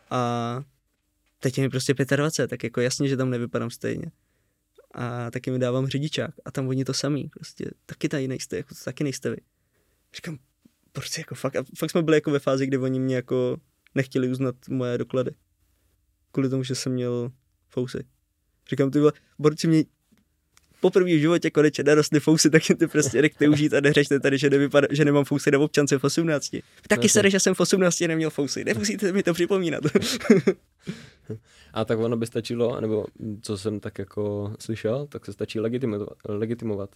A 0.09 0.63
teď 1.43 1.57
je 1.57 1.63
mi 1.63 1.69
prostě 1.69 1.93
25, 1.93 2.47
tak 2.47 2.63
jako 2.63 2.81
jasně, 2.81 3.07
že 3.07 3.17
tam 3.17 3.29
nevypadám 3.29 3.69
stejně 3.69 4.11
a 4.93 5.31
taky 5.31 5.51
mi 5.51 5.59
dávám 5.59 5.87
řidičák 5.87 6.31
a 6.45 6.51
tam 6.51 6.67
oni 6.67 6.85
to 6.85 6.93
samý, 6.93 7.29
prostě 7.29 7.65
taky 7.85 8.09
tady 8.09 8.27
nejste, 8.27 8.57
jako 8.57 8.75
to 8.75 8.83
taky 8.83 9.03
nejste 9.03 9.29
vy. 9.29 9.37
Říkám, 10.15 10.37
prostě 10.91 11.21
jako 11.21 11.35
fakt, 11.35 11.55
a 11.55 11.63
fakt 11.77 11.91
jsme 11.91 12.01
byli 12.01 12.17
jako 12.17 12.31
ve 12.31 12.39
fázi, 12.39 12.67
kdy 12.67 12.77
oni 12.77 12.99
mě 12.99 13.15
jako 13.15 13.57
nechtěli 13.95 14.29
uznat 14.29 14.55
moje 14.69 14.97
doklady. 14.97 15.31
Kvůli 16.31 16.49
tomu, 16.49 16.63
že 16.63 16.75
jsem 16.75 16.91
měl 16.91 17.31
fousy. 17.69 18.03
Říkám, 18.69 18.91
ty 18.91 18.99
vole, 18.99 19.13
borci 19.39 19.67
mě 19.67 19.83
poprvé 20.79 21.15
v 21.15 21.19
životě 21.19 21.51
konečně 21.51 21.83
narostly 21.83 22.19
fousy, 22.19 22.49
tak 22.49 22.63
ty 22.79 22.87
prostě 22.87 23.21
nechte 23.21 23.49
užít 23.49 23.73
a 23.73 23.81
neřešte 23.81 24.19
tady, 24.19 24.37
že, 24.37 24.49
nevypadá, 24.49 24.87
že 24.91 25.05
nemám 25.05 25.25
fousy 25.25 25.51
na 25.51 25.59
občance 25.59 25.97
v 25.97 26.03
18. 26.03 26.55
Taky 26.87 27.09
se 27.09 27.29
že 27.29 27.39
jsem 27.39 27.53
v 27.53 27.59
18 27.59 27.99
neměl 27.99 28.29
fousy, 28.29 28.63
nemusíte 28.63 29.11
mi 29.11 29.23
to 29.23 29.33
připomínat. 29.33 29.83
A 31.74 31.86
tak 31.86 31.99
ono 31.99 32.17
by 32.17 32.28
stačilo, 32.28 32.82
nebo 32.82 33.05
co 33.41 33.57
jsem 33.57 33.80
tak 33.80 33.99
jako 33.99 34.53
slyšel, 34.59 35.07
tak 35.07 35.26
se 35.26 35.34
stačí 35.34 35.59
legitimovat. 35.59 36.09
legitimovat. 36.26 36.89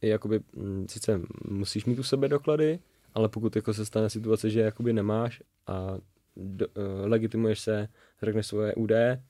I 0.00 0.08
jakoby, 0.08 0.40
mm, 0.56 0.86
sice 0.88 1.20
musíš 1.48 1.84
mít 1.84 1.98
u 1.98 2.02
sebe 2.02 2.28
doklady, 2.28 2.78
ale 3.14 3.28
pokud 3.28 3.56
jako 3.56 3.74
se 3.74 3.86
stane 3.86 4.10
situace, 4.10 4.50
že 4.50 4.60
jakoby 4.60 4.92
nemáš 4.92 5.42
a 5.66 5.98
do, 6.36 6.66
uh, 6.66 6.72
legitimuješ 7.04 7.60
se, 7.60 7.88
řekneš 8.22 8.46
svoje 8.46 8.74
údaje, 8.74 9.22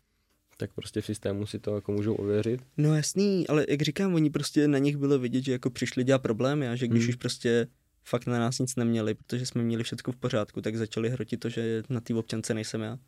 tak 0.56 0.74
prostě 0.74 1.00
v 1.00 1.06
systému 1.06 1.46
si 1.46 1.58
to 1.58 1.74
jako 1.74 1.92
můžou 1.92 2.14
ověřit. 2.14 2.60
No 2.76 2.94
jasný, 2.94 3.48
ale 3.48 3.66
jak 3.68 3.82
říkám, 3.82 4.14
oni 4.14 4.30
prostě 4.30 4.68
na 4.68 4.78
nich 4.78 4.96
bylo 4.96 5.18
vidět, 5.18 5.44
že 5.44 5.52
jako 5.52 5.70
přišli 5.70 6.04
dělat 6.04 6.22
problémy 6.22 6.68
a 6.68 6.74
že 6.74 6.88
když 6.88 7.02
hmm. 7.02 7.08
už 7.08 7.14
prostě 7.14 7.66
fakt 8.04 8.26
na 8.26 8.38
nás 8.38 8.58
nic 8.58 8.76
neměli, 8.76 9.14
protože 9.14 9.46
jsme 9.46 9.62
měli 9.62 9.82
všechno 9.82 10.12
v 10.12 10.16
pořádku, 10.16 10.60
tak 10.60 10.76
začali 10.76 11.10
hrotit 11.10 11.40
to, 11.40 11.48
že 11.48 11.82
na 11.88 12.00
té 12.00 12.14
občance 12.14 12.54
nejsem 12.54 12.80
já. 12.80 12.98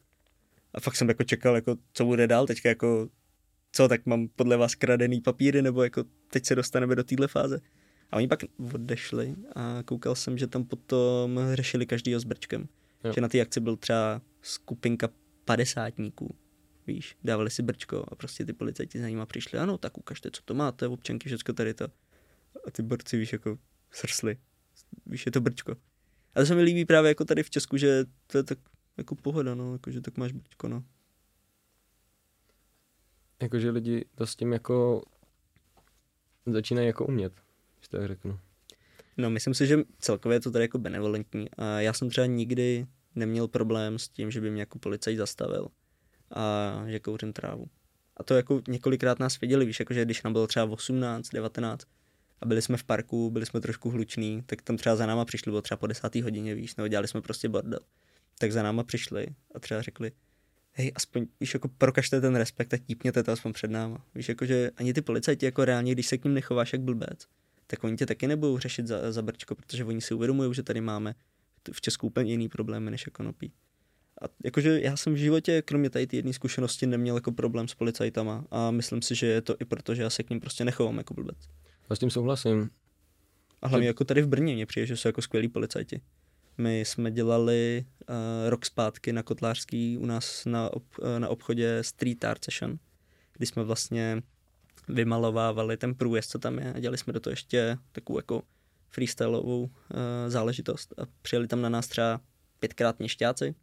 A 0.75 0.81
fakt 0.81 0.97
jsem 0.97 1.09
jako 1.09 1.25
čekal, 1.25 1.55
jako, 1.55 1.77
co 1.93 2.05
bude 2.05 2.27
dál, 2.27 2.47
teďka 2.47 2.69
jako, 2.69 3.09
co, 3.73 3.89
tak 3.89 4.07
mám 4.07 4.29
podle 4.29 4.57
vás 4.57 4.75
kradený 4.75 5.21
papíry, 5.21 5.63
nebo 5.63 5.83
jako 5.83 6.05
teď 6.31 6.45
se 6.45 6.55
dostaneme 6.55 6.97
do 6.97 7.05
téhle 7.05 7.29
fáze. 7.29 7.61
A 8.11 8.17
oni 8.17 8.29
pak 8.29 8.41
odešli 8.75 9.35
a 9.55 9.83
koukal 9.85 10.15
jsem, 10.15 10.39
že 10.39 10.47
tam 10.47 10.65
potom 10.65 11.41
řešili 11.55 11.87
každýho 11.87 12.21
s 12.21 12.25
brčkem. 12.25 12.69
Jo. 13.05 13.13
Že 13.13 13.21
na 13.21 13.29
té 13.29 13.41
akci 13.41 13.61
byl 13.61 13.77
třeba 13.77 14.23
skupinka 14.43 15.09
padesátníků, 15.45 16.37
víš, 16.87 17.17
dávali 17.25 17.51
si 17.51 17.63
brčko 17.63 18.05
a 18.09 18.15
prostě 18.15 18.45
ty 18.45 18.53
policajti 18.53 18.99
za 19.01 19.07
nima 19.07 19.27
přišli, 19.27 19.59
ano, 19.59 19.79
tak 19.79 19.99
ukažte, 19.99 20.31
co 20.31 20.43
to 20.45 20.55
máte, 20.55 20.89
občanky, 20.89 21.29
všechno 21.29 21.55
tady 21.55 21.75
to. 21.75 21.85
A 22.67 22.71
ty 22.73 22.83
borci, 22.83 23.19
víš, 23.19 23.33
jako 23.33 23.59
srsli. 23.91 24.37
Víš, 25.07 25.27
je 25.27 25.33
to 25.33 25.41
brčko. 25.41 25.73
A 26.35 26.41
to 26.41 26.47
se 26.47 26.55
mi 26.55 26.63
líbí 26.63 26.85
právě 26.85 27.09
jako 27.09 27.25
tady 27.25 27.43
v 27.43 27.51
Česku, 27.51 27.77
že 27.77 28.05
to 28.27 28.39
je 28.39 28.43
tak 28.43 28.59
jako 28.99 29.15
pohoda, 29.15 29.55
no, 29.55 29.73
jako, 29.73 29.91
že 29.91 30.01
tak 30.01 30.17
máš 30.17 30.33
brčko, 30.33 30.69
no. 30.69 30.85
Jakože 33.43 33.71
lidi 33.71 34.05
to 34.15 34.27
s 34.27 34.37
tím 34.37 34.53
jako 34.53 35.03
začínají 36.47 36.87
jako 36.87 37.07
umět, 37.07 37.33
když 37.77 37.89
tak 37.89 38.07
řeknu. 38.07 38.39
No, 39.17 39.31
myslím 39.31 39.55
si, 39.55 39.67
že 39.67 39.79
celkově 39.99 40.37
je 40.37 40.41
to 40.41 40.51
tady 40.51 40.65
jako 40.65 40.79
benevolentní. 40.79 41.51
A 41.51 41.81
já 41.81 41.93
jsem 41.93 42.11
třeba 42.11 42.27
nikdy 42.27 42.87
neměl 43.15 43.49
problém 43.49 43.99
s 43.99 44.09
tím, 44.09 44.31
že 44.31 44.41
by 44.41 44.51
mě 44.51 44.63
jako 44.63 44.79
policajt 44.79 45.19
zastavil 45.19 45.69
a 46.31 46.83
že 46.87 47.01
kouřím 47.01 47.33
trávu. 47.33 47.67
A 48.17 48.23
to 48.23 48.35
jako 48.35 48.63
několikrát 48.69 49.19
nás 49.19 49.41
viděli, 49.41 49.67
víš, 49.67 49.81
jakože 49.81 50.05
když 50.05 50.23
nám 50.23 50.33
bylo 50.33 50.47
třeba 50.47 50.65
18, 50.65 51.29
19 51.31 51.87
a 52.41 52.47
byli 52.47 52.63
jsme 52.63 52.77
v 52.77 52.85
parku, 52.85 53.31
byli 53.31 53.47
jsme 53.47 53.61
trošku 53.61 53.91
hluční, 53.91 54.43
tak 54.43 54.63
tam 54.63 54.77
třeba 54.77 54.97
za 54.97 55.07
náma 55.07 55.25
přišli, 55.25 55.51
bylo 55.51 55.63
třeba 55.63 55.77
po 55.77 55.87
desátý 55.87 56.23
hodině, 56.23 56.55
víš, 56.55 56.77
nebo 56.77 56.89
dělali 56.89 57.09
jsme 57.09 57.21
prostě 57.21 57.49
bordel. 57.49 57.81
Tak 58.39 58.53
za 58.53 58.63
náma 58.63 58.85
přišli 58.85 59.27
a 59.55 59.59
třeba 59.59 59.83
řekli, 59.83 60.13
hej, 60.73 60.93
aspoň, 60.95 61.27
víš, 61.41 61.55
jako 61.55 61.69
prokažte 61.69 62.21
ten 62.21 62.37
respekt 62.37 62.75
a 62.75 62.79
típněte 62.79 63.23
to 63.23 63.33
aspoň 63.33 63.53
před 63.53 63.71
náma. 63.71 64.05
Víš, 64.15 64.29
jako, 64.29 64.47
že 64.47 64.71
ani 64.77 64.95
ty 64.95 65.03
policajti 65.03 65.47
jako 65.47 65.65
reálně, 65.65 65.93
když 65.93 66.07
se 66.07 66.19
k 66.19 66.25
ním 66.25 66.35
nechováš 66.35 66.73
jak 66.73 66.83
blbec, 66.83 67.27
tak 67.67 67.85
oni 67.85 67.97
tě 67.97 68.07
taky 68.07 68.27
nebudou 68.27 68.59
řešit 68.59 68.87
za, 68.87 69.13
za 69.13 69.23
brčko, 69.23 69.55
protože 69.55 69.85
oni 69.85 70.01
si 70.01 70.15
uvědomují, 70.15 70.55
že 70.55 70.63
tady 70.63 70.81
máme 70.81 71.15
v 71.73 71.81
Česku 71.81 72.07
úplně 72.07 72.31
jiný 72.31 72.49
problémy 72.49 72.91
než 72.91 73.09
konopí. 73.13 73.53
A 74.23 74.25
jakože 74.45 74.81
já 74.81 74.97
jsem 74.97 75.15
v 75.15 75.17
životě, 75.17 75.63
kromě 75.63 75.91
tady 75.91 76.07
jedné 76.13 76.33
zkušenosti, 76.33 76.87
neměl 76.87 77.15
jako 77.15 77.33
problém 77.33 77.69
s 77.69 77.75
policajtama 77.75 78.45
a 78.51 78.71
myslím 78.71 79.03
si, 79.03 79.15
že 79.15 79.27
je 79.27 79.43
to 79.43 79.57
i 79.61 79.65
proto, 79.65 79.95
že 79.95 80.03
já 80.03 80.11
se 80.11 80.23
k 80.23 80.31
ním 80.31 80.41
prostě 80.41 80.65
nechovám 80.65 80.99
jako 80.99 81.15
blbec. 81.15 81.39
Já 81.91 81.97
s 81.97 81.99
tím 81.99 82.11
souhlasím. 82.11 82.71
A 83.63 83.69
hlavně 83.69 83.85
že... 83.85 83.89
jako 83.89 84.05
tady 84.05 84.23
v 84.23 84.27
Brně 84.27 84.55
mě 84.55 84.67
přijde, 84.67 84.87
že 84.87 84.97
jsou 84.97 85.09
jako 85.09 85.23
skvělí 85.23 85.49
policajti. 85.49 86.01
My 86.59 86.81
jsme 86.81 87.11
dělali 87.11 87.85
uh, 88.09 88.15
rok 88.51 88.67
zpátky 88.67 89.13
na 89.13 89.23
Kotlářský 89.23 89.99
u 89.99 90.07
nás 90.07 90.45
na, 90.45 90.73
ob, 90.73 90.85
uh, 90.99 91.19
na 91.19 91.29
obchodě 91.29 91.79
Street 91.83 92.25
Art 92.25 92.45
Session, 92.45 92.79
kdy 93.33 93.47
jsme 93.47 93.65
vlastně 93.65 94.23
vymalovávali 94.89 95.77
ten 95.77 95.95
průjezd, 95.95 96.31
co 96.31 96.39
tam 96.39 96.59
je 96.59 96.73
a 96.73 96.79
dělali 96.79 96.99
jsme 96.99 97.13
do 97.13 97.21
toho 97.21 97.33
ještě 97.33 97.79
takovou 97.93 98.19
jako 98.19 98.43
freestyleovou 98.89 99.63
uh, 99.63 99.71
záležitost 100.29 100.95
a 100.99 101.07
přijeli 101.23 101.47
tam 101.47 101.61
na 101.61 101.69
nás 101.69 101.89
třeba 101.89 102.21
pětkrát 102.61 102.99
měšťáci 102.99 103.55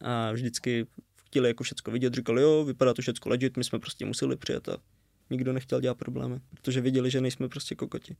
a 0.00 0.32
vždycky 0.32 0.86
chtěli 1.26 1.48
jako 1.48 1.64
všecko 1.64 1.90
vidět, 1.90 2.14
říkali 2.14 2.42
jo, 2.42 2.64
vypadá 2.64 2.94
to 2.94 3.02
všecko 3.02 3.28
legit, 3.28 3.56
my 3.56 3.64
jsme 3.64 3.78
prostě 3.78 4.04
museli 4.04 4.36
přijet 4.36 4.68
a 4.68 4.76
nikdo 5.30 5.52
nechtěl 5.52 5.80
dělat 5.80 5.98
problémy, 5.98 6.40
protože 6.50 6.80
viděli, 6.80 7.10
že 7.10 7.20
nejsme 7.20 7.48
prostě 7.48 7.74
kokoti. 7.74 8.16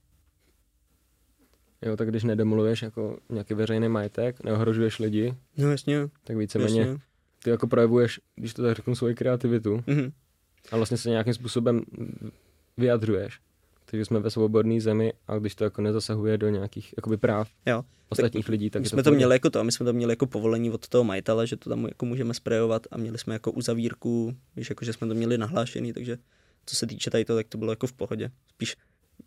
Jo, 1.82 1.96
tak 1.96 2.10
když 2.10 2.24
nedemoluješ 2.24 2.82
jako 2.82 3.18
nějaký 3.30 3.54
veřejný 3.54 3.88
majetek, 3.88 4.44
neohrožuješ 4.44 4.98
lidi, 4.98 5.34
no 5.56 5.70
jasně, 5.70 6.08
tak 6.24 6.36
víceméně 6.36 6.98
ty 7.42 7.50
jako 7.50 7.66
projevuješ, 7.66 8.20
když 8.36 8.54
to 8.54 8.62
tak 8.62 8.76
řeknu, 8.76 8.94
svoji 8.94 9.14
kreativitu 9.14 9.76
mm-hmm. 9.76 10.12
a 10.72 10.76
vlastně 10.76 10.96
se 10.96 11.10
nějakým 11.10 11.34
způsobem 11.34 11.82
vyjadřuješ. 12.76 13.40
Takže 13.84 14.04
jsme 14.04 14.20
ve 14.20 14.30
svobodné 14.30 14.80
zemi 14.80 15.12
a 15.26 15.38
když 15.38 15.54
to 15.54 15.64
jako 15.64 15.82
nezasahuje 15.82 16.38
do 16.38 16.48
nějakých 16.48 16.94
jakoby 16.96 17.16
práv 17.16 17.48
jo. 17.66 17.84
ostatních 18.08 18.44
tak 18.44 18.50
lidí, 18.50 18.70
tak 18.70 18.82
my 18.82 18.88
jsme 18.88 19.02
to, 19.02 19.10
to 19.10 19.16
měli 19.16 19.34
jako 19.34 19.50
to, 19.50 19.64
my 19.64 19.72
jsme 19.72 19.86
to 19.86 19.92
měli 19.92 20.12
jako 20.12 20.26
povolení 20.26 20.70
od 20.70 20.88
toho 20.88 21.04
majitele, 21.04 21.46
že 21.46 21.56
to 21.56 21.70
tam 21.70 21.84
jako 21.84 22.06
můžeme 22.06 22.34
sprejovat 22.34 22.86
a 22.90 22.96
měli 22.96 23.18
jsme 23.18 23.34
jako 23.34 23.52
uzavírku, 23.52 24.36
víš, 24.56 24.70
jako 24.70 24.84
že 24.84 24.92
jsme 24.92 25.06
to 25.06 25.14
měli 25.14 25.38
nahlášený, 25.38 25.92
takže 25.92 26.18
co 26.66 26.76
se 26.76 26.86
týče 26.86 27.10
tady 27.10 27.24
to, 27.24 27.34
tak 27.34 27.48
to 27.48 27.58
bylo 27.58 27.72
jako 27.72 27.86
v 27.86 27.92
pohodě. 27.92 28.30
Spíš 28.48 28.76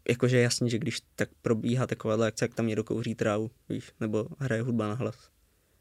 jakože 0.09 0.39
jasně, 0.39 0.69
že 0.69 0.79
když 0.79 0.99
tak 1.15 1.29
probíhá 1.41 1.87
taková 1.87 2.27
akce, 2.27 2.45
jak 2.45 2.53
tam 2.53 2.67
někdo 2.67 2.83
kouří 2.83 3.15
trávu, 3.15 3.51
víš, 3.69 3.91
nebo 3.99 4.27
hraje 4.39 4.61
hudba 4.61 4.87
na 4.87 4.93
hlas. 4.93 5.29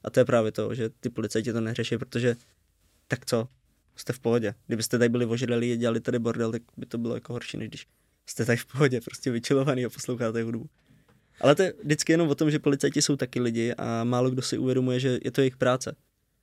A 0.05 0.11
to 0.11 0.21
je 0.21 0.25
právě 0.25 0.53
to, 0.53 0.75
že 0.75 0.89
ty 0.89 1.11
policajti 1.11 1.53
to 1.53 1.61
neřeší, 1.61 1.99
protože 1.99 2.37
tak 3.09 3.27
co, 3.27 3.49
jste 3.97 4.12
v 4.12 4.19
pohodě. 4.19 4.55
Kdybyste 4.67 4.99
tady 4.99 5.09
byli 5.09 5.27
ožralí 5.27 5.73
a 5.73 5.77
dělali 5.77 6.01
tady 6.01 6.19
bordel, 6.19 6.53
tak 6.53 6.62
by 6.77 6.87
to 6.87 6.99
bylo 6.99 7.15
jako 7.15 7.33
horší, 7.33 7.57
než 7.57 7.69
když 7.69 7.87
jste 8.27 8.45
tady 8.45 8.57
v 8.57 8.67
pohodě, 8.67 9.01
prostě 9.01 9.31
vyčilovaný 9.31 9.85
a 9.85 9.91
posloucháte 9.91 10.43
hudbu. 10.43 10.69
Ale 11.41 11.55
to 11.55 11.62
je 11.62 11.75
vždycky 11.85 12.12
jenom 12.12 12.29
o 12.29 12.35
tom, 12.35 12.51
že 12.51 12.59
policajti 12.59 13.03
jsou 13.03 13.17
taky 13.17 13.41
lidi 13.41 13.75
a 13.75 14.05
málo 14.05 14.31
kdo 14.31 14.43
si 14.43 14.59
uvědomuje, 14.59 15.01
že 15.01 15.19
je 15.25 15.31
to 15.31 15.41
jejich 15.41 15.57
práce. 15.57 15.97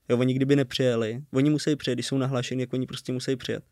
Jo, 0.09 0.17
oni 0.17 0.33
kdyby 0.33 0.55
nepřijeli, 0.55 1.23
oni 1.33 1.49
musí 1.49 1.75
přijet, 1.75 1.95
když 1.95 2.07
jsou 2.07 2.17
nahlášeni, 2.17 2.61
jak 2.61 2.73
oni 2.73 2.87
prostě 2.87 3.11
musí 3.11 3.35
přijet. 3.35 3.63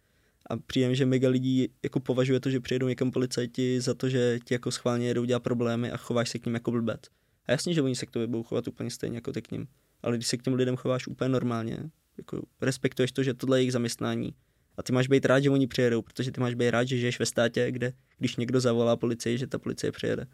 A 0.49 0.57
přijím, 0.57 0.95
že 0.95 1.05
mega 1.05 1.29
lidí 1.29 1.69
jako 1.83 1.99
považuje 1.99 2.39
to, 2.39 2.49
že 2.49 2.59
přijedou 2.59 2.87
někam 2.87 3.11
policajti 3.11 3.81
za 3.81 3.93
to, 3.93 4.09
že 4.09 4.39
ti 4.45 4.53
jako 4.53 4.71
schválně 4.71 5.07
jedou 5.07 5.25
dělat 5.25 5.43
problémy 5.43 5.91
a 5.91 5.97
chováš 5.97 6.29
se 6.29 6.39
k 6.39 6.45
ním 6.45 6.53
jako 6.53 6.71
blbec. 6.71 7.01
A 7.45 7.51
jasně, 7.51 7.73
že 7.73 7.81
oni 7.81 7.95
se 7.95 8.05
k 8.05 8.11
tobě 8.11 8.27
budou 8.27 8.43
chovat 8.43 8.67
úplně 8.67 8.91
stejně 8.91 9.17
jako 9.17 9.31
ty 9.31 9.41
k 9.41 9.51
ním. 9.51 9.67
Ale 10.01 10.17
když 10.17 10.27
se 10.27 10.37
k 10.37 10.41
těm 10.41 10.53
lidem 10.53 10.75
chováš 10.75 11.07
úplně 11.07 11.29
normálně, 11.29 11.77
jako 12.17 12.41
respektuješ 12.61 13.11
to, 13.11 13.23
že 13.23 13.33
tohle 13.33 13.57
je 13.57 13.61
jejich 13.61 13.71
zaměstnání, 13.71 14.33
a 14.79 14.83
ty 14.83 14.93
máš 14.93 15.07
být 15.07 15.25
rád, 15.25 15.39
že 15.39 15.49
oni 15.49 15.67
přijedou, 15.67 16.01
protože 16.01 16.31
ty 16.31 16.41
máš 16.41 16.53
být 16.53 16.69
rád, 16.69 16.83
že 16.83 16.97
žiješ 16.97 17.19
ve 17.19 17.25
státě, 17.25 17.71
kde 17.71 17.93
když 18.17 18.35
někdo 18.35 18.59
zavolá 18.59 18.95
policii, 18.95 19.37
že 19.37 19.47
ta 19.47 19.59
policie 19.59 19.91
přijede. 19.91 20.27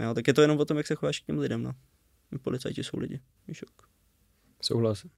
Jo, 0.00 0.14
tak 0.14 0.26
je 0.26 0.34
to 0.34 0.42
jenom 0.42 0.58
o 0.58 0.64
tom, 0.64 0.76
jak 0.76 0.86
se 0.86 0.94
chováš 0.94 1.20
k 1.20 1.26
těm 1.26 1.38
lidem, 1.38 1.62
no. 1.62 1.72
Policajti 2.42 2.84
jsou 2.84 2.98
lidi, 2.98 3.20
víš 3.48 3.62
jak. 3.62 3.88
Souhlas. 4.60 5.04
Ale, 5.04 5.10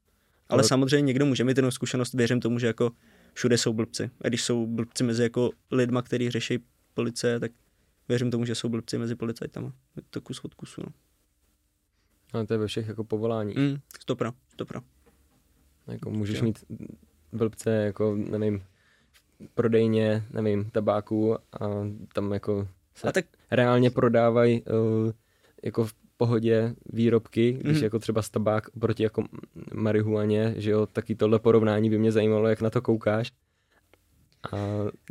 Ale 0.48 0.64
samozřejmě 0.64 1.06
někdo 1.06 1.26
může 1.26 1.44
mít 1.44 1.56
jenom 1.56 1.72
zkušenost, 1.72 2.14
věřím 2.14 2.40
tomu, 2.40 2.58
že 2.58 2.66
jako 2.66 2.92
všude 3.36 3.58
jsou 3.58 3.72
blbci. 3.72 4.10
A 4.20 4.28
když 4.28 4.44
jsou 4.44 4.66
blbci 4.66 5.04
mezi 5.04 5.22
jako 5.22 5.50
lidma, 5.70 6.02
kteří 6.02 6.30
řeší 6.30 6.58
policie, 6.94 7.40
tak 7.40 7.52
věřím 8.08 8.30
tomu, 8.30 8.44
že 8.44 8.54
jsou 8.54 8.68
blbci 8.68 8.98
mezi 8.98 9.14
policajtama. 9.14 9.72
Je 9.96 10.02
to 10.10 10.20
kus 10.20 10.40
od 10.44 10.54
kusu, 10.54 10.80
no. 10.80 10.92
Ale 12.32 12.46
to 12.46 12.54
je 12.54 12.58
ve 12.58 12.66
všech 12.66 12.88
jako 12.88 13.04
povolání. 13.04 13.54
Mm, 13.56 13.76
stopra, 14.00 14.32
stopra. 14.52 14.82
Jako 15.86 16.10
můžeš 16.10 16.42
mít 16.42 16.64
blbce, 17.32 17.70
jako, 17.70 18.14
nevím, 18.16 18.64
prodejně, 19.54 20.24
nevím, 20.30 20.70
tabáku 20.70 21.34
a 21.34 21.40
tam 22.12 22.32
jako 22.32 22.68
se 22.94 23.08
a 23.08 23.12
tak... 23.12 23.26
reálně 23.50 23.90
prodávají 23.90 24.62
uh, 24.62 25.12
jako 25.62 25.84
v 25.84 25.94
pohodě 26.16 26.74
výrobky, 26.92 27.52
když 27.52 27.76
mm. 27.76 27.84
jako 27.84 27.98
třeba 27.98 28.22
tabák 28.30 28.70
proti 28.70 29.02
jako 29.02 29.24
marihuaně, 29.74 30.54
že 30.56 30.70
jo, 30.70 30.86
taky 30.86 31.14
tohle 31.14 31.38
porovnání 31.38 31.90
by 31.90 31.98
mě 31.98 32.12
zajímalo, 32.12 32.48
jak 32.48 32.60
na 32.60 32.70
to 32.70 32.82
koukáš. 32.82 33.32
A... 34.52 34.56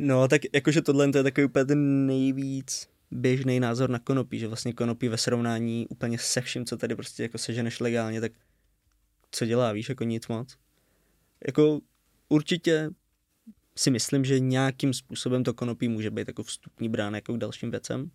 No, 0.00 0.28
tak 0.28 0.42
jakože 0.54 0.82
tohle 0.82 1.12
to 1.12 1.18
je 1.18 1.24
takový 1.24 1.44
úplně 1.44 1.64
ten 1.64 2.06
nejvíc 2.06 2.88
běžný 3.10 3.60
názor 3.60 3.90
na 3.90 3.98
konopí, 3.98 4.38
že 4.38 4.48
vlastně 4.48 4.72
konopí 4.72 5.08
ve 5.08 5.18
srovnání 5.18 5.86
úplně 5.90 6.18
se 6.18 6.40
vším, 6.40 6.64
co 6.64 6.76
tady 6.76 6.96
prostě 6.96 7.22
jako 7.22 7.38
seženeš 7.38 7.80
legálně, 7.80 8.20
tak 8.20 8.32
co 9.30 9.46
dělá, 9.46 9.72
víš, 9.72 9.88
jako 9.88 10.04
nic 10.04 10.28
moc. 10.28 10.56
Jako 11.46 11.80
určitě 12.28 12.90
si 13.78 13.90
myslím, 13.90 14.24
že 14.24 14.40
nějakým 14.40 14.94
způsobem 14.94 15.44
to 15.44 15.54
konopí 15.54 15.88
může 15.88 16.10
být 16.10 16.28
jako 16.28 16.42
vstupní 16.42 16.88
brána 16.88 17.16
jako 17.16 17.32
k 17.32 17.38
dalším 17.38 17.70
věcem. 17.70 18.10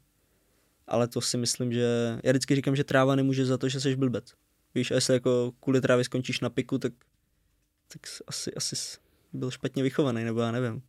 Ale 0.91 1.07
to 1.07 1.21
si 1.21 1.37
myslím, 1.37 1.73
že 1.73 2.19
já 2.23 2.31
vždycky 2.31 2.55
říkám, 2.55 2.75
že 2.75 2.83
tráva 2.83 3.15
nemůže 3.15 3.45
za 3.45 3.57
to, 3.57 3.69
že 3.69 3.79
jsi 3.79 3.95
blbec. 3.95 4.33
Víš, 4.75 4.91
a 4.91 4.95
jestli 4.95 5.13
jako 5.13 5.51
kvůli 5.59 5.81
trávě 5.81 6.03
skončíš 6.03 6.39
na 6.39 6.49
piku, 6.49 6.77
tak, 6.77 6.93
tak 7.87 8.01
asi, 8.27 8.53
asi 8.53 8.75
byl 9.33 9.51
špatně 9.51 9.83
vychovaný, 9.83 10.23
nebo 10.23 10.39
já 10.39 10.51
nevím. 10.51 10.81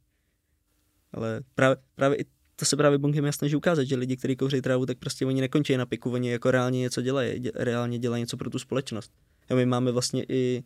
Ale 1.12 1.40
právě, 1.54 1.76
právě 1.94 2.18
i 2.18 2.24
to 2.56 2.64
se 2.64 2.76
právě 2.76 2.98
Bonkem 2.98 3.24
jasně 3.24 3.38
snaží 3.38 3.56
ukázat, 3.56 3.84
že 3.84 3.96
lidi, 3.96 4.16
kteří 4.16 4.36
kouří 4.36 4.60
trávu, 4.60 4.86
tak 4.86 4.98
prostě 4.98 5.26
oni 5.26 5.40
nekončí 5.40 5.76
na 5.76 5.86
piku, 5.86 6.10
oni 6.10 6.30
jako 6.30 6.50
reálně 6.50 6.80
něco 6.80 7.02
dělají, 7.02 7.40
dě, 7.40 7.52
reálně 7.54 7.98
dělají 7.98 8.20
něco 8.20 8.36
pro 8.36 8.50
tu 8.50 8.58
společnost. 8.58 9.12
A 9.50 9.54
my 9.54 9.66
máme 9.66 9.92
vlastně 9.92 10.24
i 10.28 10.64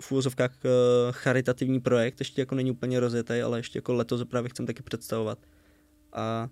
v 0.00 0.12
úvozovkách 0.12 0.50
uh, 0.64 0.70
charitativní 1.12 1.80
projekt, 1.80 2.20
ještě 2.20 2.42
jako 2.42 2.54
není 2.54 2.70
úplně 2.70 3.00
rozjetý, 3.00 3.40
ale 3.40 3.58
ještě 3.58 3.78
jako 3.78 3.92
letos 3.92 4.24
právě 4.24 4.50
chcem 4.50 4.66
taky 4.66 4.82
představovat. 4.82 5.38
A 6.12 6.48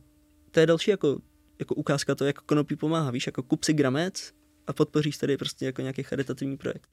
to 0.51 0.61
je 0.61 0.67
další 0.67 0.91
jako, 0.91 1.19
jako 1.59 1.75
ukázka 1.75 2.15
to, 2.15 2.25
jak 2.25 2.39
konopí 2.41 2.77
pomáhá. 2.77 3.11
Víš, 3.11 3.27
jako 3.27 3.43
kup 3.43 3.65
si 3.65 3.73
gramec 3.73 4.33
a 4.67 4.73
podpoříš 4.73 5.17
tady 5.19 5.37
prostě 5.37 5.67
jako 5.67 5.81
nějaký 5.83 6.03
charitativní 6.03 6.57
projekt. 6.57 6.89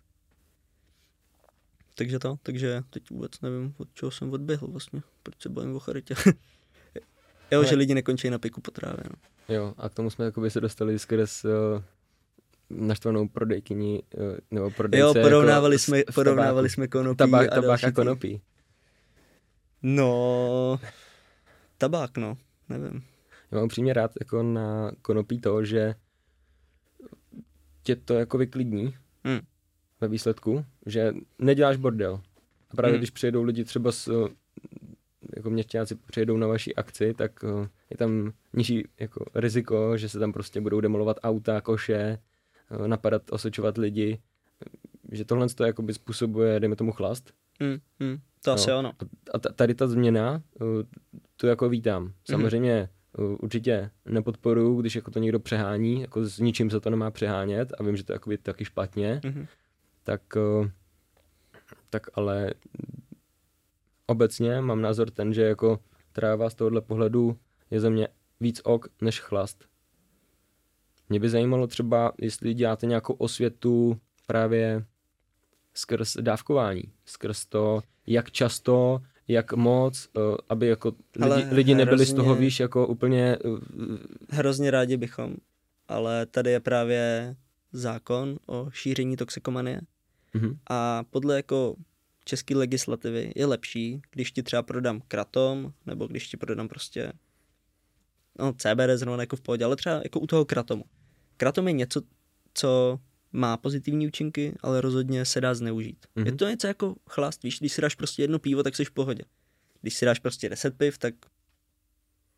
Takže 1.96 2.20
to, 2.20 2.38
takže 2.44 2.82
teď 2.90 3.10
vůbec 3.10 3.42
nevím, 3.42 3.74
od 3.78 3.88
čeho 3.94 4.12
jsem 4.12 4.32
odběhl 4.34 4.68
vlastně, 4.68 5.02
proč 5.24 5.42
se 5.42 5.50
bojím 5.50 5.76
o 5.76 5.80
charitě. 5.80 6.16
jo, 7.52 7.60
Ale- 7.60 7.66
že 7.68 7.76
lidi 7.76 7.94
nekončí 7.94 8.30
na 8.30 8.40
piku 8.40 8.62
po 8.62 8.72
trávě, 8.72 9.04
no. 9.10 9.16
Jo, 9.56 9.74
a 9.78 9.90
k 9.90 9.94
tomu 9.94 10.10
jsme 10.10 10.26
jakoby 10.26 10.50
se 10.50 10.62
dostali 10.62 11.00
skrz 11.00 11.46
uh, 11.46 11.52
naštvanou 12.70 13.28
prodejkyni, 13.28 14.04
uh, 14.18 14.38
nebo 14.52 14.72
prodejce 14.72 15.20
Jo, 15.20 15.24
porovnávali 15.26 15.76
jako 15.76 15.84
jsme, 15.84 16.00
s- 16.00 16.16
porovnávali 16.16 16.70
jsme 16.70 16.88
konopí 16.88 17.18
Tabák, 17.18 17.48
a 17.52 17.56
tabák 17.56 17.68
další 17.68 17.86
a 17.86 17.92
konopí. 17.92 18.42
No, 19.84 20.80
tabák, 21.78 22.18
no, 22.18 22.38
nevím. 22.70 23.04
Mám 23.60 23.68
přímě 23.68 23.94
rád 23.94 24.12
jako 24.20 24.44
na 24.44 24.92
konopí 25.02 25.40
to, 25.42 25.66
že 25.66 25.96
tě 27.84 27.96
to 27.96 28.14
jako 28.14 28.38
vyklidní 28.38 28.96
Hmm. 29.24 29.40
ve 30.02 30.08
výsledku, 30.08 30.66
že 30.86 31.14
neděláš 31.40 31.78
bordel. 31.78 32.22
A 32.70 32.76
právě 32.76 32.92
Hmm. 32.92 33.00
když 33.00 33.10
přijedou 33.10 33.44
lidi 33.44 33.64
třeba 33.64 33.92
s, 33.92 34.08
eh, 34.08 34.34
jako 35.36 35.50
měšťáci 35.50 35.96
přijedou 35.96 36.38
na 36.38 36.48
vaši 36.48 36.76
akci, 36.76 37.14
tak 37.14 37.44
eh, 37.44 37.70
je 37.90 37.98
tam 37.98 38.32
nižší 38.54 38.88
jako 39.00 39.26
riziko, 39.36 39.98
že 39.98 40.10
se 40.10 40.20
tam 40.20 40.34
prostě 40.34 40.62
budou 40.62 40.82
demolovat 40.82 41.18
auta, 41.24 41.62
koše, 41.62 41.96
eh, 42.84 42.88
napadat, 42.88 43.22
osočovat 43.32 43.78
lidi, 43.78 44.20
že 45.12 45.26
tohle 45.26 45.50
to 45.50 45.64
jakoby 45.66 45.94
způsobuje, 45.94 46.60
dejme 46.60 46.76
tomu 46.76 46.92
chlast. 46.92 47.34
Hmm, 47.62 47.78
hmm, 48.00 48.18
to 48.44 48.52
asi 48.52 48.70
No. 48.70 48.78
ano. 48.78 48.92
A 49.34 49.40
ta- 49.40 49.52
tady 49.54 49.76
ta 49.76 49.88
změna, 49.88 50.42
uh, 50.62 50.68
tu 51.38 51.48
jako 51.48 51.70
vítám. 51.70 52.04
Mhm. 52.04 52.14
Samozřejmě 52.30 52.90
určitě 53.18 53.92
nepodporuju, 54.06 54.82
když 54.82 54.96
jako 54.96 55.12
to 55.12 55.20
někdo 55.20 55.40
přehání, 55.40 56.02
jako 56.02 56.26
s 56.26 56.40
ničím 56.40 56.70
se 56.70 56.80
to 56.80 56.90
nemá 56.90 57.12
přehánět 57.12 57.74
a 57.80 57.84
vím, 57.84 57.98
že 57.98 58.04
to 58.04 58.12
je 58.12 58.16
jakoby 58.16 58.38
taky 58.38 58.66
špatně, 58.66 59.22
Mhm. 59.24 59.48
tak, 60.04 60.22
uh, 60.60 60.68
tak 61.90 62.08
ale 62.14 62.54
obecně 64.08 64.62
mám 64.62 64.82
názor 64.82 65.12
ten, 65.12 65.34
že 65.34 65.42
jako 65.42 65.80
tráva 66.12 66.50
z 66.50 66.56
tohohle 66.56 66.82
pohledu 66.82 67.38
je 67.72 67.80
za 67.80 67.90
mě 67.90 68.08
víc 68.40 68.62
ok 68.64 68.88
než 69.02 69.20
chlast. 69.20 69.66
Mě 71.10 71.20
by 71.20 71.30
zajímalo 71.30 71.68
třeba, 71.68 72.12
jestli 72.18 72.54
děláte 72.54 72.86
nějakou 72.86 73.14
osvětu 73.14 74.00
právě 74.28 74.86
skrz 75.74 76.18
dávkování, 76.22 76.84
skrz 77.06 77.46
to, 77.46 77.82
jak 78.08 78.32
často, 78.32 79.02
jak 79.28 79.54
moc, 79.54 80.10
uh, 80.18 80.36
aby 80.50 80.68
jako 80.68 80.94
Ale 81.22 81.36
lidi, 81.36 81.56
lidi 81.56 81.76
nebyli 81.76 82.06
z 82.06 82.14
toho, 82.14 82.26
hrozně- 82.28 82.46
víš, 82.46 82.60
jako 82.60 82.88
úplně, 82.88 83.38
uh, 83.38 83.60
Hrozně 84.30 84.72
rádi 84.72 84.98
bychom, 84.98 85.36
ale 85.88 86.26
tady 86.26 86.52
je 86.52 86.60
právě 86.60 87.36
zákon 87.74 88.38
o 88.48 88.70
šíření 88.72 89.18
toxikomanie 89.18 89.82
uh, 90.36 90.42
a 90.70 91.04
podle 91.10 91.36
jako 91.36 91.76
české 92.26 92.56
legislativy 92.58 93.32
je 93.36 93.46
lepší, 93.46 94.02
když 94.12 94.32
ti 94.32 94.44
třeba 94.44 94.64
prodám 94.64 95.02
kratom, 95.08 95.74
nebo 95.86 96.08
když 96.08 96.28
ti 96.28 96.38
prodám 96.38 96.68
prostě 96.68 97.14
no 98.40 98.54
CBD 98.54 98.90
zrovna 98.98 99.24
jako 99.24 99.36
v 99.36 99.42
pohodě, 99.42 99.66
ale 99.66 99.76
třeba 99.76 100.02
jako 100.04 100.20
u 100.20 100.28
toho 100.28 100.46
kratomu. 100.46 100.84
Kratom 101.38 101.68
je 101.68 101.74
něco, 101.74 102.02
co 102.54 103.00
má 103.36 103.58
pozitivní 103.58 104.08
účinky, 104.08 104.54
ale 104.62 104.82
rozhodně 104.82 105.26
se 105.26 105.42
dá 105.42 105.54
zneužít. 105.54 105.98
Mm-hmm. 106.06 106.26
Je 106.26 106.32
Mhm. 106.32 106.38
to 106.38 106.48
něco 106.50 106.68
jako 106.68 106.96
chlast, 107.10 107.44
víš, 107.44 107.60
když 107.60 107.72
si 107.74 107.82
dáš 107.82 107.96
prostě 107.96 108.24
jedno 108.24 108.40
pivo, 108.40 108.64
tak 108.64 108.76
jsi 108.76 108.86
v 108.86 108.92
pohodě. 108.92 109.24
Když 109.82 109.94
si 109.94 110.06
dáš 110.06 110.20
prostě 110.20 110.50
10 110.50 110.78
piv, 110.78 110.98
tak 110.98 111.14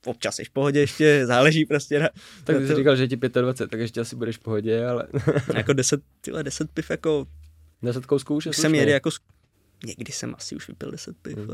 občas 0.06 0.36
jsi 0.36 0.46
v 0.46 0.50
pohodě 0.50 0.80
ještě, 0.80 1.26
záleží 1.26 1.66
prostě 1.66 2.00
na, 2.00 2.10
tak 2.44 2.56
na 2.62 2.68
jsi 2.68 2.76
říkal, 2.76 2.96
že 2.96 3.08
ti 3.08 3.16
25, 3.16 3.70
tak 3.72 3.80
ještě 3.80 4.00
asi 4.02 4.16
budeš 4.16 4.38
v 4.38 4.40
pohodě, 4.40 4.86
ale 4.88 5.08
jako 5.56 5.74
10, 5.74 6.02
tyhle 6.22 6.44
10 6.44 6.72
piv 6.72 6.90
jako 6.90 7.28
10 7.84 8.06
kousků 8.06 8.36
už 8.36 8.46
je 8.46 8.54
jsem 8.54 8.72
někdy 8.74 8.92
jako, 8.92 9.10
někdy 9.86 10.12
jsem 10.14 10.36
asi 10.38 10.56
už 10.56 10.68
vypil 10.68 10.92
10 10.92 11.18
piv 11.18 11.38
Hmm. 11.38 11.50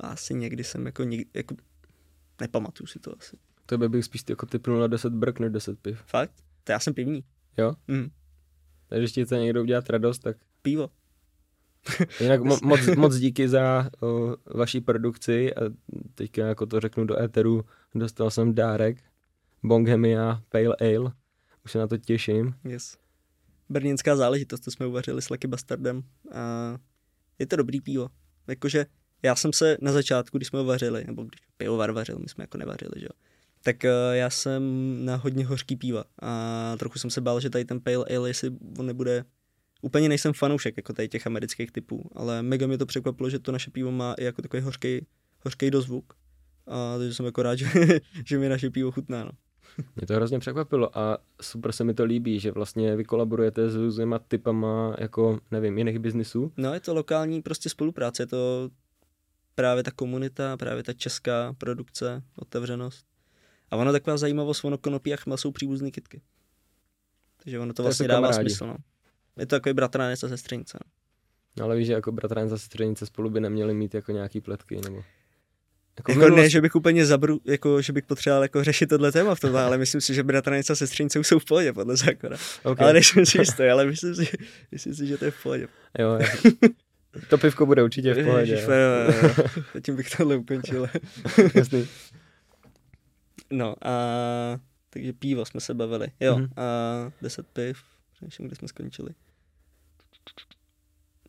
a, 0.00 0.06
asi 0.06 0.34
někdy 0.34 0.64
jsem 0.64 0.86
jako, 0.86 1.04
někdy, 1.04 1.26
jako 1.34 1.54
nepamatuju 2.40 2.86
si 2.86 2.98
to 2.98 3.14
asi. 3.18 3.36
Tebe 3.66 3.88
bych 3.88 4.04
spíš 4.04 4.22
jako 4.28 4.46
typnul 4.46 4.80
na 4.80 4.86
10 4.86 5.12
brk 5.12 5.38
než 5.40 5.52
10 5.52 5.78
piv. 5.78 6.02
Fakt? 6.06 6.32
To 6.64 6.72
já 6.72 6.80
jsem 6.80 6.94
pivní. 6.94 7.24
Jo? 7.58 7.74
Mm. 7.88 8.08
Takže 8.92 9.08
ti 9.08 9.24
chce 9.24 9.38
někdo 9.38 9.62
udělat 9.62 9.90
radost, 9.90 10.18
tak 10.18 10.36
Pivo. 10.62 10.90
jinak 12.20 12.40
mo- 12.40 12.58
moc, 12.66 12.80
moc 12.96 13.16
díky 13.16 13.48
za 13.48 13.90
o, 14.02 14.36
vaší 14.54 14.80
produkci 14.80 15.54
a 15.54 15.60
teďka 16.14 16.46
jako 16.46 16.66
to 16.66 16.80
řeknu 16.80 17.04
do 17.04 17.20
éteru, 17.22 17.64
dostal 17.94 18.30
jsem 18.30 18.54
dárek 18.54 19.02
Bonghemia 19.62 20.42
Pale 20.48 20.76
Ale, 20.80 21.12
už 21.64 21.72
se 21.72 21.78
na 21.78 21.86
to 21.86 21.98
těším. 21.98 22.54
Yes. 22.64 22.96
Brněnská 23.68 24.16
záležitost, 24.16 24.60
to 24.60 24.70
jsme 24.70 24.86
uvařili 24.86 25.22
s 25.22 25.30
Lucky 25.30 25.46
Bastardem 25.46 26.02
a 26.32 26.76
je 27.38 27.46
to 27.46 27.56
dobrý 27.56 27.80
pivo. 27.80 28.08
Jakože 28.46 28.86
já 29.22 29.36
jsem 29.36 29.52
se 29.52 29.76
na 29.80 29.92
začátku, 29.92 30.38
když 30.38 30.48
jsme 30.48 30.58
ho 30.58 30.64
vařili, 30.64 31.04
nebo 31.06 31.22
když 31.22 31.40
pivovar 31.56 31.92
vařil, 31.92 32.18
my 32.18 32.28
jsme 32.28 32.42
jako 32.44 32.58
nevařili, 32.58 32.92
že 32.96 33.04
jo, 33.04 33.31
tak 33.62 33.84
eh, 33.84 33.90
já 34.12 34.30
jsem 34.30 34.62
na 35.04 35.16
hodně 35.16 35.46
hořký 35.46 35.76
piva 35.76 36.04
a 36.22 36.74
trochu 36.78 36.98
jsem 36.98 37.10
se 37.10 37.20
bál, 37.20 37.40
že 37.40 37.50
tady 37.50 37.64
ten 37.64 37.80
Pale 37.80 38.04
Ale, 38.16 38.30
jestli 38.30 38.50
on 38.78 38.86
nebude 38.86 39.24
Úplně 39.82 40.08
nejsem 40.08 40.32
fanoušek 40.32 40.76
jako 40.76 40.92
tady 40.92 41.08
těch 41.08 41.26
amerických 41.26 41.72
typů, 41.72 42.10
ale 42.14 42.42
mega 42.42 42.66
mě 42.66 42.78
to 42.78 42.86
překvapilo, 42.86 43.30
že 43.30 43.38
to 43.38 43.52
naše 43.52 43.70
pivo 43.70 43.90
má 43.90 44.14
i 44.14 44.24
jako 44.24 44.42
takový 44.42 44.62
hořký, 44.62 45.06
hořký 45.44 45.70
dozvuk. 45.70 46.14
A 46.66 46.98
takže 46.98 47.14
jsem 47.14 47.26
jako 47.26 47.42
rád, 47.42 47.54
že, 47.58 47.66
že 48.26 48.38
mi 48.38 48.48
naše 48.48 48.70
pivo 48.70 48.90
chutná. 48.90 49.24
No. 49.24 49.30
Mě 49.96 50.06
to 50.06 50.14
hrozně 50.14 50.38
překvapilo 50.38 50.98
a 50.98 51.18
super 51.40 51.72
se 51.72 51.84
mi 51.84 51.94
to 51.94 52.04
líbí, 52.04 52.40
že 52.40 52.52
vlastně 52.52 52.96
vy 52.96 53.04
kolaborujete 53.04 53.70
s 53.70 53.74
různýma 53.76 54.18
typama 54.18 54.96
jako, 54.98 55.40
nevím, 55.50 55.78
jiných 55.78 55.98
biznisů. 55.98 56.52
no 56.56 56.74
je 56.74 56.80
to 56.80 56.94
lokální 56.94 57.42
prostě 57.42 57.68
spolupráce, 57.68 58.22
je 58.22 58.26
to 58.26 58.70
právě 59.54 59.82
ta 59.82 59.90
komunita, 59.90 60.56
právě 60.56 60.82
ta 60.82 60.92
česká 60.92 61.52
produkce, 61.58 62.22
otevřenost. 62.36 63.11
A 63.72 63.76
ono 63.76 63.92
taková 63.92 64.16
zajímavost, 64.16 64.64
ono 64.64 64.78
konopí 64.78 65.14
a 65.14 65.16
chmel 65.16 65.36
jsou 65.36 65.50
příbuzný 65.52 65.92
kytky. 65.92 66.20
Takže 67.44 67.58
ono 67.58 67.72
to 67.72 67.76
To 67.76 67.82
vlastně 67.82 68.08
dává 68.08 68.28
kamarádi. 68.28 68.50
smysl. 68.50 68.66
No. 68.66 68.76
Je 69.38 69.46
to 69.46 69.56
takový 69.56 69.72
bratranec 69.72 70.22
a 70.22 70.28
sestřenice. 70.28 70.78
No. 70.84 70.90
No, 71.58 71.64
ale 71.64 71.76
víš, 71.76 71.86
že 71.86 71.92
jako 71.92 72.12
bratranec 72.12 72.52
a 72.52 72.58
sestřenice 72.58 73.06
spolu 73.06 73.30
by 73.30 73.40
neměli 73.40 73.74
mít 73.74 73.94
jako 73.94 74.12
nějaký 74.12 74.40
pletky, 74.40 74.80
nebo... 74.84 75.02
Jako 76.08 76.26
v 76.26 76.30
ne, 76.30 76.50
že 76.50 76.60
bych 76.60 76.74
úplně 76.74 77.06
zabru, 77.06 77.40
jako, 77.44 77.82
že 77.82 77.92
bych 77.92 78.04
potřeboval 78.04 78.42
jako 78.42 78.64
řešit 78.64 78.86
tohle 78.86 79.12
téma 79.12 79.34
v 79.34 79.40
tomhle, 79.40 79.62
ale 79.62 79.78
myslím 79.78 80.00
si, 80.00 80.14
že 80.14 80.22
bratranec 80.22 80.70
a 80.70 80.74
sestřenice 80.74 81.18
jsou 81.24 81.38
v 81.38 81.44
pohodě 81.44 81.72
podle 81.72 81.96
zákona. 81.96 82.36
Okay. 82.62 82.84
Ale 82.84 82.92
nejsem 82.92 83.26
si 83.26 83.38
jistý, 83.38 83.62
ale 83.64 83.86
myslím 83.86 84.14
si, 84.14 84.28
myslím 84.72 84.94
si, 84.94 85.06
že 85.06 85.18
to 85.18 85.24
je 85.24 85.30
v 85.30 85.42
pohodě. 85.42 85.68
Jo, 85.98 86.18
já- 86.20 86.68
to 87.28 87.38
pivko 87.38 87.66
bude 87.66 87.82
určitě 87.82 88.14
v 88.14 88.24
pohodě. 88.24 88.52
Ježiš, 88.52 88.64
jo. 88.66 88.72
jo, 88.72 89.12
jo, 89.12 89.34
jo. 89.76 89.80
Tím 89.84 89.96
bych 89.96 90.10
tohle 90.16 90.36
ukončil. 90.36 90.88
Jasný. 91.54 91.88
No 93.52 93.74
a 93.88 93.92
takže 94.90 95.12
pivo 95.12 95.44
jsme 95.44 95.60
se 95.60 95.74
bavili. 95.74 96.08
Jo, 96.20 96.36
Mhm. 96.38 96.48
a 96.56 96.62
10 97.22 97.46
piv, 97.46 97.82
přemýšlím, 98.12 98.46
kde 98.48 98.56
jsme 98.56 98.68
skončili. 98.68 99.10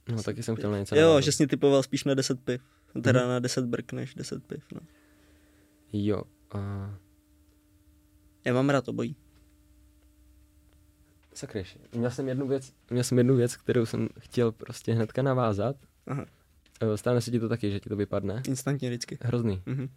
No, 0.10 0.24
taky 0.24 0.44
jsem 0.44 0.56
chtěl 0.56 0.72
na 0.72 0.78
něco 0.80 0.96
Jo, 0.96 1.02
navázat. 1.02 1.24
že 1.24 1.32
jsi 1.32 1.48
typoval 1.48 1.84
spíš 1.84 2.04
na 2.04 2.14
10 2.14 2.40
piv. 2.46 2.62
Teda 3.04 3.20
Mhm. 3.20 3.30
na 3.30 3.40
10 3.40 3.66
brk 3.66 3.92
než 3.94 4.16
10 4.16 4.44
piv, 4.48 4.64
no. 4.74 4.80
Jo. 5.94 6.22
A... 6.52 6.60
Já 8.46 8.54
mám 8.54 8.70
rád 8.70 8.88
obojí. 8.88 9.16
Sakryš, 11.34 11.78
měl 11.96 12.12
jsem 12.12 12.28
jednu 12.28 12.48
věc, 12.48 12.74
měl 12.90 13.04
jsem 13.04 13.18
jednu 13.18 13.36
věc, 13.36 13.56
kterou 13.56 13.86
jsem 13.86 14.10
chtěl 14.20 14.52
prostě 14.52 14.94
hnedka 14.94 15.22
navázat. 15.22 15.76
Aha. 16.08 16.26
Eh, 16.82 16.98
Stane 16.98 17.22
se 17.22 17.32
ti 17.32 17.40
to 17.40 17.50
taky, 17.50 17.72
že 17.72 17.80
ti 17.80 17.90
to 17.90 17.96
vypadne? 17.96 18.42
Instantně 18.48 18.90
vždycky. 18.90 19.18
Hrozný. 19.22 19.62
Mhm. 19.66 19.90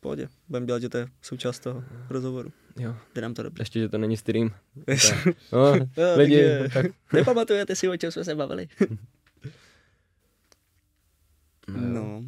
Pohodě. 0.00 0.28
Budem 0.48 0.66
dělat, 0.66 0.82
že 0.82 0.88
to 0.88 0.98
je 0.98 1.08
součást 1.22 1.60
toho 1.60 1.84
rozhovoru. 2.10 2.52
Jo. 2.78 2.96
Jde 3.14 3.22
nám 3.22 3.34
to 3.34 3.42
dobře. 3.42 3.62
Ještě, 3.62 3.80
že 3.80 3.88
to 3.88 3.98
není 3.98 4.16
stream. 4.16 4.54
Tak. 4.86 5.28
No, 5.52 5.74
Jo, 5.76 6.16
lidi, 6.16 6.44
tak, 6.74 6.86
Nepamatujete 7.12 7.76
si, 7.76 7.88
o 7.88 7.96
čem 7.96 8.10
jsme 8.10 8.24
se 8.24 8.34
bavili? 8.34 8.68
no. 11.68 11.80
No. 11.80 12.24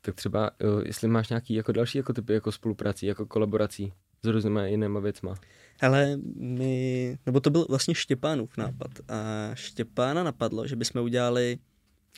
tak 0.00 0.14
třeba, 0.14 0.50
jestli 0.84 1.08
máš 1.08 1.28
nějaký 1.28 1.54
jako 1.54 1.72
další 1.72 1.98
jako 1.98 2.12
typy 2.12 2.32
jako 2.32 2.52
spoluprací, 2.52 3.06
jako 3.06 3.26
kolaborací 3.26 3.92
s 4.22 4.28
různýma 4.28 4.66
jinýma 4.66 5.00
věcma. 5.00 5.34
Hele, 5.80 6.16
my, 6.36 7.18
nebo 7.26 7.40
to 7.40 7.50
byl 7.50 7.66
vlastně 7.68 7.94
Štěpánův 7.94 8.56
nápad. 8.56 8.90
A 9.08 9.50
Štěpána 9.54 10.22
napadlo, 10.22 10.66
že 10.66 10.76
bychom 10.76 11.02
udělali 11.02 11.58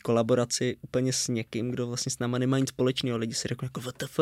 kolaboraci 0.01 0.77
úplně 0.81 1.13
s 1.13 1.29
někým, 1.29 1.71
kdo 1.71 1.87
vlastně 1.87 2.11
s 2.11 2.19
náma 2.19 2.39
nemá 2.39 2.59
nic 2.59 2.69
společného. 2.69 3.19
Lidi 3.19 3.35
si 3.35 3.49
řekli 3.49 3.67
jako 3.67 3.81
WTF, 3.81 4.21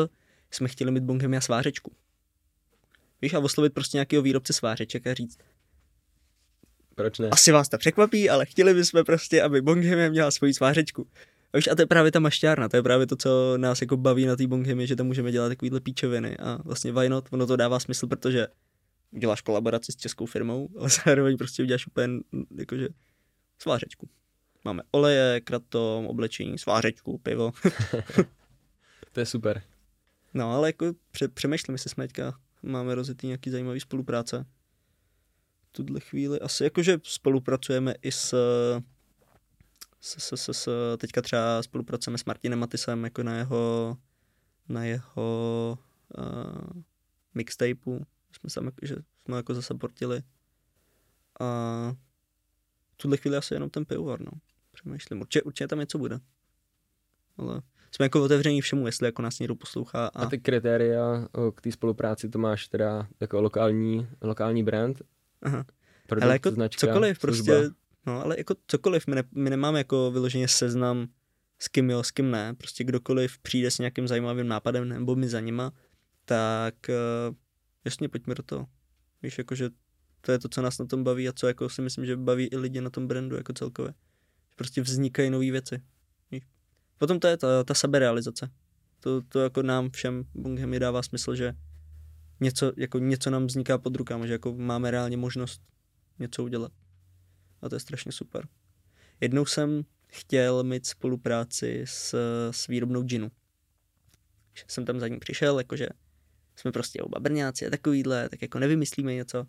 jsme 0.51 0.67
chtěli 0.67 0.91
mít 0.91 1.03
Bonghemia 1.03 1.41
svářečku. 1.41 1.91
Víš, 3.21 3.33
a 3.33 3.39
oslovit 3.39 3.73
prostě 3.73 3.97
nějakého 3.97 4.23
výrobce 4.23 4.53
svářeček 4.53 5.07
a 5.07 5.13
říct, 5.13 5.37
Proč 6.95 7.19
ne? 7.19 7.29
asi 7.29 7.51
vás 7.51 7.69
to 7.69 7.77
překvapí, 7.77 8.29
ale 8.29 8.45
chtěli 8.45 8.73
bychom 8.73 9.03
prostě, 9.03 9.41
aby 9.41 9.61
Bonghemia 9.61 10.09
měla 10.09 10.31
svoji 10.31 10.53
svářečku. 10.53 11.07
A 11.53 11.57
víš, 11.57 11.67
a 11.67 11.75
to 11.75 11.81
je 11.81 11.85
právě 11.85 12.11
ta 12.11 12.19
mašťárna, 12.19 12.69
to 12.69 12.77
je 12.77 12.83
právě 12.83 13.07
to, 13.07 13.15
co 13.15 13.57
nás 13.57 13.81
jako 13.81 13.97
baví 13.97 14.25
na 14.25 14.35
té 14.35 14.47
Bonghemii, 14.47 14.87
že 14.87 14.95
tam 14.95 15.07
můžeme 15.07 15.31
dělat 15.31 15.49
takovýhle 15.49 15.79
píčoviny 15.79 16.37
a 16.37 16.59
vlastně 16.65 16.91
why 16.91 17.09
not, 17.09 17.27
ono 17.31 17.47
to 17.47 17.55
dává 17.55 17.79
smysl, 17.79 18.07
protože 18.07 18.47
uděláš 19.11 19.41
kolaboraci 19.41 19.91
s 19.91 19.95
českou 19.95 20.25
firmou, 20.25 20.69
ale 20.79 20.89
zároveň 21.05 21.37
prostě 21.37 21.63
uděláš 21.63 21.87
úplně 21.87 22.19
jakože 22.57 22.87
svářečku. 23.59 24.09
Máme 24.65 24.83
oleje, 24.91 25.41
kratom, 25.41 26.07
oblečení, 26.07 26.57
svářečku, 26.57 27.17
pivo. 27.17 27.51
to 29.11 29.19
je 29.19 29.25
super. 29.25 29.63
No, 30.33 30.51
ale 30.53 30.69
jako 30.69 30.93
pře- 31.11 31.27
přemýšlím, 31.27 31.73
jestli 31.73 31.89
jsme 31.89 32.07
teďka 32.07 32.39
máme 32.63 32.95
rozjetý 32.95 33.27
nějaký 33.27 33.49
zajímavý 33.49 33.79
spolupráce. 33.79 34.45
V 35.69 35.71
tuhle 35.71 35.99
chvíli 35.99 36.39
asi 36.39 36.63
jakože 36.63 36.99
spolupracujeme 37.03 37.95
i 38.01 38.11
s, 38.11 38.35
s, 40.01 40.17
s, 40.17 40.33
s, 40.33 40.49
s 40.49 40.97
teďka 40.97 41.21
třeba 41.21 41.63
spolupracujeme 41.63 42.17
s 42.17 42.25
Martinem 42.25 42.59
Matisem 42.59 43.03
jako 43.03 43.23
na 43.23 43.37
jeho 43.37 43.97
na 44.69 44.83
jeho 44.83 45.77
uh, 46.17 46.81
mixtapeu, 47.33 48.05
jsme 48.31 48.49
tam, 48.49 48.71
že 48.81 48.95
jsme 49.25 49.37
jako 49.37 49.53
zasaportili. 49.53 50.23
A 51.39 51.45
v 52.91 52.97
tuhle 52.97 53.17
chvíli 53.17 53.37
asi 53.37 53.53
jenom 53.53 53.69
ten 53.69 53.85
pivovar, 53.85 54.21
no. 54.21 54.31
Přemýšlím, 54.81 55.21
určitě, 55.21 55.41
určitě 55.41 55.67
tam 55.67 55.79
něco 55.79 55.97
bude. 55.97 56.19
Ale 57.37 57.61
jsme 57.91 58.05
jako 58.05 58.23
otevření 58.23 58.61
všemu, 58.61 58.85
jestli 58.85 59.07
jako 59.07 59.21
nás 59.21 59.39
někdo 59.39 59.55
poslouchá. 59.55 60.07
A, 60.07 60.23
a 60.23 60.25
ty 60.25 60.37
kritéria 60.37 61.27
k 61.55 61.61
té 61.61 61.71
spolupráci, 61.71 62.29
to 62.29 62.39
máš 62.39 62.67
teda 62.67 63.07
jako 63.19 63.41
lokální, 63.41 64.07
lokální 64.21 64.63
brand? 64.63 65.01
Aha. 65.41 65.65
Produkt, 66.07 66.23
ale 66.23 66.35
jako 66.35 66.51
značka, 66.51 66.87
cokoliv, 66.87 67.19
služba. 67.19 67.53
prostě, 67.53 67.75
no 68.05 68.23
ale 68.23 68.35
jako 68.37 68.55
cokoliv, 68.67 69.07
my, 69.07 69.15
ne, 69.15 69.23
my 69.35 69.49
nemáme 69.49 69.79
jako 69.79 70.11
vyloženě 70.11 70.47
seznam 70.47 71.07
s 71.59 71.67
kým 71.67 71.89
jo, 71.89 72.03
s 72.03 72.11
kým 72.11 72.31
ne, 72.31 72.53
prostě 72.53 72.83
kdokoliv 72.83 73.39
přijde 73.39 73.71
s 73.71 73.79
nějakým 73.79 74.07
zajímavým 74.07 74.47
nápadem 74.47 74.89
nebo 74.89 75.15
my 75.15 75.29
za 75.29 75.39
nima, 75.39 75.71
tak 76.25 76.75
uh, 76.89 77.35
jasně, 77.85 78.09
pojďme 78.09 78.35
do 78.35 78.43
toho. 78.43 78.67
Víš, 79.23 79.37
jakože 79.37 79.69
to 80.21 80.31
je 80.31 80.39
to, 80.39 80.49
co 80.49 80.61
nás 80.61 80.77
na 80.77 80.85
tom 80.85 81.03
baví 81.03 81.29
a 81.29 81.33
co 81.33 81.47
jako 81.47 81.69
si 81.69 81.81
myslím, 81.81 82.05
že 82.05 82.17
baví 82.17 82.47
i 82.47 82.57
lidi 82.57 82.81
na 82.81 82.89
tom 82.89 83.07
brandu 83.07 83.35
jako 83.35 83.53
celkově. 83.53 83.93
Prostě 84.55 84.81
vznikají 84.81 85.29
nové 85.29 85.51
věci. 85.51 85.81
Potom 87.01 87.19
to 87.19 87.27
je 87.27 87.37
ta, 87.37 87.63
ta 87.63 87.73
seberealizace. 87.73 88.51
To, 88.99 89.21
to 89.21 89.39
jako 89.39 89.61
nám 89.61 89.89
všem 89.89 90.25
mi 90.65 90.79
dává 90.79 91.03
smysl, 91.03 91.35
že 91.35 91.53
něco, 92.39 92.73
jako 92.77 92.99
něco 92.99 93.29
nám 93.29 93.47
vzniká 93.47 93.77
pod 93.77 93.95
rukama, 93.95 94.25
že 94.25 94.33
jako 94.33 94.53
máme 94.53 94.91
reálně 94.91 95.17
možnost 95.17 95.61
něco 96.19 96.43
udělat. 96.43 96.71
A 97.61 97.69
to 97.69 97.75
je 97.75 97.79
strašně 97.79 98.11
super. 98.11 98.47
Jednou 99.21 99.45
jsem 99.45 99.83
chtěl 100.07 100.63
mít 100.63 100.85
spolupráci 100.85 101.81
s, 101.85 102.15
s 102.51 102.67
výrobnou 102.67 103.03
džinu. 103.03 103.31
Jsem 104.67 104.85
tam 104.85 104.99
za 104.99 105.07
ní 105.07 105.19
přišel, 105.19 105.57
jakože 105.57 105.87
jsme 106.55 106.71
prostě 106.71 107.01
oba 107.01 107.19
brňáci 107.19 107.67
a 107.67 107.69
takovýhle, 107.69 108.29
tak 108.29 108.41
jako 108.41 108.59
nevymyslíme 108.59 109.13
něco. 109.13 109.47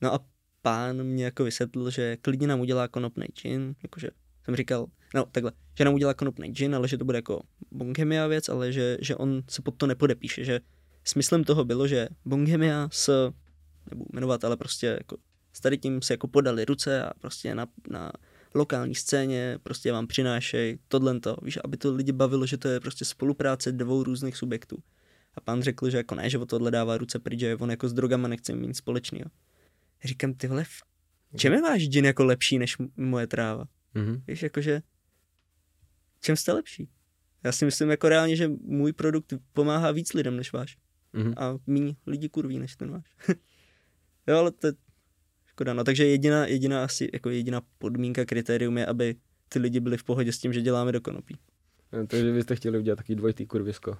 No 0.00 0.14
a 0.14 0.26
pán 0.62 1.02
mě 1.02 1.24
jako 1.24 1.44
vysvětlil, 1.44 1.90
že 1.90 2.16
klidně 2.16 2.46
nám 2.46 2.60
udělá 2.60 2.88
konopný 2.88 3.26
džin, 3.26 3.74
jakože 3.82 4.10
jsem 4.44 4.56
říkal, 4.56 4.86
no 5.14 5.24
takhle, 5.32 5.52
že 5.78 5.84
nám 5.84 5.94
udělá 5.94 6.14
konopný 6.14 6.48
džin, 6.48 6.74
ale 6.74 6.88
že 6.88 6.98
to 6.98 7.04
bude 7.04 7.18
jako 7.18 7.40
Bonghemia 7.70 8.26
věc, 8.26 8.48
ale 8.48 8.72
že, 8.72 8.98
že 9.00 9.16
on 9.16 9.42
se 9.48 9.62
pod 9.62 9.74
to 9.76 9.86
nepodepíše, 9.86 10.44
že 10.44 10.60
smyslem 11.04 11.44
toho 11.44 11.64
bylo, 11.64 11.86
že 11.86 12.08
Bonghemia 12.24 12.88
s, 12.92 13.32
nebudu 13.90 14.10
jmenovat, 14.12 14.44
ale 14.44 14.56
prostě 14.56 14.86
jako 14.86 15.16
s 15.52 15.60
tady 15.60 15.78
tím 15.78 16.02
se 16.02 16.12
jako 16.12 16.28
podali 16.28 16.64
ruce 16.64 17.02
a 17.04 17.12
prostě 17.20 17.54
na, 17.54 17.66
na 17.90 18.12
lokální 18.54 18.94
scéně 18.94 19.58
prostě 19.62 19.92
vám 19.92 20.06
přinášej 20.06 20.78
tohle 20.88 21.20
to, 21.20 21.36
víš, 21.42 21.58
aby 21.64 21.76
to 21.76 21.94
lidi 21.94 22.12
bavilo, 22.12 22.46
že 22.46 22.56
to 22.56 22.68
je 22.68 22.80
prostě 22.80 23.04
spolupráce 23.04 23.72
dvou 23.72 24.02
různých 24.02 24.36
subjektů. 24.36 24.78
A 25.34 25.40
pán 25.40 25.62
řekl, 25.62 25.90
že 25.90 25.96
jako 25.96 26.14
ne, 26.14 26.30
že 26.30 26.38
o 26.38 26.46
tohle 26.46 26.70
dává 26.70 26.98
ruce 26.98 27.18
pryč, 27.18 27.40
že 27.40 27.56
on 27.56 27.70
jako 27.70 27.88
s 27.88 27.92
drogama 27.92 28.28
nechce 28.28 28.54
mít 28.54 28.76
společného. 28.76 29.30
Říkám, 30.04 30.34
ty 30.34 30.46
vole, 30.46 30.64
čem 31.36 31.52
je 31.52 31.62
váš 31.62 31.82
džin 31.82 32.04
jako 32.04 32.24
lepší 32.24 32.58
než 32.58 32.76
moje 32.96 33.26
tráva? 33.26 33.64
Mm-hmm. 33.94 34.22
Víš, 34.28 34.42
jakože, 34.42 34.82
čem 36.20 36.36
jste 36.36 36.52
lepší? 36.52 36.88
Já 37.44 37.52
si 37.52 37.64
myslím 37.64 37.90
jako 37.90 38.08
reálně, 38.08 38.36
že 38.36 38.48
můj 38.48 38.92
produkt 38.92 39.34
pomáhá 39.52 39.90
víc 39.90 40.12
lidem 40.12 40.36
než 40.36 40.52
váš. 40.52 40.76
Mm-hmm. 41.14 41.34
A 41.36 41.58
méně 41.66 41.94
lidí 42.06 42.28
kurví 42.28 42.58
než 42.58 42.76
ten 42.76 42.90
váš. 42.90 43.16
jo, 44.26 44.36
ale 44.36 44.50
to, 44.50 44.68
Škoda, 45.52 45.74
no 45.74 45.84
takže 45.84 46.06
jediná, 46.06 46.46
jediná 46.46 46.84
asi, 46.84 47.10
jako 47.12 47.30
jediná 47.30 47.60
podmínka, 47.78 48.24
kritérium 48.24 48.78
je, 48.78 48.86
aby 48.86 49.14
ty 49.48 49.58
lidi 49.58 49.80
byli 49.80 49.96
v 49.96 50.04
pohodě 50.04 50.32
s 50.32 50.38
tím, 50.38 50.52
že 50.52 50.62
děláme 50.62 50.92
do 50.92 51.00
konopí. 51.00 51.36
No, 51.92 52.06
takže 52.06 52.32
byste 52.32 52.56
chtěli 52.56 52.78
udělat 52.78 52.96
takový 52.96 53.16
dvojitý 53.16 53.46
kurvisko. 53.46 53.96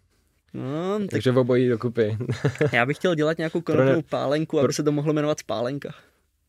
No, 0.54 0.98
tak... 1.00 1.08
Takže 1.10 1.30
v 1.30 1.38
obojí 1.38 1.68
dokupy. 1.68 2.18
já 2.72 2.86
bych 2.86 2.96
chtěl 2.96 3.14
dělat 3.14 3.38
nějakou 3.38 3.60
konopnou 3.60 3.96
ne... 3.96 4.02
pálenku, 4.02 4.60
aby 4.60 4.72
se 4.72 4.82
to 4.82 4.92
mohlo 4.92 5.12
jmenovat 5.12 5.40
spálenka. 5.40 5.94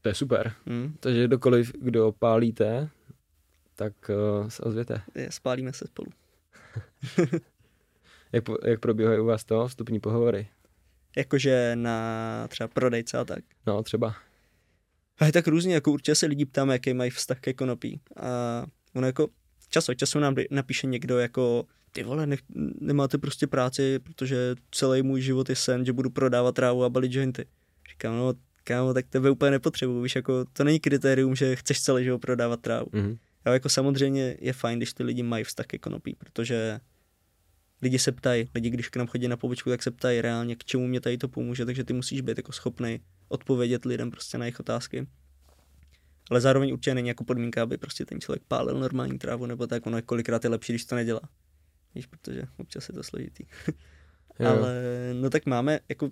To 0.01 0.09
je 0.09 0.15
super. 0.15 0.53
Hmm. 0.67 0.93
Takže 0.99 1.27
kdokoliv, 1.27 1.71
kdo 1.79 2.11
pálíte, 2.19 2.89
tak 3.75 3.93
uh, 4.09 4.47
se 4.47 4.63
ozvěte. 4.63 5.01
Je, 5.15 5.31
spálíme 5.31 5.73
se 5.73 5.87
spolu. 5.87 6.07
jak, 8.31 8.43
jak 8.65 8.79
probíhají 8.79 9.19
u 9.19 9.25
vás 9.25 9.43
to 9.43 9.67
vstupní 9.67 9.99
pohovory? 9.99 10.47
Jakože 11.17 11.71
na 11.75 12.47
třeba 12.47 12.67
prodejce 12.67 13.17
a 13.17 13.25
tak. 13.25 13.43
No, 13.67 13.83
třeba. 13.83 14.15
A 15.17 15.25
je 15.25 15.31
tak 15.31 15.47
různě, 15.47 15.73
jako 15.73 15.91
určitě 15.91 16.15
se 16.15 16.25
lidi 16.25 16.45
ptáme, 16.45 16.73
jaký 16.73 16.93
mají 16.93 17.11
vztah 17.11 17.39
ke 17.39 17.53
konopí. 17.53 18.01
A 18.17 18.65
ono 18.95 19.07
jako 19.07 19.27
čas 19.69 19.89
od 19.89 19.93
času 19.93 20.19
nám 20.19 20.35
napíše 20.51 20.87
někdo 20.87 21.19
jako 21.19 21.65
ty 21.91 22.03
vole, 22.03 22.27
ne, 22.27 22.37
nemáte 22.79 23.17
prostě 23.17 23.47
práci, 23.47 23.99
protože 23.99 24.55
celý 24.71 25.01
můj 25.01 25.21
život 25.21 25.49
je 25.49 25.55
sen, 25.55 25.85
že 25.85 25.93
budu 25.93 26.09
prodávat 26.09 26.55
trávu 26.55 26.83
a 26.83 26.89
balit 26.89 27.13
jointy. 27.13 27.45
Říkám, 27.91 28.17
no 28.17 28.33
kámo, 28.63 28.93
tak 28.93 29.05
tebe 29.09 29.29
úplně 29.29 29.51
nepotřebuji, 29.51 30.01
víš, 30.01 30.15
jako 30.15 30.45
to 30.53 30.63
není 30.63 30.79
kritérium, 30.79 31.35
že 31.35 31.55
chceš 31.55 31.81
celý 31.81 32.03
život 32.03 32.19
prodávat 32.19 32.61
trávu. 32.61 32.85
Mm-hmm. 32.85 33.17
Jo, 33.45 33.53
jako 33.53 33.69
samozřejmě 33.69 34.37
je 34.39 34.53
fajn, 34.53 34.79
když 34.79 34.93
ty 34.93 35.03
lidi 35.03 35.23
mají 35.23 35.43
vztah 35.43 35.65
ke 35.65 35.77
konopí, 35.77 36.15
protože 36.15 36.79
lidi 37.81 37.99
se 37.99 38.11
ptají, 38.11 38.49
lidi, 38.55 38.69
když 38.69 38.89
k 38.89 38.95
nám 38.95 39.07
chodí 39.07 39.27
na 39.27 39.37
pobočku, 39.37 39.69
tak 39.69 39.83
se 39.83 39.91
ptají 39.91 40.21
reálně, 40.21 40.55
k 40.55 40.63
čemu 40.63 40.87
mě 40.87 41.01
tady 41.01 41.17
to 41.17 41.27
pomůže, 41.27 41.65
takže 41.65 41.83
ty 41.83 41.93
musíš 41.93 42.21
být 42.21 42.37
jako 42.37 42.51
schopný 42.51 42.99
odpovědět 43.27 43.85
lidem 43.85 44.11
prostě 44.11 44.37
na 44.37 44.45
jejich 44.45 44.59
otázky. 44.59 45.07
Ale 46.31 46.41
zároveň 46.41 46.73
určitě 46.73 46.95
není 46.95 47.07
jako 47.07 47.23
podmínka, 47.23 47.63
aby 47.63 47.77
prostě 47.77 48.05
ten 48.05 48.21
člověk 48.21 48.43
pálil 48.47 48.79
normální 48.79 49.17
trávu, 49.17 49.45
nebo 49.45 49.67
tak 49.67 49.85
ono 49.85 49.97
je 49.97 50.01
kolikrát 50.01 50.43
je 50.43 50.49
lepší, 50.49 50.73
když 50.73 50.85
to 50.85 50.95
nedělá. 50.95 51.21
Víš, 51.95 52.05
protože 52.05 52.43
občas 52.57 52.89
je 52.89 52.95
to 52.95 53.03
složitý. 53.03 53.43
Ale 54.39 54.73
no 55.13 55.29
tak 55.29 55.45
máme 55.45 55.79
jako 55.89 56.09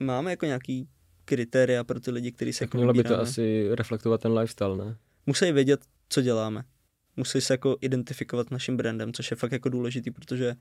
máme 0.00 0.30
jako 0.30 0.46
nějaký 0.46 0.88
kritéria 1.24 1.84
pro 1.84 2.00
ty 2.00 2.10
lidi, 2.10 2.32
kteří 2.32 2.52
se 2.52 2.64
tak 2.64 2.74
mělo 2.74 2.92
by 2.92 3.04
to 3.04 3.20
asi 3.20 3.68
reflektovat 3.74 4.20
ten 4.20 4.32
lifestyle, 4.32 4.76
ne? 4.76 4.96
Musí 5.26 5.52
vědět, 5.52 5.80
co 6.08 6.22
děláme. 6.22 6.64
Musí 7.16 7.40
se 7.40 7.54
jako 7.54 7.76
identifikovat 7.80 8.50
naším 8.50 8.76
brandem, 8.76 9.12
což 9.12 9.30
je 9.30 9.36
fakt 9.36 9.52
jako 9.52 9.68
důležitý, 9.68 10.10
protože 10.10 10.54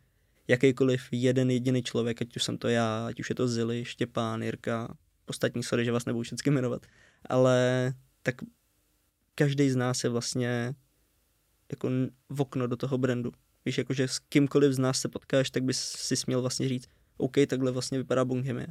jakýkoliv 0.48 1.08
jeden 1.12 1.52
jediný 1.52 1.84
člověk, 1.84 2.22
ať 2.22 2.36
už 2.36 2.44
jsem 2.44 2.58
to 2.58 2.68
já, 2.68 3.06
ať 3.08 3.20
už 3.20 3.30
je 3.30 3.36
to 3.36 3.48
Zily, 3.48 3.86
Štěpán, 3.86 4.42
Jirka, 4.42 4.98
ostatní, 5.26 5.64
sorry, 5.64 5.86
že 5.86 5.92
vás 5.92 6.06
nebudu 6.06 6.24
všechny 6.24 6.52
jmenovat, 6.52 6.86
ale 7.30 7.94
tak 8.24 8.36
každý 9.36 9.70
z 9.70 9.76
nás 9.76 10.04
je 10.04 10.10
vlastně 10.10 10.76
jako 11.72 11.90
v 12.30 12.42
okno 12.42 12.68
do 12.68 12.76
toho 12.76 12.98
brandu. 12.98 13.32
Víš, 13.66 13.78
jakože 13.78 14.08
s 14.08 14.20
kýmkoliv 14.20 14.74
z 14.74 14.80
nás 14.80 15.00
se 15.00 15.10
potkáš, 15.10 15.50
tak 15.50 15.64
bys 15.64 15.78
si 15.80 16.16
směl 16.16 16.42
vlastně 16.42 16.70
říct, 16.70 16.88
OK, 17.18 17.36
takhle 17.48 17.72
vlastně 17.72 17.98
vypadá 17.98 18.26
Bonghemia. 18.26 18.68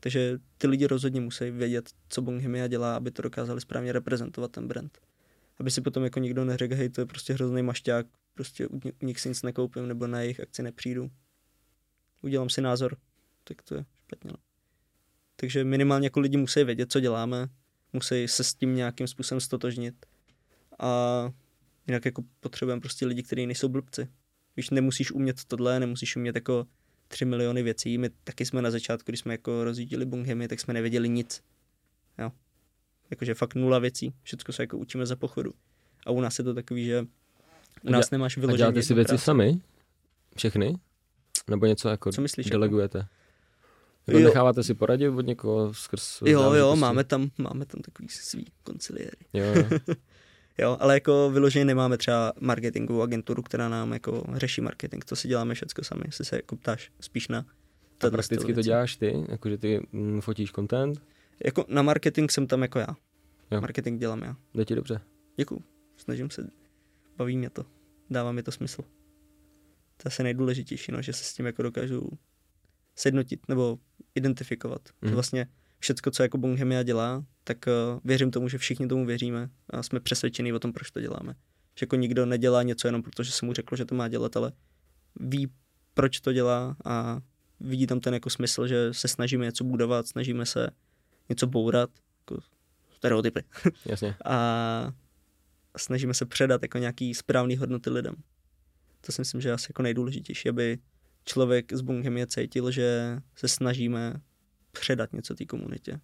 Takže 0.00 0.38
ty 0.58 0.66
lidi 0.66 0.86
rozhodně 0.86 1.20
musí 1.20 1.50
vědět, 1.50 1.90
co 2.08 2.22
Bonghemia 2.22 2.66
dělá, 2.66 2.96
aby 2.96 3.10
to 3.10 3.22
dokázali 3.22 3.60
správně 3.60 3.92
reprezentovat 3.92 4.50
ten 4.50 4.68
brand. 4.68 4.98
Aby 5.60 5.70
si 5.70 5.80
potom 5.80 6.04
jako 6.04 6.18
nikdo 6.18 6.44
neřekl, 6.44 6.74
hej, 6.74 6.88
to 6.88 7.00
je 7.00 7.06
prostě 7.06 7.32
hrozný 7.32 7.62
mašťák, 7.62 8.06
prostě 8.34 8.68
u 8.68 9.06
nich 9.06 9.20
si 9.20 9.28
nic 9.28 9.42
nekoupím 9.42 9.88
nebo 9.88 10.06
na 10.06 10.20
jejich 10.20 10.40
akci 10.40 10.62
nepřijdu. 10.62 11.10
Udělám 12.22 12.48
si 12.48 12.60
názor, 12.60 12.96
tak 13.44 13.62
to 13.62 13.74
je 13.74 13.84
špatně. 13.94 14.30
No. 14.30 14.38
Takže 15.36 15.64
minimálně 15.64 16.06
jako 16.06 16.20
lidi 16.20 16.36
musí 16.36 16.64
vědět, 16.64 16.92
co 16.92 17.00
děláme, 17.00 17.48
musí 17.92 18.28
se 18.28 18.44
s 18.44 18.54
tím 18.54 18.74
nějakým 18.74 19.06
způsobem 19.06 19.40
stotožnit. 19.40 20.06
A 20.78 21.30
jinak 21.86 22.04
jako 22.04 22.22
potřebujeme 22.40 22.80
prostě 22.80 23.06
lidi, 23.06 23.22
kteří 23.22 23.46
nejsou 23.46 23.68
blbci. 23.68 24.08
Víš, 24.56 24.70
nemusíš 24.70 25.12
umět 25.12 25.44
tohle, 25.44 25.80
nemusíš 25.80 26.16
umět 26.16 26.34
jako 26.34 26.66
tři 27.08 27.24
miliony 27.24 27.62
věcí. 27.62 27.98
My 27.98 28.10
taky 28.24 28.46
jsme 28.46 28.62
na 28.62 28.70
začátku, 28.70 29.10
když 29.10 29.20
jsme 29.20 29.34
jako 29.34 29.64
rozjížděli 29.64 30.06
Bunghemy, 30.06 30.48
tak 30.48 30.60
jsme 30.60 30.74
nevěděli 30.74 31.08
nic. 31.08 31.42
Jo. 32.18 32.32
Jakože 33.10 33.34
fakt 33.34 33.54
nula 33.54 33.78
věcí. 33.78 34.14
Všechno 34.22 34.54
se 34.54 34.62
jako 34.62 34.78
učíme 34.78 35.06
za 35.06 35.16
pochodu. 35.16 35.52
A 36.06 36.10
u 36.10 36.20
nás 36.20 36.38
je 36.38 36.44
to 36.44 36.54
takový, 36.54 36.84
že 36.84 37.06
u 37.82 37.90
nás 37.90 38.10
nemáš 38.10 38.36
vyloženě. 38.36 38.54
A 38.54 38.58
děláte 38.58 38.82
si 38.82 38.94
věci 38.94 39.08
práce. 39.08 39.24
sami? 39.24 39.60
Všechny? 40.36 40.74
Nebo 41.50 41.66
něco 41.66 41.88
jako 41.88 42.12
Co 42.12 42.20
myslíš, 42.20 42.50
delegujete? 42.50 42.98
Jako? 42.98 43.08
Jako 44.06 44.20
jo. 44.20 44.28
necháváte 44.28 44.62
si 44.62 44.74
poradit 44.74 45.08
od 45.08 45.26
někoho 45.26 45.74
skrz 45.74 46.22
Jo, 46.24 46.52
jo, 46.52 46.76
máme 46.76 47.04
tam, 47.04 47.30
máme 47.38 47.66
tam 47.66 47.82
takový 47.82 48.08
svý 48.08 48.46
konciliéry. 48.62 49.16
Jo, 49.32 49.44
jo. 49.44 49.78
jo, 50.58 50.76
ale 50.80 50.94
jako 50.94 51.30
vyloženě 51.30 51.64
nemáme 51.64 51.98
třeba 51.98 52.32
marketingovou 52.40 53.02
agenturu, 53.02 53.42
která 53.42 53.68
nám 53.68 53.92
jako 53.92 54.24
řeší 54.34 54.60
marketing. 54.60 55.04
To 55.04 55.16
si 55.16 55.28
děláme 55.28 55.54
všechno 55.54 55.84
sami, 55.84 56.02
jestli 56.06 56.24
se 56.24 56.36
jako 56.36 56.56
ptáš 56.56 56.90
spíš 57.00 57.28
na 57.28 57.44
a 58.06 58.10
prakticky 58.10 58.54
to 58.54 58.62
děláš 58.62 58.96
ty? 58.96 59.24
Jakože 59.28 59.58
ty 59.58 59.86
mm, 59.92 60.20
fotíš 60.20 60.52
content? 60.52 61.02
Jako 61.44 61.64
na 61.68 61.82
marketing 61.82 62.30
jsem 62.30 62.46
tam 62.46 62.62
jako 62.62 62.78
já. 62.78 62.96
Jo. 63.50 63.60
Marketing 63.60 64.00
dělám 64.00 64.22
já. 64.22 64.36
Jde 64.54 64.64
ti 64.64 64.74
dobře. 64.74 65.00
Děkuju. 65.36 65.64
Snažím 65.96 66.30
se. 66.30 66.50
Baví 67.16 67.36
mě 67.36 67.50
to. 67.50 67.64
Dává 68.10 68.32
mi 68.32 68.42
to 68.42 68.52
smysl. 68.52 68.82
To 69.96 70.06
je 70.06 70.08
asi 70.08 70.22
nejdůležitější, 70.22 70.92
no, 70.92 71.02
že 71.02 71.12
se 71.12 71.24
s 71.24 71.34
tím 71.34 71.46
jako 71.46 71.62
dokážu 71.62 72.10
sednotit 72.94 73.48
nebo 73.48 73.78
identifikovat. 74.14 74.88
Mm. 75.02 75.08
Že 75.08 75.14
vlastně 75.14 75.46
všecko, 75.78 76.10
co 76.10 76.22
jako 76.22 76.38
Bonghemia 76.38 76.82
dělá, 76.82 77.24
tak 77.44 77.58
uh, 77.66 78.00
věřím 78.04 78.30
tomu, 78.30 78.48
že 78.48 78.58
všichni 78.58 78.88
tomu 78.88 79.06
věříme 79.06 79.50
a 79.70 79.82
jsme 79.82 80.00
přesvědčení 80.00 80.52
o 80.52 80.58
tom, 80.58 80.72
proč 80.72 80.90
to 80.90 81.00
děláme. 81.00 81.34
Že 81.78 81.84
jako 81.84 81.96
nikdo 81.96 82.26
nedělá 82.26 82.62
něco 82.62 82.88
jenom 82.88 83.02
proto, 83.02 83.22
že 83.22 83.32
se 83.32 83.46
mu 83.46 83.52
řeklo, 83.52 83.76
že 83.76 83.84
to 83.84 83.94
má 83.94 84.08
dělat, 84.08 84.36
ale 84.36 84.52
ví, 85.20 85.48
proč 85.94 86.20
to 86.20 86.32
dělá 86.32 86.76
a 86.84 87.20
vidí 87.60 87.86
tam 87.86 88.00
ten 88.00 88.14
jako 88.14 88.30
smysl, 88.30 88.66
že 88.66 88.94
se 88.94 89.08
snažíme 89.08 89.44
něco 89.44 89.64
budovat, 89.64 90.06
snažíme 90.06 90.46
se 90.46 90.70
něco 91.30 91.46
bourat, 91.46 91.90
jako 92.20 92.42
stereotypy 92.96 93.44
Jasně. 93.86 94.14
a 94.24 94.92
snažíme 95.76 96.14
se 96.14 96.26
předat 96.26 96.62
jako 96.62 96.78
nějaký 96.78 97.14
správný 97.14 97.56
hodnoty 97.56 97.90
lidem. 97.90 98.14
To 99.00 99.12
si 99.12 99.20
myslím, 99.20 99.40
že 99.40 99.48
je 99.48 99.52
asi 99.52 99.66
jako 99.70 99.82
nejdůležitější, 99.82 100.48
aby 100.48 100.78
člověk 101.24 101.72
z 101.72 101.80
Bunghemie 101.80 102.26
cítil, 102.26 102.70
že 102.70 103.18
se 103.34 103.48
snažíme 103.48 104.20
předat 104.72 105.12
něco 105.12 105.34
té 105.34 105.44
komunitě. 105.44 106.00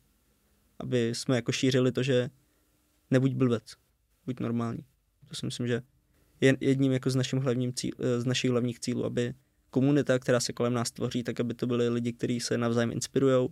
Aby 0.79 1.15
jsme 1.15 1.37
jako 1.37 1.53
šířili 1.53 1.93
to, 1.93 2.03
že 2.03 2.31
nebuď 3.11 3.35
blbec, 3.35 3.75
buď 4.27 4.41
normální. 4.41 4.85
To 5.29 5.35
si 5.35 5.47
myslím, 5.47 5.67
že 5.67 5.83
je 6.41 6.57
jedním 6.61 6.93
jako 6.93 7.11
z, 7.11 7.17
naším 7.17 7.39
hlavním 7.39 7.73
cíl, 7.73 7.93
z 8.19 8.25
našich 8.25 8.51
hlavních 8.51 8.81
cílů, 8.81 9.05
aby 9.05 9.35
komunita, 9.71 10.19
která 10.19 10.41
se 10.41 10.53
kolem 10.53 10.73
nás 10.73 10.91
tvoří, 10.91 11.23
tak 11.23 11.41
aby 11.41 11.55
to 11.55 11.67
byli 11.67 11.89
lidi, 11.89 12.13
kteří 12.13 12.41
se 12.41 12.59
navzájem 12.59 12.93
inspirují 12.93 13.49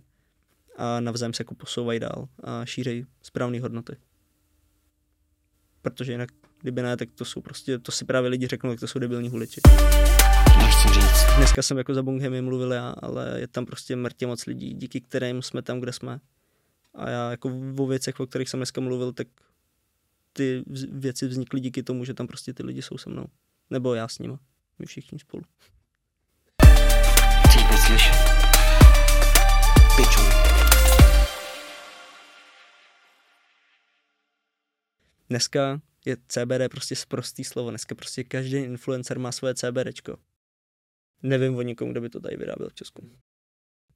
a 0.77 0.99
navzájem 0.99 1.33
se 1.33 1.41
jako 1.41 1.55
posouvají 1.55 1.99
dál 1.99 2.27
a 2.43 2.65
šíří 2.65 3.05
správné 3.21 3.61
hodnoty. 3.61 3.97
Protože 5.81 6.11
jinak, 6.11 6.29
kdyby 6.61 6.81
ne, 6.81 6.97
tak 6.97 7.09
to 7.11 7.25
jsou 7.25 7.41
prostě, 7.41 7.79
to 7.79 7.91
si 7.91 8.05
právě 8.05 8.29
lidi 8.29 8.47
řeknou, 8.47 8.69
jak 8.69 8.79
to 8.79 8.87
jsou 8.87 8.99
debilní 8.99 9.29
huliči. 9.29 9.61
Dneska 11.37 11.61
jsem 11.61 11.77
jako 11.77 11.93
za 11.93 12.03
Bunghemi 12.03 12.41
mluvil 12.41 12.73
já, 12.73 12.89
ale 12.89 13.39
je 13.39 13.47
tam 13.47 13.65
prostě 13.65 13.95
mrtě 13.95 14.27
moc 14.27 14.45
lidí, 14.45 14.73
díky 14.73 15.01
kterým 15.01 15.41
jsme 15.41 15.61
tam, 15.61 15.79
kde 15.79 15.93
jsme. 15.93 16.19
A 16.95 17.09
já 17.09 17.31
jako 17.31 17.51
o 17.77 17.87
věcech, 17.87 18.19
o 18.19 18.27
kterých 18.27 18.49
jsem 18.49 18.59
dneska 18.59 18.81
mluvil, 18.81 19.13
tak 19.13 19.27
ty 20.33 20.63
věci 20.91 21.27
vznikly 21.27 21.59
díky 21.59 21.83
tomu, 21.83 22.05
že 22.05 22.13
tam 22.13 22.27
prostě 22.27 22.53
ty 22.53 22.63
lidi 22.63 22.81
jsou 22.81 22.97
se 22.97 23.09
mnou. 23.09 23.25
Nebo 23.69 23.93
já 23.93 24.07
s 24.07 24.19
nimi. 24.19 24.35
My 24.79 24.85
všichni 24.85 25.19
spolu. 25.19 25.43
Chci 27.47 27.57
to 27.71 27.77
slyšet. 27.77 28.34
Dneska 35.29 35.81
je 36.05 36.17
CBD 36.27 36.71
prostě 36.71 36.95
sprostý 36.95 37.43
slovo. 37.43 37.69
Dneska 37.69 37.95
prostě 37.95 38.23
každý 38.23 38.57
influencer 38.57 39.19
má 39.19 39.31
svoje 39.31 39.55
CBDčko. 39.55 40.17
Nevím 41.23 41.55
o 41.55 41.61
nikom, 41.61 41.91
kdo 41.91 42.01
by 42.01 42.09
to 42.09 42.19
tady 42.19 42.37
vyráběl 42.37 42.69
v 42.69 42.73
Česku. 42.73 43.09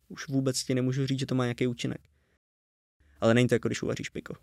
Už 0.07 0.27
vůbec 0.27 0.63
ti 0.63 0.75
nemůžu 0.75 1.05
říct, 1.05 1.19
že 1.19 1.25
to 1.25 1.35
má 1.35 1.43
nějaký 1.43 1.67
účinek. 1.67 2.01
Ale 3.21 3.33
není 3.33 3.47
to 3.47 3.55
jako 3.55 3.67
když 3.67 3.81
uvaříš 3.81 4.09
piko. 4.09 4.35